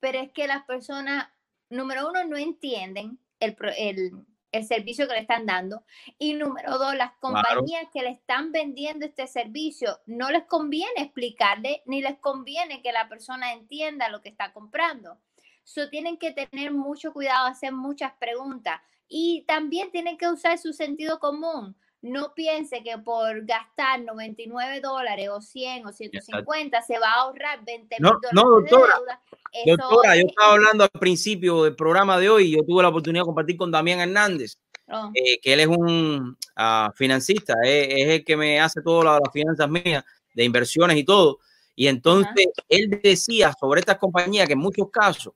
[0.00, 1.28] Pero es que las personas,
[1.68, 5.84] número uno, no entienden el, el, el servicio que le están dando.
[6.18, 11.82] Y número dos, las compañías que le están vendiendo este servicio, no les conviene explicarle
[11.86, 15.18] ni les conviene que la persona entienda lo que está comprando.
[15.64, 20.72] So, tienen que tener mucho cuidado, hacer muchas preguntas y también tienen que usar su
[20.72, 21.76] sentido común.
[22.02, 27.62] No piense que por gastar 99 dólares o 100 o 150 se va a ahorrar
[27.64, 28.94] 20 mil No, dólares no, de doctora.
[28.98, 29.20] deuda.
[29.52, 32.82] Eso Doctora, yo es- estaba hablando al principio del programa de hoy y yo tuve
[32.82, 34.56] la oportunidad de compartir con Damián Hernández,
[34.92, 39.04] Oh, eh, que él es un ah, financista, eh, es el que me hace todas
[39.04, 40.02] las, las finanzas mías,
[40.34, 41.38] de inversiones y todo.
[41.76, 45.32] Y entonces él decía sobre estas compañías que en muchos casos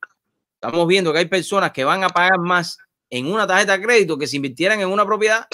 [0.55, 2.79] estamos viendo que hay personas que van a pagar más
[3.11, 5.47] en una tarjeta de crédito que si invirtieran en una propiedad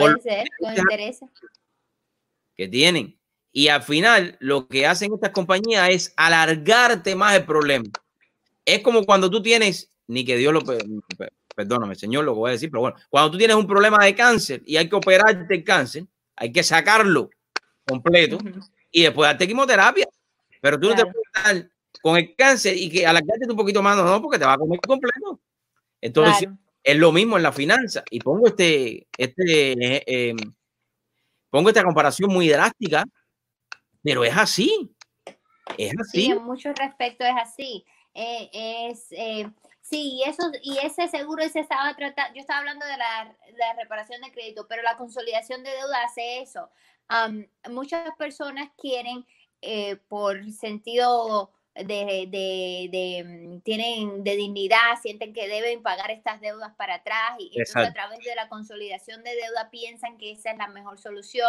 [0.00, 1.28] puede ser, con intereses.
[2.56, 3.18] que tienen.
[3.52, 7.84] Y al final lo que hacen estas compañías es alargarte más el problema.
[8.64, 10.78] Es como cuando tú tienes, ni que Dios lo, pe-
[11.18, 14.02] pe- perdóname señor lo que voy a decir, pero bueno, cuando tú tienes un problema
[14.04, 16.06] de cáncer y hay que operarte el cáncer,
[16.36, 17.28] hay que sacarlo
[17.86, 18.38] completo
[18.90, 20.06] y después darte quimioterapia.
[20.60, 21.70] Pero tú no te puedes dar
[22.00, 24.58] con el cáncer y que alargarte un poquito más, no, no, porque te va a
[24.58, 25.40] comer completo.
[26.00, 26.58] Entonces, Claro.
[26.84, 28.02] Es lo mismo en la finanza.
[28.10, 30.34] Y pongo este, este, eh, eh,
[31.50, 33.04] pongo esta comparación muy drástica,
[34.02, 34.94] pero es así.
[35.78, 36.26] Es Sí, así.
[36.32, 37.84] en muchos respectos es así.
[38.14, 38.50] Eh,
[38.90, 39.50] es, eh,
[39.80, 43.72] sí, y, eso, y ese seguro se estaba tratando, yo estaba hablando de la, la
[43.80, 46.68] reparación de crédito, pero la consolidación de deuda hace eso.
[47.70, 49.26] Muchas personas quieren,
[49.60, 56.40] eh, por sentido de, de, de, mm, tienen de dignidad, sienten que deben pagar estas
[56.40, 60.50] deudas para atrás y entonces a través de la consolidación de deuda piensan que esa
[60.50, 61.48] es la mejor solución.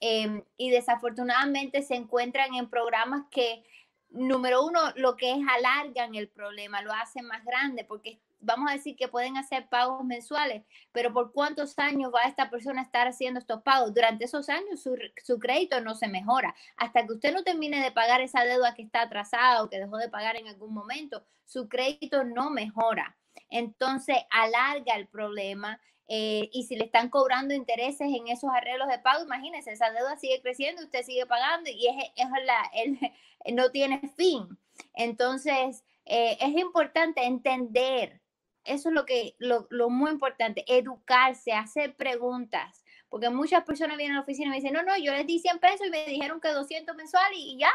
[0.00, 3.62] Em, y desafortunadamente se encuentran en programas que,
[4.08, 8.74] número uno, lo que es alargan el problema, lo hacen más grande, porque vamos a
[8.74, 13.06] decir que pueden hacer pagos mensuales, pero ¿por cuántos años va esta persona a estar
[13.06, 13.94] haciendo estos pagos?
[13.94, 16.54] Durante esos años su, su crédito no se mejora.
[16.76, 19.98] Hasta que usted no termine de pagar esa deuda que está atrasada o que dejó
[19.98, 23.16] de pagar en algún momento, su crédito no mejora.
[23.48, 25.80] Entonces alarga el problema
[26.12, 30.16] eh, y si le están cobrando intereses en esos arreglos de pago, imagínense, esa deuda
[30.16, 32.98] sigue creciendo, usted sigue pagando y es, es la, el,
[33.54, 34.58] no tiene fin.
[34.94, 38.19] Entonces, eh, es importante entender,
[38.64, 44.16] eso es lo, que, lo, lo muy importante, educarse, hacer preguntas, porque muchas personas vienen
[44.16, 46.04] a la oficina y me dicen, no, no, yo les di 100 pesos y me
[46.06, 47.72] dijeron que 200 mensual y, y ya.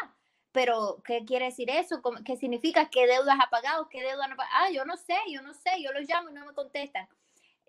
[0.52, 2.02] Pero, ¿qué quiere decir eso?
[2.02, 2.90] ¿Cómo- ¿Qué significa?
[2.90, 3.90] ¿Qué deudas ha pagado?
[3.90, 4.56] ¿Qué deuda no ha pagado?
[4.57, 7.07] Ah, yo no sé, yo no sé, yo los llamo y no me contestan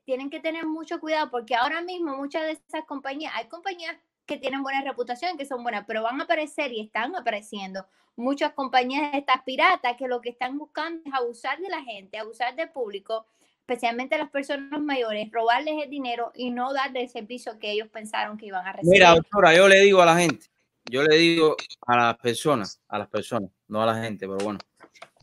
[0.04, 3.96] tienen que tener mucho cuidado porque ahora mismo muchas de esas compañías, hay compañías
[4.26, 7.86] que tienen buena reputación, que son buenas, pero van a aparecer y están apareciendo
[8.16, 12.18] muchas compañías de estas piratas que lo que están buscando es abusar de la gente,
[12.18, 13.26] abusar del público,
[13.60, 18.36] especialmente las personas mayores, robarles el dinero y no darle el servicio que ellos pensaron
[18.36, 18.92] que iban a recibir.
[18.92, 20.46] Mira, doctora, yo le digo a la gente,
[20.90, 24.58] yo le digo a las personas, a las personas, no a la gente, pero bueno,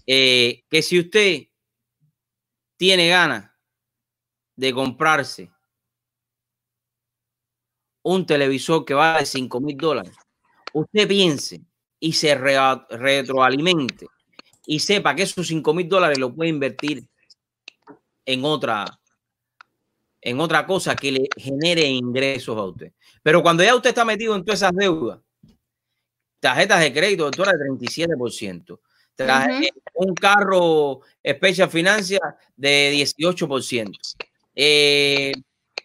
[0.05, 1.43] eh, que si usted
[2.77, 3.49] tiene ganas
[4.55, 5.52] de comprarse
[8.03, 10.13] un televisor que vale 5 mil dólares,
[10.73, 11.61] usted piense
[11.99, 14.07] y se rea- retroalimente
[14.65, 17.03] y sepa que esos 5 mil dólares lo puede invertir
[18.25, 18.85] en otra,
[20.21, 22.91] en otra cosa que le genere ingresos a usted.
[23.21, 25.19] Pero cuando ya usted está metido en todas esas deudas,
[26.39, 28.79] tarjetas de crédito, doctora, de 37%,
[29.15, 30.09] traje- Ujú.
[30.09, 32.19] un carro Special Financia
[32.55, 34.15] de 18%.
[34.55, 35.31] eh,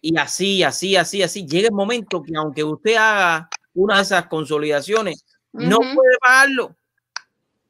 [0.00, 1.46] y así, así, así, así.
[1.46, 6.76] Llega el momento que aunque usted haga una de esas consolidaciones, no puede pagarlo.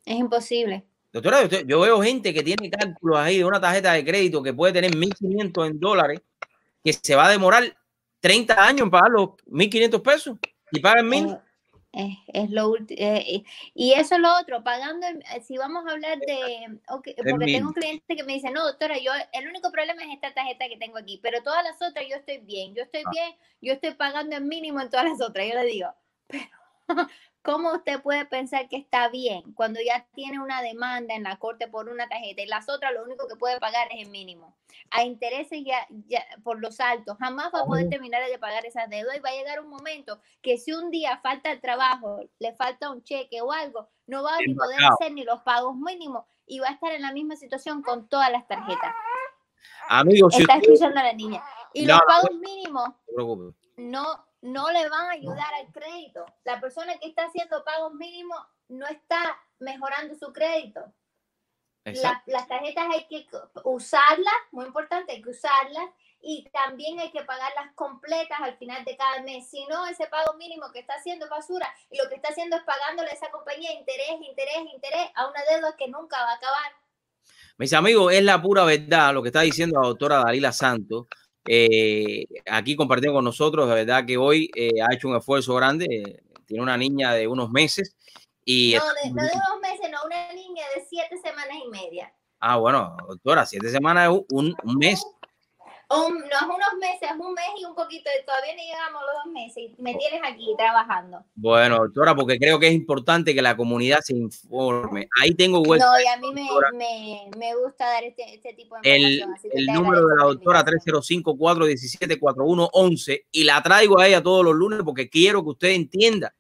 [0.05, 0.85] Es imposible.
[1.13, 4.53] Doctora, usted- yo veo gente que tiene cálculos ahí de una tarjeta de crédito que
[4.53, 6.21] puede tener 1.500 en dólares,
[6.85, 7.77] que se va a demorar
[8.21, 10.37] 30 años en pagar los 1.500 pesos
[10.71, 11.39] y pagan 1.000.
[11.95, 13.01] Eh, Es, es lo último.
[13.75, 17.15] y eso es lo otro, pagando, eh, si vamos a hablar de, porque
[17.51, 20.69] tengo un cliente que me dice, no, doctora, yo, el único problema es esta tarjeta
[20.69, 23.11] que tengo aquí, pero todas las otras yo estoy bien, yo estoy Ah.
[23.11, 23.33] bien,
[23.63, 25.47] yo estoy pagando el mínimo en todas las otras.
[25.49, 25.95] Yo le digo,
[26.29, 26.47] pero
[27.49, 31.67] ¿cómo usted puede pensar que está bien cuando ya tiene una demanda en la corte
[31.67, 34.55] por una tarjeta y las otras lo único que puede pagar es el mínimo?
[34.91, 38.91] A intereses ya, ya por los altos, jamás va a poder terminar de pagar esas
[38.91, 42.55] deudas y va a llegar un momento que si un día falta el trabajo, le
[42.55, 46.27] falta un cheque o algo, no va a ni poder hacer ni los pagos mínimos
[46.47, 48.95] y va a estar en la misma situación con todas las tarjetas.
[49.89, 51.43] Amigos, Está escuchando a la niña.
[51.73, 52.91] Y No, los pagos mínimos
[53.79, 56.25] no, no le van a ayudar al crédito.
[56.45, 58.39] La persona que está haciendo pagos mínimos
[58.69, 60.93] no está mejorando su crédito.
[62.03, 63.27] La- las tarjetas hay que
[63.65, 65.89] usarlas, muy importante, hay que usarlas
[66.21, 69.49] y también hay que pagarlas completas al final de cada mes.
[69.49, 72.57] Si no, ese pago mínimo que está haciendo es basura y lo que está haciendo
[72.57, 76.35] es pagándole a esa compañía interés, interés, interés a una deuda que nunca va a
[76.35, 76.73] acabar.
[77.57, 81.07] Mis amigos, es la pura verdad lo que está diciendo la doctora Dalila Santos.
[81.49, 85.87] Eh, aquí compartiendo con nosotros, de verdad que hoy eh, ha hecho un esfuerzo grande.
[85.91, 87.95] eh, tiene una niña de unos meses
[88.45, 92.13] y No de, no de dos meses, no, una niña de siete semanas y media.
[92.41, 95.05] ah, bueno, doctora, siete semanas es un, un mes.
[95.91, 99.07] Un- no es unos meses, es un mes y un poquito, todavía no llegamos a
[99.07, 101.25] los dos meses y me tienes aquí trabajando.
[101.35, 105.09] Bueno, doctora, porque creo que es importante que la comunidad se informe.
[105.23, 106.47] Ahí tengo vuelta No, y a mí me,
[106.77, 109.33] me, me gusta dar este, este tipo de el, información.
[109.35, 111.23] así que el te número de la doctora invitación.
[111.23, 116.35] 305-417-4111 y la traigo a ella todos los lunes porque quiero que usted entienda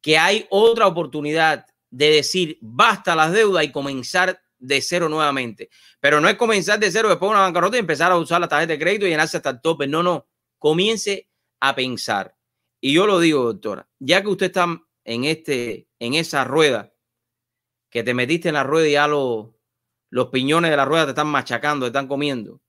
[0.00, 5.68] que hay otra oportunidad de decir basta las deudas y comenzar de cero nuevamente.
[6.00, 8.48] Pero no es comenzar de cero después de una bancarrota y empezar a usar la
[8.48, 9.86] tarjeta de crédito y llenarse hasta el tope.
[9.86, 10.26] No, no.
[10.58, 11.28] Comience
[11.60, 12.34] a pensar.
[12.80, 14.66] Y yo lo digo, doctora, ya que usted está
[15.04, 16.92] en, este, en esa rueda,
[17.90, 19.56] que te metiste en la rueda y ya lo,
[20.10, 22.60] los piñones de la rueda te están machacando, te están comiendo.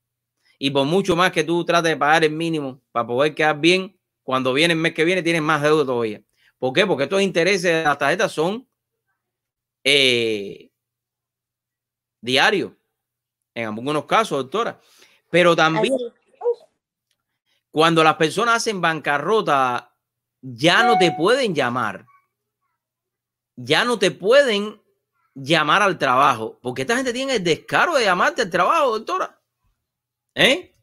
[0.58, 3.98] Y por mucho más que tú trates de pagar el mínimo para poder quedar bien,
[4.22, 6.22] cuando viene el mes que viene tienes más deuda todavía.
[6.58, 6.86] ¿Por qué?
[6.86, 8.66] Porque estos intereses de las tarjetas son
[9.84, 10.70] eh,
[12.20, 12.72] diarios,
[13.54, 14.80] en algunos casos, doctora.
[15.30, 15.94] Pero también
[17.70, 19.92] cuando las personas hacen bancarrota,
[20.40, 22.06] ya no te pueden llamar.
[23.56, 24.80] Ya no te pueden
[25.34, 26.58] llamar al trabajo.
[26.62, 29.38] Porque esta gente tiene el descaro de llamarte al trabajo, doctora.
[30.34, 30.74] ¿Eh?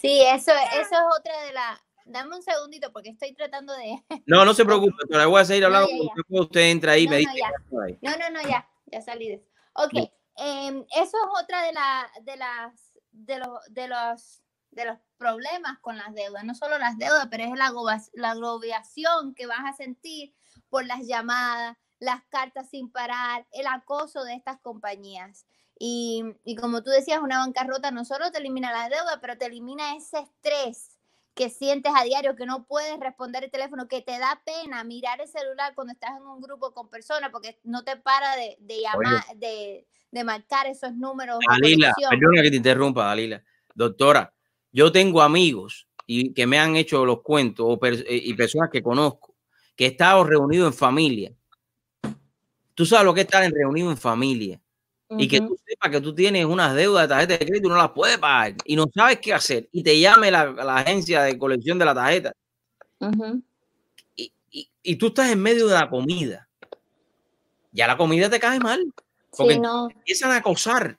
[0.00, 1.80] Sí, eso, eso es otra de las...
[2.06, 3.96] Dame un segundito porque estoy tratando de...
[4.26, 5.26] No, no se preocupe, doctora.
[5.26, 6.40] Voy a seguir No, hablando ya, con ya.
[6.40, 6.60] usted.
[6.70, 7.40] Entra ahí y No, me no, dice.
[7.40, 7.50] ya.
[8.02, 9.46] No, no, no, ya, ya salí de eso.
[9.74, 9.92] Ok,
[10.36, 14.40] em, eso es otra de, la, de las de los, de los
[14.74, 17.72] de los problemas con las deudas, no solo las deudas, pero es la,
[18.14, 20.34] la agobiación que vas a sentir
[20.68, 25.46] por las llamadas, las cartas sin parar, el acoso de estas compañías.
[25.78, 29.46] Y, y como tú decías, una bancarrota no solo te elimina la deuda, pero te
[29.46, 30.93] elimina ese estrés
[31.34, 35.20] que sientes a diario, que no puedes responder el teléfono, que te da pena mirar
[35.20, 38.80] el celular cuando estás en un grupo con personas porque no te para de, de
[38.80, 41.38] llamar, de, de marcar esos números.
[41.48, 43.42] Dalila, perdona que te interrumpa, Dalila.
[43.74, 44.32] Doctora,
[44.70, 48.70] yo tengo amigos y que me han hecho los cuentos o per- eh, y personas
[48.70, 49.34] que conozco
[49.74, 51.32] que he estado reunido en familia.
[52.74, 54.60] Tú sabes lo que es estar en reunido en familia
[55.18, 57.76] y que tú sepas que tú tienes unas deudas de tarjeta de crédito y no
[57.76, 61.38] las puedes pagar y no sabes qué hacer y te llame la, la agencia de
[61.38, 62.32] colección de la tarjeta
[64.16, 66.48] y, y- y tú estás en medio de la comida.
[67.72, 68.84] Ya la comida te cae mal
[69.36, 69.88] porque Sí, no.
[69.90, 70.96] empiezan a acosar.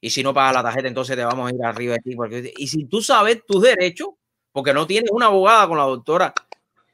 [0.00, 2.14] Y si no pagas la tarjeta, entonces te vamos a ir arriba de ti.
[2.16, 4.08] porque- y si tú sabes tus derechos,
[4.52, 6.34] porque no tienes una abogada con la doctora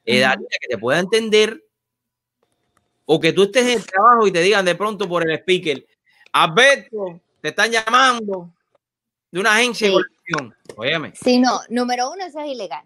[0.04, 0.24] eh,
[0.60, 1.62] que te pueda entender,
[3.06, 5.84] o que tú estés en el trabajo y te digan de pronto por el speaker,
[6.32, 8.52] Alberto, te están llamando
[9.30, 10.02] de una agencia de Sí.
[10.02, 10.56] colección.
[10.76, 12.84] Óyeme, Sí, no, número uno, eso es ilegal.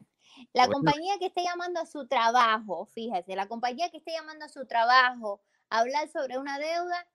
[0.53, 4.49] La compañía que esté llamando a su trabajo, fíjate, la compañía que esté llamando a
[4.49, 5.41] su trabajo
[5.71, 7.07] a hablar sobre una deuda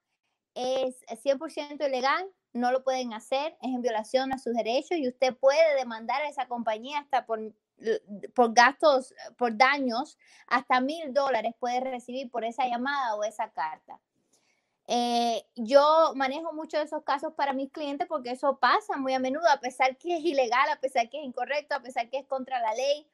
[0.53, 5.35] es 100% ilegal, no lo pueden hacer, es en violación a sus derechos y usted
[5.35, 7.39] puede demandar a esa compañía hasta por,
[8.33, 10.17] por gastos, por daños,
[10.47, 13.99] hasta mil dólares puede recibir por esa llamada o esa carta.
[14.89, 19.19] Eh, yo manejo muchos de esos casos para mis clientes porque eso pasa muy a
[19.19, 22.26] menudo, a pesar que es ilegal, a pesar que es incorrecto, a pesar que es
[22.26, 23.05] contra la ley.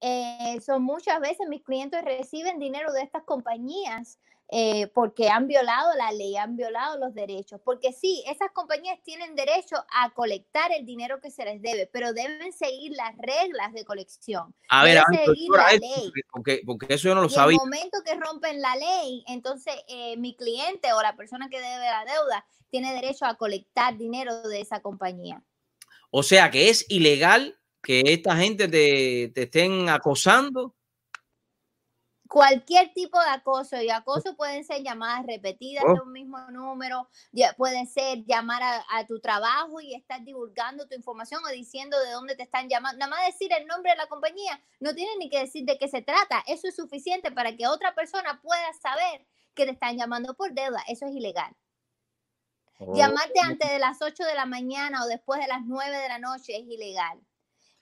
[0.00, 4.18] Eh, son muchas veces mis clientes reciben dinero de estas compañías
[4.50, 7.60] eh, porque han violado la ley, han violado los derechos.
[7.64, 12.12] Porque sí, esas compañías tienen derecho a colectar el dinero que se les debe, pero
[12.14, 14.54] deben seguir las reglas de colección.
[14.70, 16.12] a ver, seguir la esto, ley.
[16.30, 17.58] porque- eso yo no lo Y el sabía.
[17.58, 22.04] momento que rompen la ley, entonces eh, mi cliente o la persona que debe la
[22.06, 25.42] deuda tiene derecho a colectar dinero de esa compañía.
[26.10, 30.74] O sea que es ilegal que esta gente te, te estén acosando.
[32.38, 36.04] Cualquier tipo de acoso, y acoso pueden ser llamadas repetidas de Oh.
[36.04, 40.94] un mismo número, ya pueden ser llamar a, a tu trabajo y estar divulgando tu
[40.94, 42.98] información o diciendo de dónde te están llamando.
[43.00, 45.88] Nada más decir el nombre de la compañía, no tienen ni que decir de qué
[45.88, 46.44] se trata.
[46.46, 50.82] Eso es suficiente para que otra persona pueda saber que te están llamando por deuda.
[50.88, 51.56] Eso es ilegal.
[52.92, 56.18] Llamarte antes de las 8 de la mañana o después de las 9 de la
[56.20, 57.20] noche es ilegal.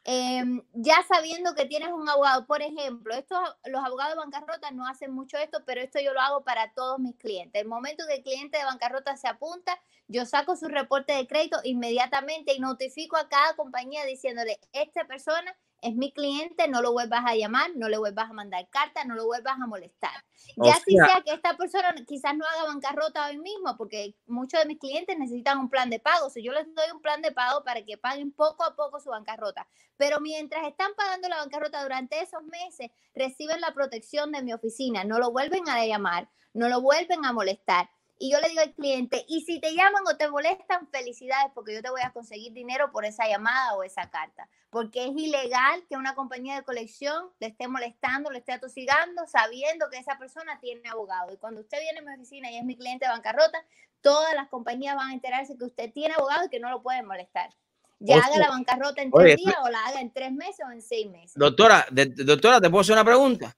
[0.08, 4.86] Em, ya sabiendo que tienes un abogado, por ejemplo, estos, los abogados de bancarrota no
[4.86, 7.60] hacen mucho esto, pero esto yo lo hago para todos mis clientes.
[7.60, 9.76] El momento que el cliente de bancarrota se apunta,
[10.06, 15.56] yo saco su reporte de crédito inmediatamente y notifico a cada compañía diciéndole, esta persona
[15.86, 19.14] es mi cliente, no lo vuelvas a llamar, no le vuelvas a mandar carta, no
[19.14, 20.12] lo vuelvas a molestar.
[20.56, 24.60] Ya si sea- sea que esta persona quizás no haga bancarrota hoy mismo, porque muchos
[24.60, 26.30] de mis clientes necesitan un plan de pago.
[26.30, 29.10] Si yo les doy un plan de pago para que paguen poco a poco su
[29.10, 29.66] bancarrota.
[29.96, 35.04] Pero mientras están pagando la bancarrota durante esos meses, reciben la protección de mi oficina,
[35.04, 37.88] no lo vuelven a llamar, no lo vuelven a molestar.
[38.18, 41.74] Y yo le digo al cliente, y si te llaman o te molestan, felicidades, porque
[41.74, 44.48] yo te voy a conseguir dinero por esa llamada o esa carta.
[44.70, 49.90] Porque es ilegal que una compañía de colección le esté molestando, le esté atosigando, sabiendo
[49.90, 51.30] que esa persona tiene abogado.
[51.32, 53.62] Y cuando usted viene a mi oficina y es mi cliente de bancarrota,
[54.00, 57.06] todas las compañías van a enterarse que usted tiene abogado y que no lo pueden
[57.06, 57.50] molestar.
[57.98, 60.80] Ya haga la bancarrota en tres días o la haga en tres meses o en
[60.82, 61.34] seis meses.
[61.34, 63.54] Doctora, de- doctora, ¿te puedo hacer una pregunta?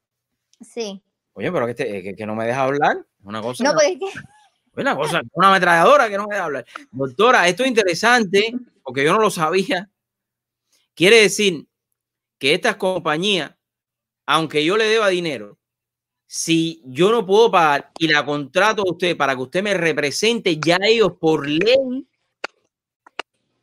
[0.60, 1.00] Sí.
[1.34, 3.04] Oye, pero que, te- que, que no me deja hablar.
[3.24, 3.62] Una cosa.
[3.64, 4.20] No, que- porque es que
[4.80, 6.66] Una cosa, una ametralladora que no me deja hablar.
[6.90, 8.52] Doctora, esto es interesante
[8.82, 9.88] porque yo no lo sabía.
[10.94, 11.66] Quiere decir
[12.38, 13.52] que estas compañías,
[14.26, 15.58] aunque yo le deba dinero,
[16.26, 20.58] si yo no puedo pagar y la contrato a usted para que usted me represente,
[20.58, 22.06] ya ellos por ley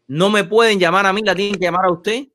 [0.08, 2.28] no me pueden llamar a mí, la tienen que llamar a usted.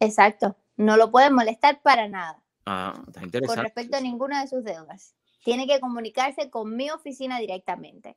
[0.00, 0.56] Exacto.
[0.76, 3.62] No lo pueden molestar para nada Ah, está con interesante.
[3.62, 5.14] respecto a ninguna de sus deudas.
[5.44, 8.16] Tiene que comunicarse con mi oficina directamente.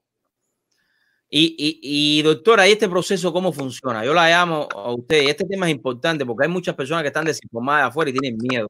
[1.30, 1.80] Y, y,
[2.20, 4.06] y, doctora, ¿y este proceso cómo funciona?
[4.06, 5.24] Yo la llamo a usted.
[5.24, 8.38] y Este tema es importante porque hay muchas personas que están desinformadas afuera y tienen
[8.42, 8.68] miedo.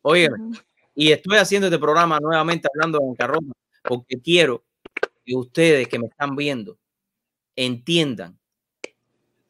[0.00, 0.52] Oye, Ujú.
[0.94, 3.52] y estoy haciendo este programa nuevamente hablando de bancarrota
[3.84, 4.64] porque quiero
[5.26, 6.78] que ustedes que me están viendo
[7.54, 8.38] entiendan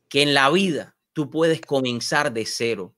[0.09, 2.97] que en la vida tú puedes comenzar de cero.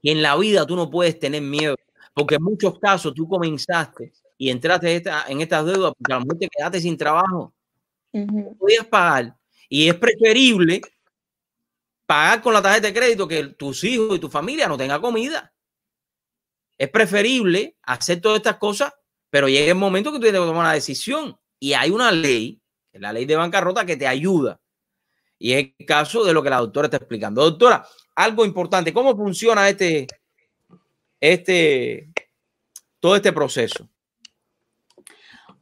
[0.00, 1.74] Que en la vida tú no puedes tener miedo.
[2.14, 6.24] Porque en muchos casos tú comenzaste y entraste esta- en estas deudas porque a lo
[6.24, 7.54] mejor te quedaste sin trabajo
[8.12, 8.56] Ujú.
[8.58, 9.36] podías pagar.
[9.68, 10.80] Y es preferible
[12.06, 15.52] pagar con la tarjeta de crédito que tus hijos y tu familia no tengan comida.
[16.76, 18.92] Es preferible hacer todas estas cosas,
[19.30, 21.36] pero llega el momento que tú tienes que tomar una decisión.
[21.58, 24.60] Y hay una ley, que es la ley de bancarrota, que te ayuda.
[25.38, 27.42] Y es el caso de lo que la doctora está explicando.
[27.42, 27.86] Doctora,
[28.16, 30.06] algo importante, ¿cómo funciona este,
[31.20, 32.10] este,
[33.00, 33.88] todo este proceso?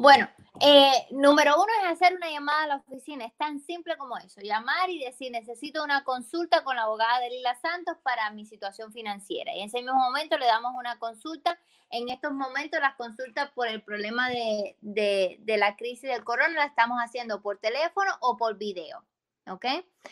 [0.03, 0.29] Bueno,
[0.61, 3.25] eh, número uno es hacer una llamada a la oficina.
[3.25, 4.41] Es tan simple como eso.
[4.41, 8.93] Llamar y decir, necesito una consulta con la abogada de Lila Santos para mi situación
[8.93, 9.55] financiera.
[9.55, 11.57] Y en ese mismo momento le damos una consulta.
[11.89, 16.53] En estos momentos las consultas por el problema de, de, de la crisis del corona
[16.53, 19.05] las estamos haciendo por teléfono o por video.
[19.47, 19.67] ¿Ok?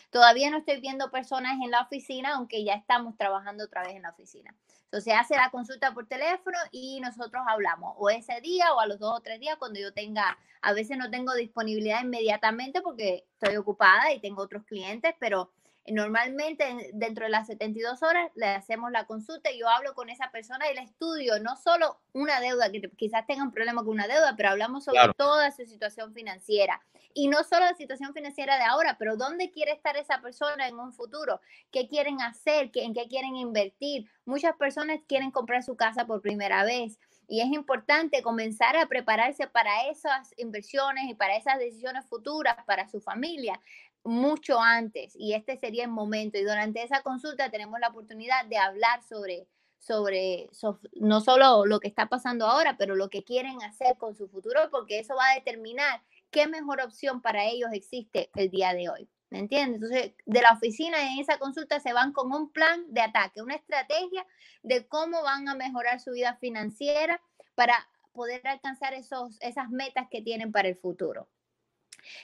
[0.09, 4.03] Todavía no estoy viendo personas en la oficina, aunque ya estamos trabajando otra vez en
[4.03, 4.55] la oficina.
[4.91, 8.99] Entonces hace la consulta por teléfono y nosotros hablamos o ese día o a los
[8.99, 13.55] dos o tres días cuando yo tenga, a veces no tengo disponibilidad inmediatamente porque estoy
[13.55, 15.49] ocupada y tengo otros clientes, pero
[15.87, 20.29] normalmente dentro de las 72 horas le hacemos la consulta y yo hablo con esa
[20.31, 24.07] persona y le estudio no solo una deuda, que quizás tenga un problema con una
[24.07, 25.13] deuda, pero hablamos sobre Claro.
[25.15, 26.81] toda su situación financiera.
[27.13, 30.79] Y no solo la situación financiera de ahora, pero dónde quiere estar esa persona en
[30.79, 31.41] un futuro,
[31.71, 34.09] qué quieren hacer, en qué quieren invertir.
[34.25, 36.99] Muchas personas quieren comprar su casa por primera vez.
[37.27, 42.89] Y es importante comenzar a prepararse para esas inversiones y para esas decisiones futuras para
[42.89, 43.59] su familia
[44.03, 45.13] mucho antes.
[45.15, 46.37] Y este sería el momento.
[46.37, 49.47] Y durante esa consulta tenemos la oportunidad de hablar sobre,
[49.79, 54.15] sobre so- no solo lo que está pasando ahora, pero lo que quieren hacer con
[54.15, 56.01] su futuro, porque eso va a determinar
[56.31, 59.09] qué mejor opción para ellos existe el día de hoy.
[59.29, 59.81] ¿Me entiendes?
[59.81, 63.55] Entonces, de la oficina en esa consulta se van con un plan de ataque, una
[63.55, 64.25] estrategia
[64.61, 67.21] de cómo van a mejorar su vida financiera
[67.55, 67.75] para
[68.11, 71.29] poder alcanzar esos, esas metas que tienen para el futuro.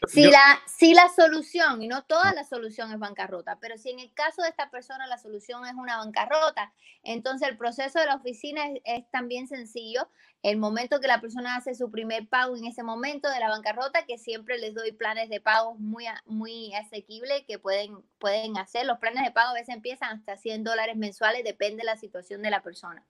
[0.07, 3.89] Si, Yo- la, si la solución, y no toda la solución es bancarrota, pero si
[3.89, 6.73] en el caso de esta persona la solución es una bancarrota,
[7.03, 10.09] entonces el proceso de la oficina es, es también sencillo.
[10.43, 14.05] El momento que la persona hace su primer pago en ese momento de la bancarrota,
[14.05, 18.85] que siempre les doy planes de pagos muy, muy asequibles que pueden, pueden hacer.
[18.85, 22.41] Los planes de pago a veces empiezan hasta 100 dólares mensuales, depende de la situación
[22.41, 23.03] de la persona.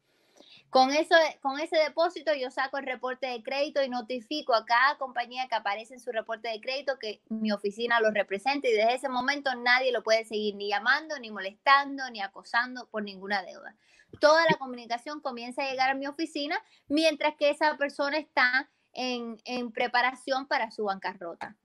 [0.69, 4.97] Con, eso, con ese depósito yo saco el reporte de crédito y notifico a cada
[4.97, 8.95] compañía que aparece en su reporte de crédito que mi oficina lo representa y desde
[8.95, 13.75] ese momento nadie lo puede seguir ni llamando, ni molestando, ni acosando por ninguna deuda.
[14.19, 19.37] Toda la comunicación comienza a llegar a mi oficina mientras que esa persona está en,
[19.45, 21.55] en preparación para su bancarrota.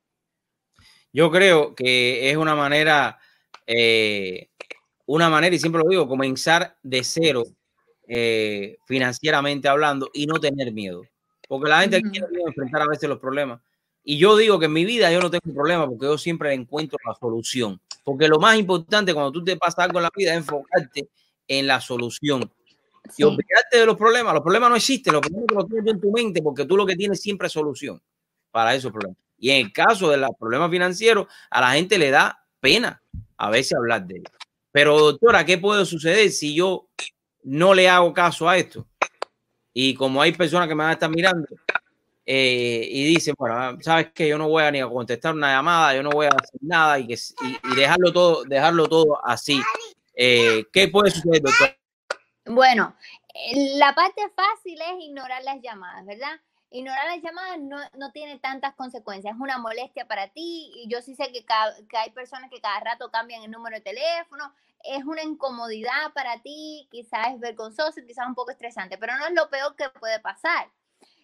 [1.12, 3.18] Yo creo que es una manera,
[3.66, 4.50] eh,
[5.06, 7.44] una manera, y siempre lo digo, comenzar de cero
[8.08, 11.02] eh, financieramente hablando y no tener miedo.
[11.48, 13.60] Porque la gente quiere enfrentar a veces los problemas.
[14.04, 16.98] Y yo digo que en mi vida yo no tengo problema porque yo siempre encuentro
[17.06, 17.80] la solución.
[18.04, 21.08] Porque lo más importante cuando tú te pasa algo en la vida es enfocarte
[21.46, 22.50] en la solución.
[23.04, 23.22] Y Sí.
[23.24, 24.32] olvidarte de los problemas.
[24.34, 26.96] Los problemas no existen, los problemas los tienes en tu mente porque tú lo que
[26.96, 28.00] tienes siempre es solución
[28.50, 29.18] para esos problemas.
[29.38, 33.02] Y en el caso de los problemas financieros, a la gente le da pena
[33.36, 34.32] a veces hablar de ellos.
[34.70, 36.88] Pero doctora, ¿qué puede suceder si yo
[37.42, 38.86] no le hago caso a esto?
[39.72, 41.46] Y como hay personas que me van a estar mirando
[42.26, 45.94] eh, y dicen, bueno, sabes que yo no voy a ni a contestar una llamada,
[45.94, 49.60] yo no voy a hacer nada y, que, y, y dejarlo todo, dejarlo todo así.
[50.14, 51.76] Eh, ¿Qué puede suceder, doctora?
[52.44, 52.94] Bueno,
[53.34, 56.38] eh, la parte fácil es ignorar las llamadas, ¿verdad?
[56.70, 61.02] Ignorar las llamadas no, no tiene tantas consecuencias, es una molestia para ti y yo
[61.02, 64.52] sí sé que, ca- que hay personas que cada rato cambian el número de teléfono,
[64.84, 69.34] es una incomodidad para ti, quizás es vergonzoso, quizás un poco estresante, pero no es
[69.34, 70.70] lo peor que puede pasar.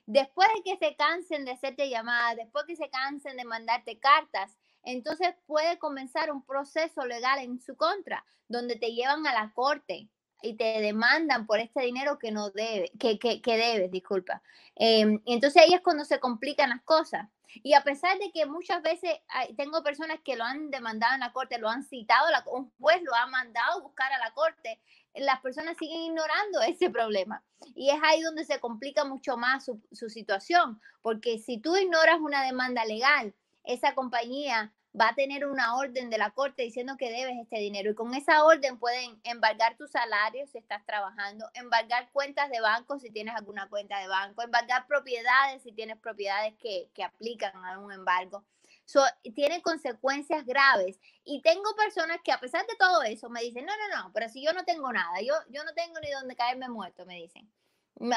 [0.06, 4.56] Después de que se cansen de hacerte llamadas, después que se cansen de mandarte cartas,
[4.82, 10.08] entonces puede comenzar un proceso legal en su contra, donde te llevan a la corte
[10.42, 14.42] y te demandan por este dinero que no debe, que, que, que debes, disculpa.
[14.76, 15.00] Y
[15.34, 17.28] entonces ahí es cuando se complican las cosas.
[17.62, 19.10] Y a pesar de que muchas veces
[19.56, 23.02] tengo personas que lo han demandado en la corte, lo han citado, la- un juez
[23.02, 24.78] lo ha mandado a buscar a la corte,
[25.14, 27.42] las personas siguen ignorando ese problema.
[27.74, 32.18] Y es ahí donde se complica mucho más su, su situación, porque si tú ignoras
[32.20, 33.34] una demanda legal,
[33.64, 37.90] esa compañía va a tener una orden de la corte diciendo que debes este dinero
[37.90, 42.98] y con esa orden pueden embargar tu salario si estás trabajando, embargar cuentas de banco
[42.98, 47.78] si tienes alguna cuenta de banco, embargar propiedades si tienes propiedades que, que aplican a
[47.78, 48.44] un embargo.
[48.84, 49.02] So,
[49.34, 53.72] tiene consecuencias graves y tengo personas que a pesar de todo eso me dicen, no,
[53.76, 56.70] no, no, pero si yo no tengo nada, yo, yo no tengo ni donde caerme
[56.70, 57.52] muerto, me dicen.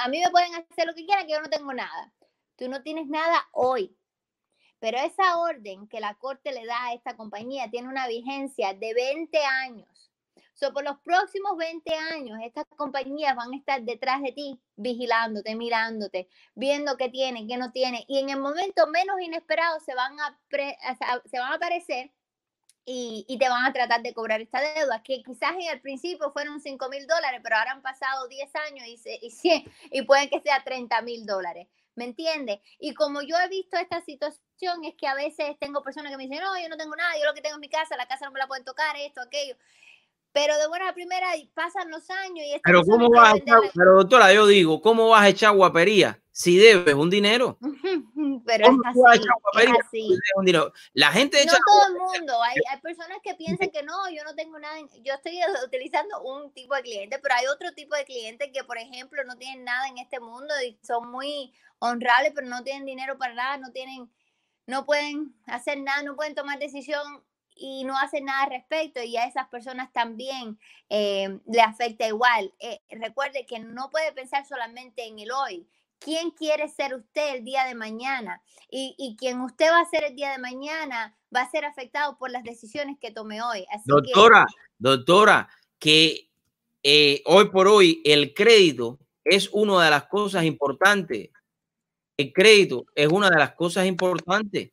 [0.02, 2.14] A mí me pueden hacer lo que quieran, que yo no tengo nada.
[2.56, 3.98] Tú no tienes nada hoy,
[4.82, 8.94] pero esa orden que la corte le da a esta compañía tiene una vigencia de
[8.94, 9.88] 20 años.
[10.56, 15.56] So, por los próximos 20 años, estas compañías van a estar detrás de ti, vigilándote,
[15.56, 18.06] mirándote, viendo qué tiene, qué no tiene.
[18.08, 20.40] Y en el momento menos inesperado se van a,
[21.26, 22.12] se van a aparecer
[22.86, 26.32] y, y te van a tratar de cobrar esta deuda, que quizás en el principio
[26.32, 30.02] fueron 5 mil dólares, pero ahora han pasado 10 años y, se- y, 100, y
[30.04, 31.68] pueden que sea 30 mil dólares.
[31.96, 32.60] ¿Me entiendes?
[32.80, 36.24] Y como yo he visto esta situación, es que a veces tengo personas que me
[36.24, 38.26] dicen, no, yo no tengo nada, yo lo que tengo es mi casa, la casa
[38.26, 39.56] no me la pueden tocar, esto, aquello.
[40.34, 44.34] Pero de buena primera pasan los años y Pero ¿cómo vas a echar, pero doctora,
[44.34, 47.58] yo digo, ¿cómo vas a echar guapería si debes un dinero?
[48.46, 49.28] Pero es ¿Cómo tú vas a así,
[49.58, 50.08] es si así.
[50.08, 50.74] debes un dinero?
[50.94, 54.24] La gente echa No todo el mundo, hay, hay personas que piensan que no, yo
[54.24, 58.06] no tengo nada, yo estoy utilizando un tipo de cliente, pero hay otro tipo de
[58.06, 62.48] clientes que, por ejemplo, no tienen nada en este mundo y son muy honrables, pero
[62.48, 64.10] no tienen dinero para nada, no tienen,
[64.66, 67.24] no pueden hacer nada, no pueden tomar decisión
[67.56, 70.60] y no hacen nada al respecto y a esas personas también
[70.90, 72.54] eh, le afecta igual.
[72.60, 75.68] Eh, recuerde que no puede pensar solamente en el hoy.
[76.00, 78.42] ¿Quién quiere ser usted el día de mañana?
[78.70, 82.18] Y, y quien usted va a ser el día de mañana va a ser afectado
[82.18, 83.66] por las decisiones que tome hoy.
[83.86, 84.46] Doctora,
[84.78, 85.48] doctora,
[85.78, 86.30] que
[86.84, 91.30] eh, hoy por hoy el crédito es una de las cosas importantes.
[92.18, 94.72] El crédito es una de las cosas importantes.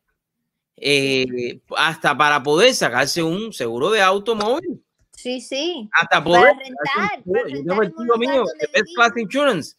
[0.81, 4.83] Eh, hasta para poder sacarse un seguro de automóvil.
[5.11, 5.89] sí, sí.
[5.93, 6.41] Hasta poder.
[6.41, 8.43] Para rentar, para rentar un mío,
[8.73, 9.75] Best Class Insurance.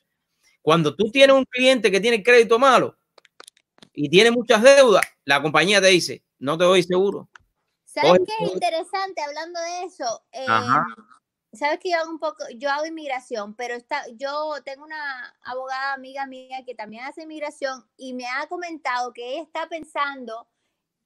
[0.63, 2.97] Cuando tú tienes un cliente que tiene crédito malo
[3.93, 7.29] y tiene muchas deudas, la compañía te dice, no te doy seguro.
[7.85, 10.23] ¿Sabes Oye, qué es interesante hablando de eso?
[10.47, 10.85] Ajá.
[10.87, 11.05] Em,
[11.53, 15.95] Sabes que yo hago un poco, yo hago inmigración, pero está, yo tengo una abogada
[15.95, 20.47] amiga mía que también hace inmigración y me ha comentado que ella está pensando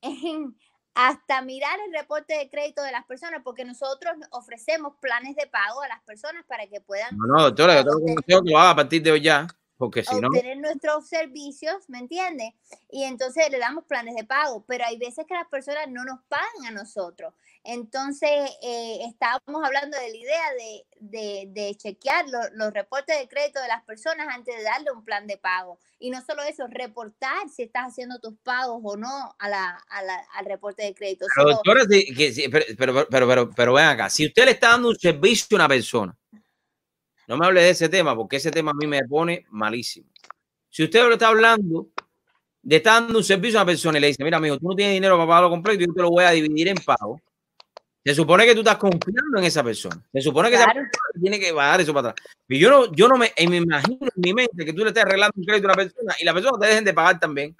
[0.04, 0.56] en
[0.94, 5.82] hasta mirar el reporte de crédito de las personas, porque nosotros ofrecemos planes de pago
[5.82, 8.58] a las personas para que puedan No, no, doctora, yo te lo aconsejo que lo
[8.58, 12.52] haga a partir de hoy ya, porque si no, obtener nuestros servicios, ¿me entiendes?
[12.90, 16.20] Y entonces le damos planes de pago, pero hay veces que las personas no nos
[16.28, 17.34] pagan a nosotros.
[17.64, 18.30] Entonces,
[18.62, 23.60] eh, estábamos hablando de la idea de, de, de chequear lo- los reportes de crédito
[23.60, 25.78] de las personas antes de darle un plan de pago.
[25.98, 30.02] Y no solo eso, reportar si estás haciendo tus pagos o no a la, a
[30.02, 31.26] la- al reporte de crédito.
[31.34, 34.44] pero So, doctora, sí, que sí, pero, pero, pero, pero, pero ven acá, si usted
[34.44, 36.14] le está dando un servicio a una persona,
[37.26, 40.08] no me hable de ese tema, porque ese tema a mí me pone malísimo.
[40.68, 41.88] Si usted le está hablando
[42.62, 44.74] de estar dando un servicio a una persona y le dice, mira, amigo, tú no
[44.74, 47.20] tienes dinero para pagarlo completo, yo te lo voy a dividir en pago.
[48.04, 49.98] Se supone que tú estás confiando en esa persona.
[50.12, 50.90] Se supone que esa persona
[51.20, 52.26] tiene que bajar eso para atrás.
[52.48, 54.88] Y yo no, yo no me, eh, me imagino en mi mente que tú le
[54.88, 57.56] estés arreglando un crédito a una persona y la persona te dejen de pagar también.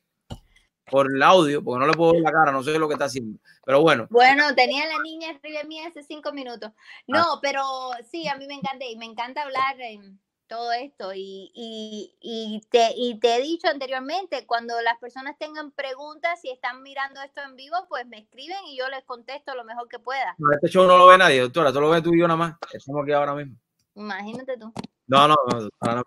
[0.89, 3.05] por el audio, porque no le puedo ver la cara, no sé lo que está
[3.05, 3.39] haciendo.
[3.65, 6.71] Pero bueno, Bueno, tenía la niña arriba de mí hace cinco minutos.
[7.07, 7.63] No, pero
[8.09, 11.13] sí, a mí me encanta y me encanta hablar en todo esto.
[11.13, 16.49] Y, y, y, te, y te he dicho anteriormente, cuando las personas tengan preguntas y
[16.49, 19.99] están mirando esto en vivo, pues me escriben y yo les contesto lo mejor que
[19.99, 20.35] pueda.
[20.37, 22.37] no, este show no lo ve nadie, doctora, esto lo ve tú y yo nada
[22.37, 22.55] más.
[22.71, 23.57] Estamos aquí ahora mismo.
[23.95, 24.73] Imagínate tú.
[25.07, 26.03] No, no, no, no.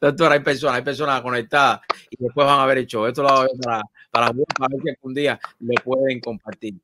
[0.00, 3.06] Doctora, hay personas, hay personas conectadas y después van a el show.
[3.06, 6.74] Esto lo para, para, para ver si algún día lo pueden compartir.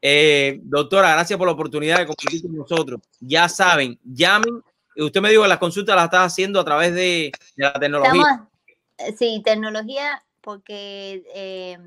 [0.00, 3.00] Eh, doctora, gracias por la oportunidad de compartir con nosotros.
[3.20, 4.62] Ya saben, llamen.
[4.96, 8.48] Usted me dijo que las consultas las está haciendo a través de, la tecnología.
[8.98, 11.78] Eh, sí, tecnología, porque eh,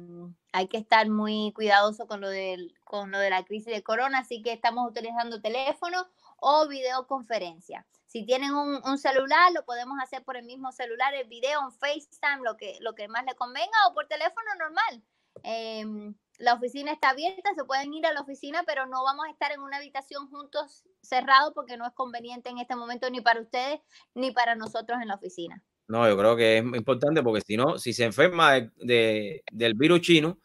[0.52, 4.20] hay que estar muy cuidadoso con lo, del, con lo de la crisis de corona,
[4.20, 6.08] así que estamos utilizando teléfono
[6.38, 7.86] o videoconferencia.
[8.06, 11.72] Si tienen un, un celular, lo podemos hacer por el mismo celular, el video, en
[11.74, 15.04] FaceTime, lo que, lo que más le convenga, o por teléfono normal.
[15.44, 19.32] Em, la oficina está abierta, se pueden ir a la oficina, pero no vamos a
[19.32, 23.42] estar en una habitación juntos cerrado porque no es conveniente en este momento ni para
[23.42, 23.80] ustedes
[24.16, 25.64] ni para nosotros en la oficina.
[25.88, 29.74] No, yo creo que es importante porque si no, si se enferma de, de- del
[29.74, 30.38] virus chino,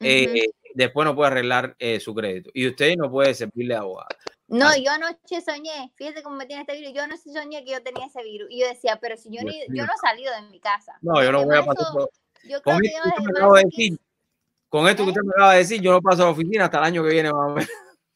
[0.00, 2.50] eh, después no puede arreglar eh, su crédito.
[2.54, 4.08] Y usted no puede servirle abogado.
[4.46, 4.76] No, Ah.
[4.76, 8.06] yo anoche soñé, fíjate cómo me tiene este virus, yo anoche soñé que yo tenía
[8.06, 10.60] ese virus y yo decía, pero si yo, ni, yo no he salido de mi
[10.60, 10.98] casa.
[11.00, 12.10] No, yo no voy a pasar por...
[12.44, 13.98] Yo Con creo que esto yo que usted desde me acaba de decir,
[14.68, 16.78] con esto que usted me acaba de decir, yo no paso a la oficina hasta
[16.78, 17.30] el año que viene.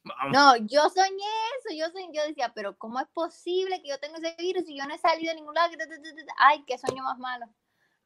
[0.04, 0.32] Vamos.
[0.32, 1.24] No, yo soñé
[1.58, 4.78] eso, yo, soñ- yo decía, pero ¿cómo es posible que yo tenga ese virus y
[4.78, 5.70] yo no he salido de ningún lado?
[6.38, 7.46] Ay, qué sueño más malo.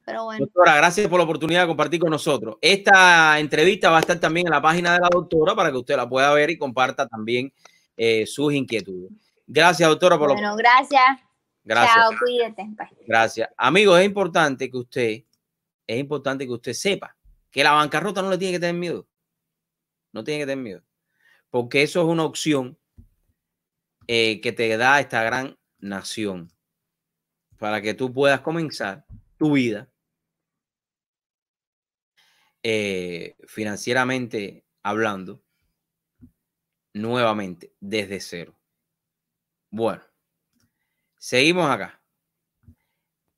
[0.04, 2.56] Pero bueno, Doctora, gracias por la oportunidad de compartir con nosotros.
[2.60, 5.96] Esta entrevista va a estar también en la página de la doctora para que usted
[5.96, 7.52] la pueda ver y comparta también
[7.96, 9.12] eh, sus inquietudes.
[9.46, 11.20] Gracias, doctora, por bueno, gracias.
[11.64, 11.94] Gracias.
[11.94, 12.64] Chao, cuídate.
[12.68, 13.06] Bye.
[13.06, 13.48] Gracias.
[13.56, 15.24] Amigos, es importante que usted,
[15.86, 17.16] es importante que usted sepa
[17.50, 19.06] que la bancarrota no le tiene que tener miedo.
[20.12, 20.82] No tiene que tener miedo.
[21.50, 22.78] Porque eso es una opción
[24.06, 26.50] eh, que te da esta gran nación
[27.58, 29.04] para que tú puedas comenzar
[29.36, 29.88] tu vida
[32.62, 35.42] eh, financieramente hablando
[36.94, 38.58] nuevamente desde cero.
[39.70, 40.02] Bueno,
[41.18, 42.02] seguimos acá.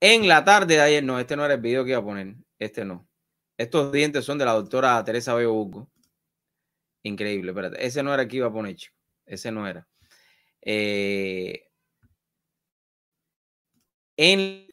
[0.01, 2.35] En la tarde de ayer, no, este no era el video que iba a poner,
[2.59, 3.09] este no.
[3.56, 5.89] Estos dientes son de la doctora Teresa Bello.
[7.05, 7.85] Increíble, espérate.
[7.85, 8.97] Ese no era el que iba a poner, chico.
[9.24, 9.86] Ese no era.
[10.60, 11.70] Eh,
[14.16, 14.66] en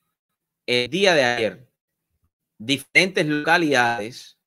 [0.66, 1.70] el día de ayer,
[2.58, 4.40] diferentes localidades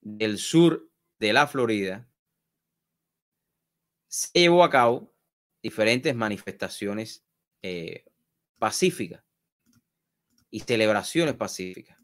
[0.00, 2.09] del sur de la Florida
[4.10, 5.14] se llevó a cabo
[5.62, 7.24] diferentes manifestaciones
[7.62, 8.04] eh,
[8.58, 9.22] pacíficas
[10.50, 11.96] y celebraciones pacíficas.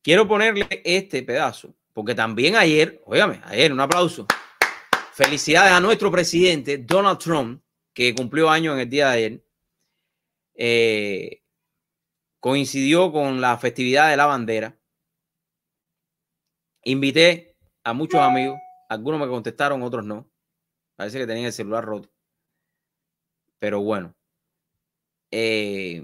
[0.00, 4.28] Quiero ponerle este pedazo, porque también ayer, óigame, ayer, un aplauso.
[5.12, 7.62] Felicidades a nuestro presidente Donald Trump,
[7.92, 9.44] que cumplió años en el día de ayer.
[10.54, 11.42] Eh,
[12.38, 14.78] coincidió con la festividad de la bandera.
[16.84, 18.58] Invité a muchos amigos,
[18.88, 20.31] algunos me contestaron, otros no.
[21.02, 22.08] Parece que tenían el celular roto.
[23.58, 24.14] Pero bueno,
[25.32, 26.00] eh,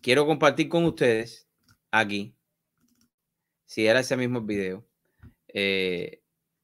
[0.00, 1.46] quiero compartir con ustedes
[1.90, 2.34] aquí,
[3.66, 4.82] si era ese mismo video.
[5.48, 6.22] eh,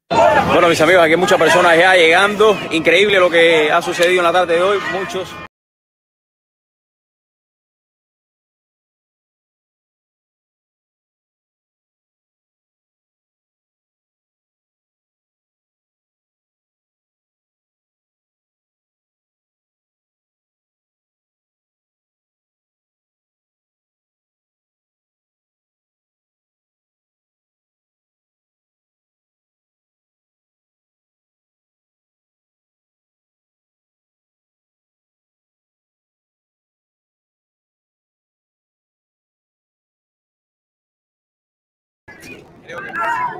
[0.09, 2.57] bueno, mis amigos, aquí hay muchas personas ya llegando.
[2.70, 4.78] Increíble lo que ha sucedido en la tarde de hoy.
[4.91, 5.28] Muchos.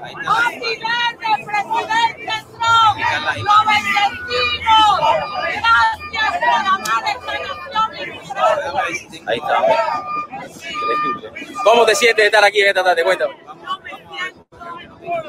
[0.05, 2.99] ¡Occidente, presidente Trump!
[3.39, 5.01] ¡Lo bendecimos!
[6.13, 7.89] ¡Gracias por amar esta nación!
[9.27, 9.57] Ahí está.
[11.65, 13.03] ¿Cómo te sientes de estar aquí esta tarde?
[13.03, 13.35] Cuéntame.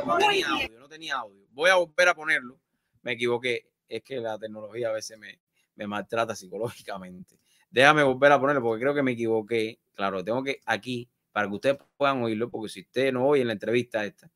[0.06, 1.48] No tenía audio, no tenía audio.
[1.52, 2.60] Voy a volver a ponerlo.
[3.02, 3.70] Me equivoqué.
[3.88, 5.40] Es que la tecnología a veces me,
[5.76, 7.40] me maltrata psicológicamente.
[7.70, 9.80] Déjame volver a ponerlo porque creo que me equivoqué.
[9.94, 13.54] Claro, tengo que aquí para que ustedes puedan oírlo, porque si ustedes no oyen la
[13.54, 14.30] entrevista esta,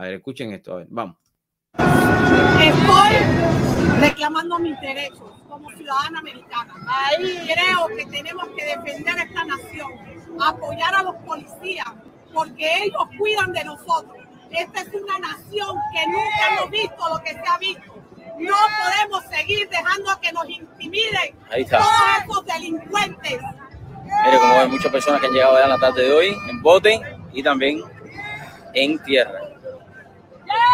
[0.00, 1.16] a ver, escuchen esto, a ver, vamos.
[1.74, 3.16] Estoy
[4.00, 6.72] reclamando mis derechos como ciudadana americana.
[7.18, 9.90] Creo que tenemos que defender esta nación,
[10.40, 11.86] apoyar a los policías,
[12.32, 14.16] porque ellos cuidan de nosotros.
[14.50, 17.94] Esta es una nación que nunca hemos visto lo que se ha visto.
[18.38, 21.78] No podemos seguir dejando que nos intimiden Ahí está.
[21.78, 21.92] todos
[22.24, 23.38] esos delincuentes.
[24.24, 26.62] Mire, como hay muchas personas que han llegado ya en la tarde de hoy, en
[26.62, 27.00] bote
[27.34, 27.82] y también
[28.72, 29.40] en tierra.
[29.40, 29.50] ¡Arriba!
[29.50, 29.58] ¡Gracias!
[29.60, 30.50] Hablar con ellos.
[30.50, 30.69] Gracias,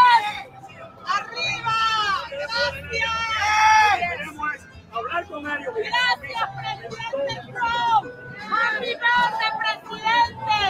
[9.59, 10.61] presidente.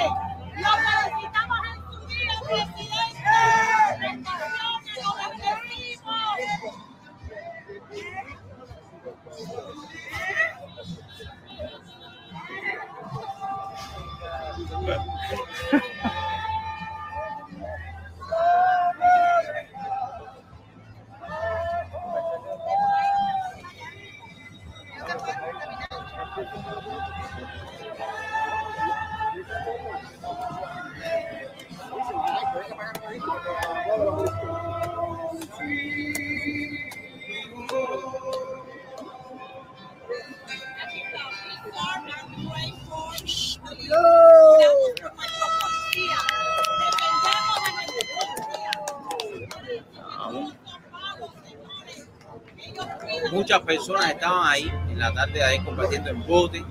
[0.57, 3.37] Lo felicitamos en su día, presidente.
[53.47, 56.65] Muchas personas estaban ahí en la tarde de ayer compartiendo en bote.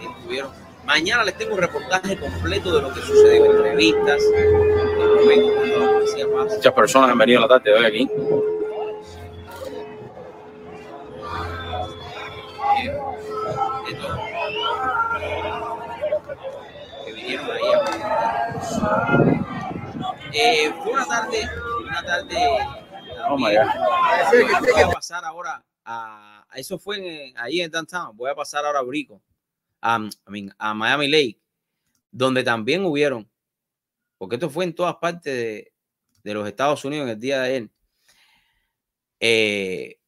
[0.00, 0.50] Estuvieron.
[0.86, 4.22] Mañana les tengo un reportaje completo de lo que sucedió, entrevistas.
[6.56, 8.08] Muchas personas han venido en la tarde de hoy aquí.
[12.80, 12.96] Bien,
[13.86, 14.18] de todo.
[17.04, 17.82] Que vinieron ahí a-
[20.32, 21.50] Eh, fue una tarde,
[21.86, 22.36] una tarde.
[23.28, 24.74] Oh my también.
[24.74, 28.16] Voy a pasar ahora a, eso fue ahí en downtown.
[28.16, 29.22] Voy a pasar ahora a Brico,
[29.80, 29.98] a,
[30.74, 31.40] Miami Lake,
[32.10, 33.28] donde también hubieron,
[34.18, 35.72] porque esto fue en todas partes
[36.22, 37.70] de, los Estados Unidos en el día de ayer.
[39.20, 39.98] eh,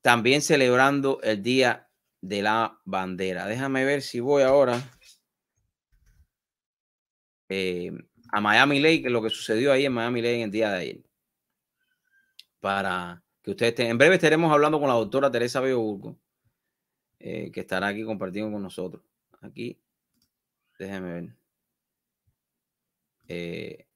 [0.00, 1.88] también celebrando el día
[2.20, 3.46] de la bandera.
[3.46, 4.80] Déjame ver si voy ahora
[7.48, 7.92] eh,
[8.30, 11.00] a Miami Lake, lo que sucedió ahí en Miami Lake en el día de ayer.
[12.60, 13.86] Para que ustedes estén.
[13.86, 16.14] En breve estaremos hablando con la doctora Teresa Bello
[17.18, 19.02] eh, que estará aquí compartiendo con nosotros.
[19.40, 19.80] Aquí,
[20.78, 21.36] déjenme ver.
[23.26, 23.86] Eh,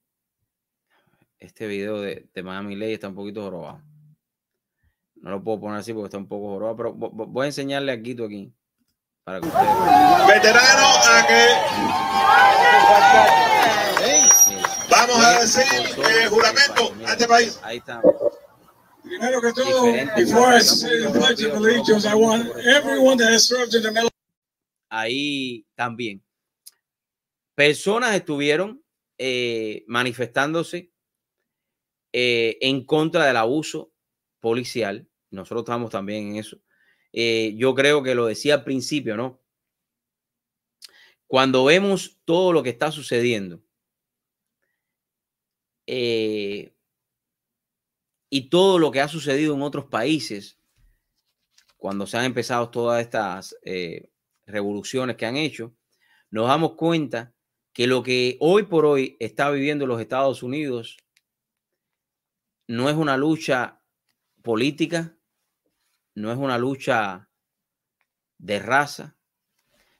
[1.38, 3.82] este video de, de Miami Lake está un poquito jorobado.
[5.16, 7.46] No lo puedo poner así porque está un poco jorobado, pero vo- vo- voy a
[7.48, 8.54] enseñarle aquí tú aquí.
[9.24, 9.66] Para que ustedes.
[10.28, 11.46] Veterano a que
[14.90, 15.62] vamos a decir
[15.98, 17.60] eh, juramento a este país.
[17.62, 18.00] Ahí está.
[19.22, 19.84] Primero que todo,
[20.16, 23.92] before I say the pledge of allegiance, I want everyone that has served in the
[23.92, 24.10] military.
[24.90, 26.24] ahí también.
[27.54, 28.84] Personas estuvieron
[29.18, 30.90] eh, manifestándose
[32.12, 33.92] eh, en contra del abuso
[34.40, 35.08] policial.
[35.30, 36.60] Nosotros estamos también en eso.
[37.12, 39.40] Eh, yo creo que lo decía al principio, ¿no?
[41.28, 43.62] Cuando vemos todo lo que está sucediendo
[45.86, 46.74] eh,
[48.34, 50.58] y todo lo que ha sucedido en otros países,
[51.76, 54.08] cuando se han empezado todas estas eh,
[54.46, 55.74] revoluciones que han hecho,
[56.30, 57.34] nos damos cuenta
[57.74, 60.96] que lo que hoy por hoy está viviendo los Estados Unidos
[62.68, 63.82] no es una lucha
[64.40, 65.14] política,
[66.14, 67.28] no es una lucha
[68.38, 69.14] de raza,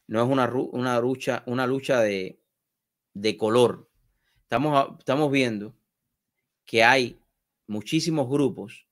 [0.07, 2.41] no es una, una lucha, una lucha de,
[3.13, 3.91] de color.
[4.41, 5.77] Estamos, estamos viendo
[6.65, 7.22] que hay
[7.73, 8.87] muchísimos grupos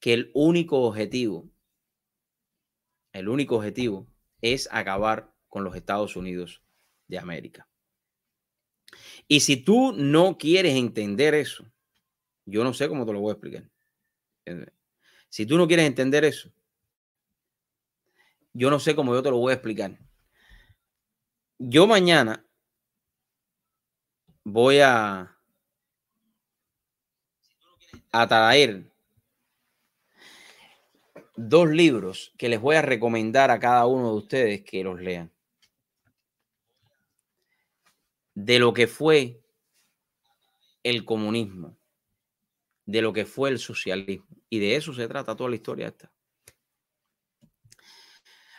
[0.00, 1.50] que el único objetivo,
[3.12, 4.06] el único objetivo
[4.40, 6.62] es acabar con los Estados Unidos
[7.08, 7.68] de América.
[9.26, 11.70] Y si tú no quieres entender eso,
[12.46, 13.68] yo no sé cómo te lo voy a explicar.
[15.28, 16.50] Si tú no quieres entender eso,
[18.52, 19.98] yo no sé cómo yo te lo voy a explicar.
[21.58, 22.46] Yo mañana
[24.44, 25.37] voy a,
[28.12, 28.26] a
[31.36, 35.32] dos libros que les voy a recomendar a cada uno de ustedes que los lean.
[38.34, 39.40] De lo que fue
[40.82, 41.76] el comunismo,
[42.86, 44.26] de lo que fue el socialismo.
[44.48, 46.12] Y de eso se trata toda la historia esta.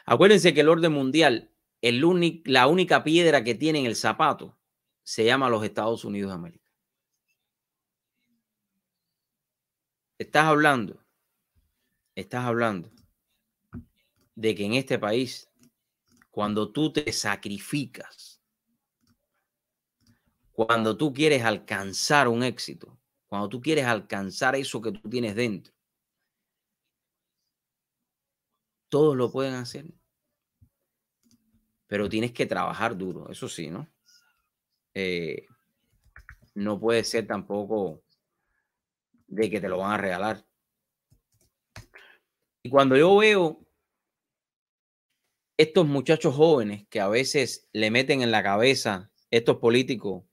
[0.06, 1.52] Acuérdense que el orden mundial,
[1.82, 4.58] la única piedra que tiene en el zapato
[5.04, 6.69] se llama los Estados Unidos de América.
[10.20, 11.02] Estás hablando,
[12.14, 12.92] estás hablando
[14.36, 15.50] de que en este país,
[16.30, 18.42] cuando tú te sacrificas,
[20.52, 25.74] cuando tú quieres alcanzar un éxito, cuando tú quieres alcanzar eso que tú tienes dentro,
[28.90, 29.86] todos lo pueden hacer.
[31.88, 33.88] Pero tienes que trabajar duro, eso sí, ¿no?
[34.94, 35.48] Eh,
[36.56, 38.04] no puede ser tampoco
[39.30, 40.46] de que te lo van a regalar.
[42.62, 43.66] Y cuando yo veo
[45.58, 50.24] estos muchachos jóvenes que a veces le meten en la cabeza estos políticos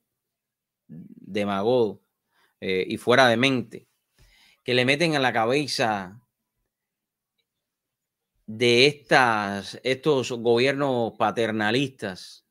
[0.87, 1.99] demagogos
[2.59, 3.87] eh, y fuera de mente,
[4.63, 6.21] que le meten en la cabeza
[8.45, 12.45] de estas, estos gobiernos paternalistas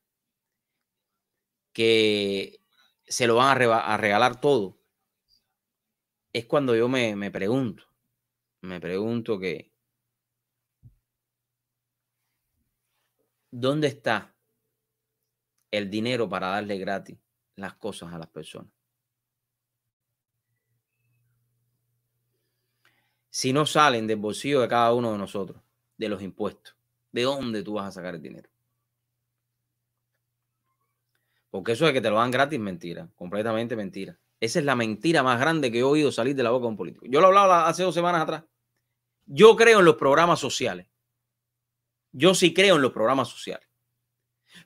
[1.72, 2.60] que
[3.06, 4.78] se lo van a, regalar todo,
[6.36, 7.84] es cuando yo me, me pregunto,
[8.60, 9.72] me pregunto que,
[13.50, 14.36] ¿dónde está
[15.70, 17.16] el dinero para darle gratis
[17.54, 18.70] las cosas a las personas?
[23.30, 25.62] Si no salen del bolsillo de cada uno de nosotros,
[25.96, 26.76] de los impuestos,
[27.12, 28.50] ¿de dónde tú vas a sacar el dinero?
[31.48, 34.18] Porque eso de que te lo dan gratis, mentira, completamente mentira.
[34.40, 36.76] Esa es la mentira más grande que he oído salir de la boca de un
[36.76, 37.06] político.
[37.08, 38.44] Yo lo hablaba hace dos semanas atrás.
[39.24, 40.86] Yo creo en los programas sociales.
[42.12, 43.68] Yo sí creo en los programas sociales.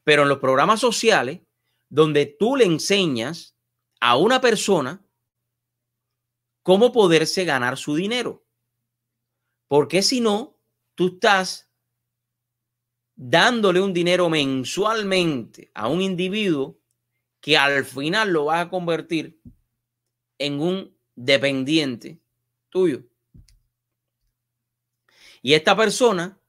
[0.05, 1.41] Pero en los programas sociales,
[1.89, 3.57] donde tú le enseñas
[4.01, 5.05] a una persona
[6.63, 8.45] cómo poderse ganar su dinero.
[9.69, 10.59] Porque si no,
[10.95, 11.71] tú estás
[13.15, 16.81] dándole un dinero mensualmente a un individuo
[17.41, 19.41] que al final lo vas a convertir
[20.41, 22.19] en un dependiente
[22.71, 23.05] tuyo.
[25.43, 26.41] Y esta persona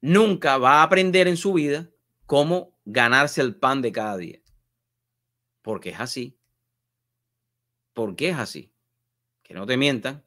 [0.00, 1.90] nunca va a aprender en su vida
[2.26, 4.40] cómo ganarse el pan de cada día.
[5.62, 6.38] Porque es así.
[7.92, 8.72] ¿Por qué es así?
[9.42, 10.24] Que no te mientan.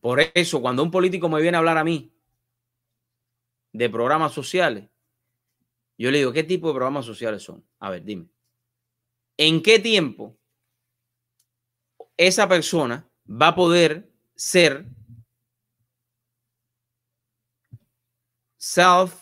[0.00, 2.12] Por eso, cuando un político me viene a hablar a mí
[3.72, 4.90] de programas sociales,
[5.96, 7.64] yo le digo, ¿qué tipo de programas sociales son?
[7.78, 8.28] A ver, dime.
[9.44, 10.38] ¿En qué tiempo
[12.16, 14.86] esa persona va a poder ser
[18.56, 19.12] self,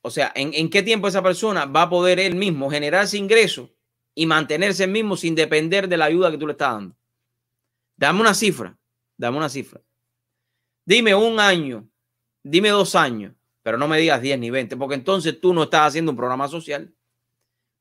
[0.00, 3.74] o sea, ¿en, qué tiempo esa persona va a poder él mismo generarse ingreso
[4.14, 6.96] y mantenerse él mismo sin depender de la ayuda que tú le estás dando?
[7.96, 8.78] Dame una cifra,
[9.16, 9.82] dame una cifra.
[10.84, 11.90] Dime un año,
[12.44, 13.34] dime dos años,
[13.64, 16.46] pero no me digas 10 ni 20, porque entonces tú no estás haciendo un programa
[16.46, 16.94] social.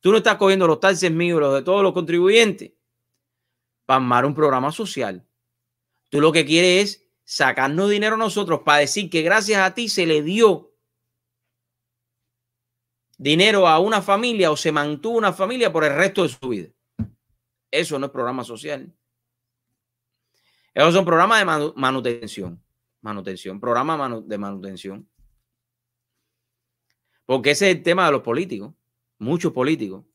[0.06, 2.74] Tú no estás cogiendo los taxes míos, los de todos los contribuyentes,
[3.88, 5.28] para armar un programa social.
[6.12, 9.90] Tú lo que quieres es sacarnos dinero a nosotros para decir que gracias a ti
[9.90, 10.76] se le dio
[13.18, 16.70] dinero a una familia o se mantuvo una familia por el resto de su vida.
[17.72, 18.96] Eso no es programa social.
[20.72, 22.64] Esos son programas de manutención.
[23.02, 25.10] Manutención, programa de manutención.
[27.26, 28.76] Porque ese es el tema de los políticos.
[29.18, 30.06] Muchos políticos.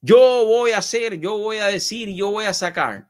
[0.00, 3.08] Yo voy a hacer, yo voy a decir, yo voy a sacar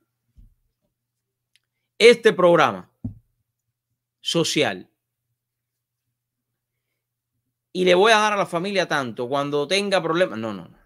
[1.99, 2.91] este programa
[4.21, 4.89] social
[7.73, 10.39] y le voy a dar a la familia tanto cuando tenga problemas.
[10.39, 10.79] No, no, no.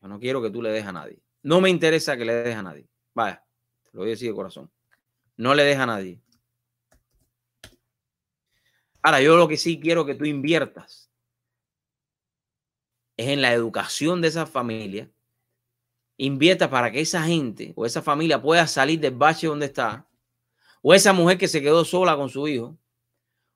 [0.00, 1.20] Yo no quiero que tú le dejes a nadie.
[1.42, 2.88] No me interesa que le dejes a nadie.
[3.14, 3.44] Vaya,
[3.84, 4.70] te lo voy a decir de corazón.
[5.36, 6.20] No le dejes a nadie.
[9.02, 11.07] Ahora, yo lo que sí quiero que tú inviertas
[13.18, 15.10] es en la educación de esa familia.
[16.16, 20.08] Invierta para que esa gente o esa familia pueda salir del bache donde está.
[20.80, 22.78] O esa mujer que se quedó sola con su hijo.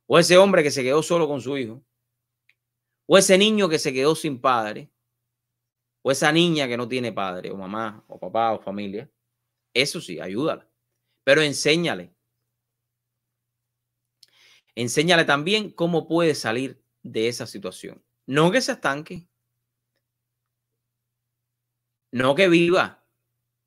[0.07, 1.83] O ese hombre que se quedó solo con su hijo.
[3.07, 4.91] O ese niño que se quedó sin padre.
[6.03, 9.09] O esa niña que no tiene padre, o mamá, o papá, o familia.
[9.73, 10.69] Eso sí, ayúdala.
[11.23, 12.13] Pero enséñale.
[14.75, 18.03] Enséñale también cómo puede salir de esa situación.
[18.27, 19.29] No que se estanque.
[22.13, 23.03] No que viva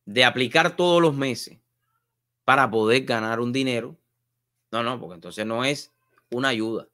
[0.05, 1.59] de aplicar todos los meses
[2.43, 3.97] para poder ganar un dinero.
[4.72, 5.91] No, no, porque entonces no es
[6.30, 6.88] una ayuda.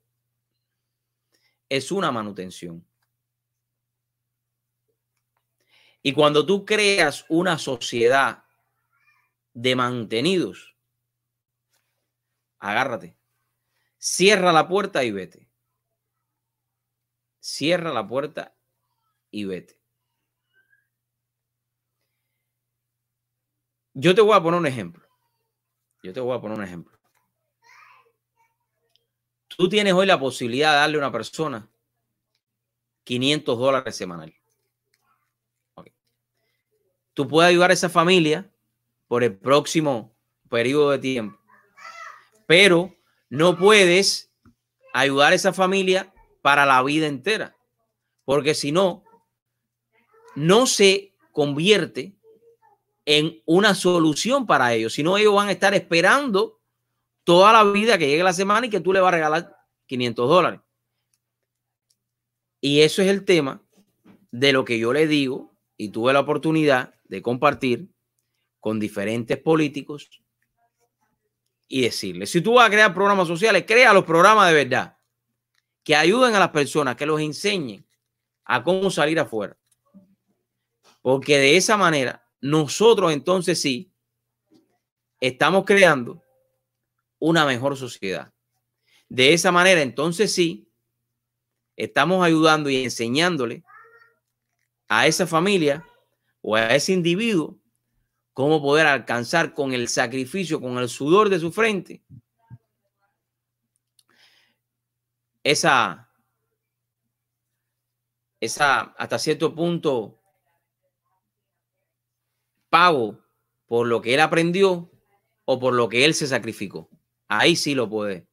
[1.67, 2.85] Es una manutención.
[6.01, 8.45] Y cuando tú creas una sociedad
[9.53, 10.75] de mantenidos,
[12.59, 13.17] agárrate,
[13.97, 15.49] cierra la puerta y vete.
[17.39, 18.55] Cierra la puerta
[19.29, 19.80] y vete.
[24.01, 25.07] Yo te voy a poner un ejemplo.
[26.01, 26.97] Yo te voy a poner un ejemplo.
[29.47, 31.69] Tú tienes hoy la posibilidad de darle a una persona
[33.03, 34.33] 500 dólares semanal.
[37.13, 38.51] Tú puedes ayudar a esa familia
[39.07, 40.17] por el próximo
[40.49, 41.37] periodo de tiempo,
[42.47, 42.95] pero
[43.29, 44.33] no puedes
[44.93, 46.11] ayudar a esa familia
[46.41, 47.55] para la vida entera,
[48.25, 49.03] porque si no,
[50.33, 52.15] no se convierte
[53.05, 56.59] en una solución para ellos, sino ellos van a estar esperando
[57.23, 59.55] toda la vida que llegue la semana y que tú le vas a regalar
[59.87, 60.59] 500 dólares.
[62.59, 63.61] Y eso es el tema
[64.29, 67.89] de lo que yo le digo y tuve la oportunidad de compartir
[68.59, 70.09] con diferentes políticos
[71.67, 74.97] y decirles, si tú vas a crear programas sociales, crea los programas de verdad,
[75.83, 77.85] que ayuden a las personas, que los enseñen
[78.45, 79.57] a cómo salir afuera.
[81.01, 83.91] Porque de esa manera nosotros entonces sí
[85.19, 86.23] estamos creando
[87.19, 88.33] una mejor sociedad.
[89.07, 90.67] De esa manera, entonces sí,
[91.75, 93.63] estamos ayudando y enseñándole
[94.87, 95.85] a esa familia
[96.41, 97.57] o a ese individuo
[98.33, 102.01] cómo poder alcanzar con el sacrificio, con el sudor de su frente,
[105.43, 106.09] esa,
[108.39, 110.20] esa hasta cierto punto
[112.71, 113.19] pago
[113.67, 114.89] por lo que él aprendió
[115.45, 116.89] o por lo que él se sacrificó.
[117.27, 118.25] Ahí sí lo puede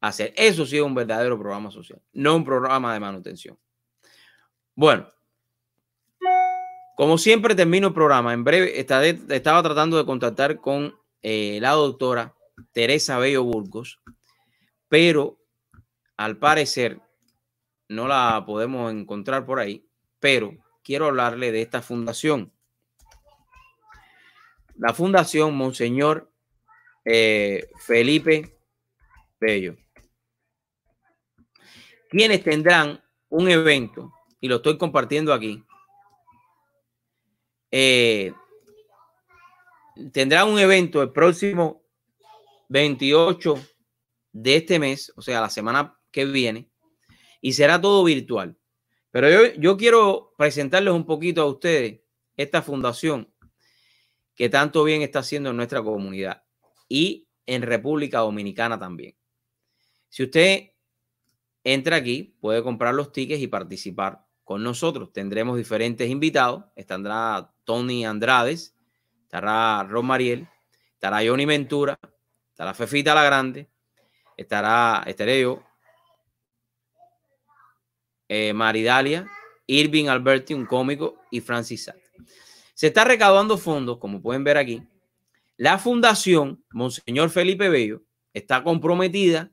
[0.00, 0.32] hacer.
[0.36, 3.56] Eso sí es un verdadero programa social, no un programa de manutención.
[4.74, 5.08] Bueno,
[6.96, 8.32] como siempre termino el programa.
[8.32, 12.34] En breve estaba tratando de contactar con eh, la doctora
[12.72, 14.00] Teresa Bello Burgos,
[14.88, 15.38] pero
[16.16, 17.00] al parecer
[17.88, 19.86] no la podemos encontrar por ahí,
[20.20, 22.52] pero quiero hablarle de esta fundación.
[24.78, 26.30] La fundación Monseñor
[27.04, 28.58] eh, Felipe
[29.40, 29.76] Bello,
[32.10, 35.64] quienes tendrán un evento, y lo estoy compartiendo aquí,
[37.70, 38.32] eh,
[40.12, 41.82] tendrán un evento el próximo
[42.68, 43.54] 28
[44.32, 46.70] de este mes, o sea, la semana que viene,
[47.40, 48.56] y será todo virtual.
[49.10, 52.00] Pero yo, yo quiero presentarles un poquito a ustedes
[52.36, 53.32] esta fundación
[54.36, 56.44] que tanto bien está haciendo en nuestra comunidad
[56.88, 59.16] y en República Dominicana también.
[60.08, 60.70] Si usted
[61.64, 65.12] entra aquí, puede comprar los tickets y participar con nosotros.
[65.12, 66.64] Tendremos diferentes invitados.
[66.76, 68.76] Estará Tony Andrades,
[69.22, 70.48] estará Ron Mariel,
[70.92, 71.98] estará Johnny Ventura,
[72.50, 73.68] estará Fefita la Grande,
[74.36, 75.64] estará, estaré yo,
[78.28, 79.28] eh, Maridalia,
[79.66, 82.05] Irving Alberti, un cómico, y Francis Sat.
[82.76, 84.82] Se está recaudando fondos, como pueden ver aquí.
[85.56, 88.02] La fundación Monseñor Felipe Bello
[88.34, 89.50] está comprometida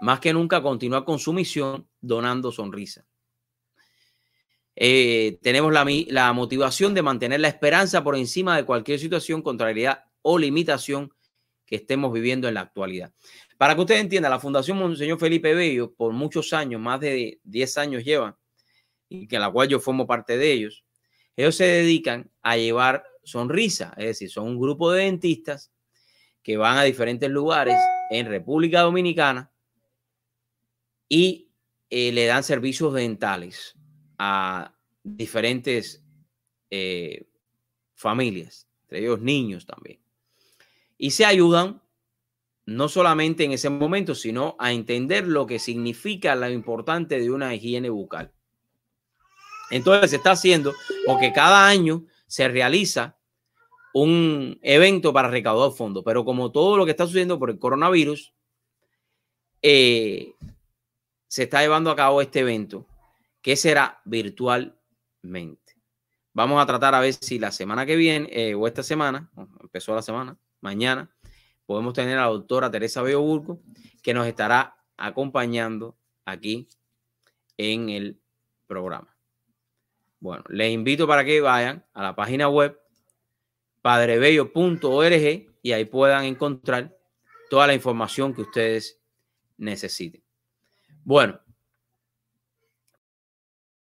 [0.00, 3.06] más que nunca a continuar con su misión donando sonrisa.
[4.74, 10.40] Eh, tenemos la, motivación de mantener la esperanza por encima de cualquier situación, contrariedad o
[10.40, 11.14] limitación
[11.64, 13.12] que estemos viviendo en la actualidad.
[13.58, 17.78] Para que usted entienda, la Fundación Monseñor Felipe Bello, por muchos años, más de 10
[17.78, 18.36] años lleva,
[19.08, 20.84] y que la cual yo formo parte de ellos,
[21.38, 25.70] ellos se dedican a llevar sonrisa, es decir, son un grupo de dentistas
[26.42, 27.76] que van a diferentes lugares
[28.10, 29.52] en República Dominicana
[31.08, 31.52] y
[31.90, 33.78] eh, le dan servicios dentales
[34.18, 34.74] a
[35.04, 36.04] diferentes
[36.70, 37.28] eh,
[37.94, 40.00] familias, entre ellos niños también.
[40.96, 41.80] Y se ayudan
[42.66, 47.54] no solamente en ese momento, sino a entender lo que significa lo importante de una
[47.54, 48.34] higiene bucal.
[49.70, 50.74] Entonces se está haciendo
[51.06, 53.16] porque cada año se realiza
[53.94, 58.32] un evento para recaudar fondos, pero como todo lo que está sucediendo por el coronavirus,
[59.62, 60.34] eh,
[61.26, 62.86] se está llevando a cabo este evento
[63.42, 64.78] que será virtualmente.
[66.32, 69.30] Vamos a tratar a ver si la semana que viene eh, o esta semana,
[69.60, 71.10] empezó la semana, mañana,
[71.66, 73.60] podemos tener a la doctora Teresa Beoburgo,
[74.02, 76.68] que nos estará acompañando aquí
[77.56, 78.20] en el
[78.66, 79.17] programa.
[80.20, 82.80] Bueno, les invito para que vayan a la página web
[83.82, 86.96] padrebello.org y ahí puedan encontrar
[87.50, 89.00] toda la información que ustedes
[89.56, 90.22] necesiten.
[91.04, 91.40] Bueno,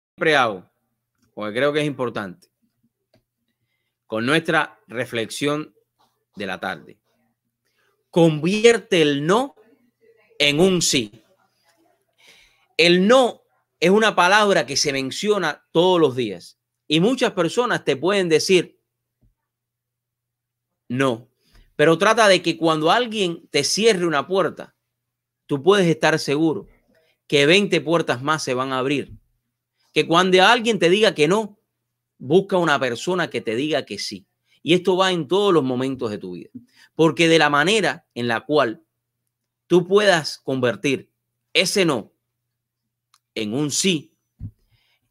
[0.09, 0.69] siempre hago,
[1.33, 2.49] porque creo que es importante,
[4.05, 5.73] con nuestra reflexión
[6.35, 6.99] de la tarde
[8.09, 9.55] convierte el no
[10.37, 11.23] en un sí.
[12.77, 13.43] El no
[13.79, 18.79] es una palabra que se menciona todos los días y muchas personas te pueden decir
[20.89, 21.29] no,
[21.75, 24.75] pero trata de que cuando alguien te cierre una puerta,
[25.45, 26.67] tú puedes estar seguro
[27.27, 29.13] que 20 puertas más se van a abrir.
[29.93, 31.59] Que cuando alguien te diga que no,
[32.17, 34.25] busca una persona que te diga que sí.
[34.63, 36.49] Y esto va en todos los momentos de tu vida.
[36.95, 38.83] Porque de la manera en la cual
[39.67, 41.11] tú puedas convertir
[41.53, 42.11] ese no
[43.41, 44.17] en un sí,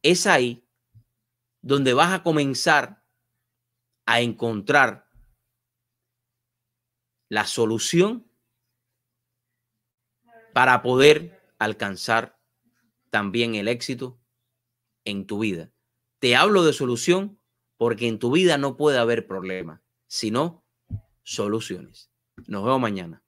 [0.03, 0.65] es ahí
[1.61, 3.05] donde vas a comenzar
[4.07, 5.09] a encontrar
[7.29, 8.27] la solución
[10.55, 12.39] para poder alcanzar
[13.11, 14.19] también el éxito
[15.05, 15.71] en tu vida.
[16.19, 17.39] Te hablo de solución
[17.77, 20.65] porque en tu vida no puede haber problema, sino
[21.23, 22.11] soluciones.
[22.47, 23.23] Nos vemos mañana.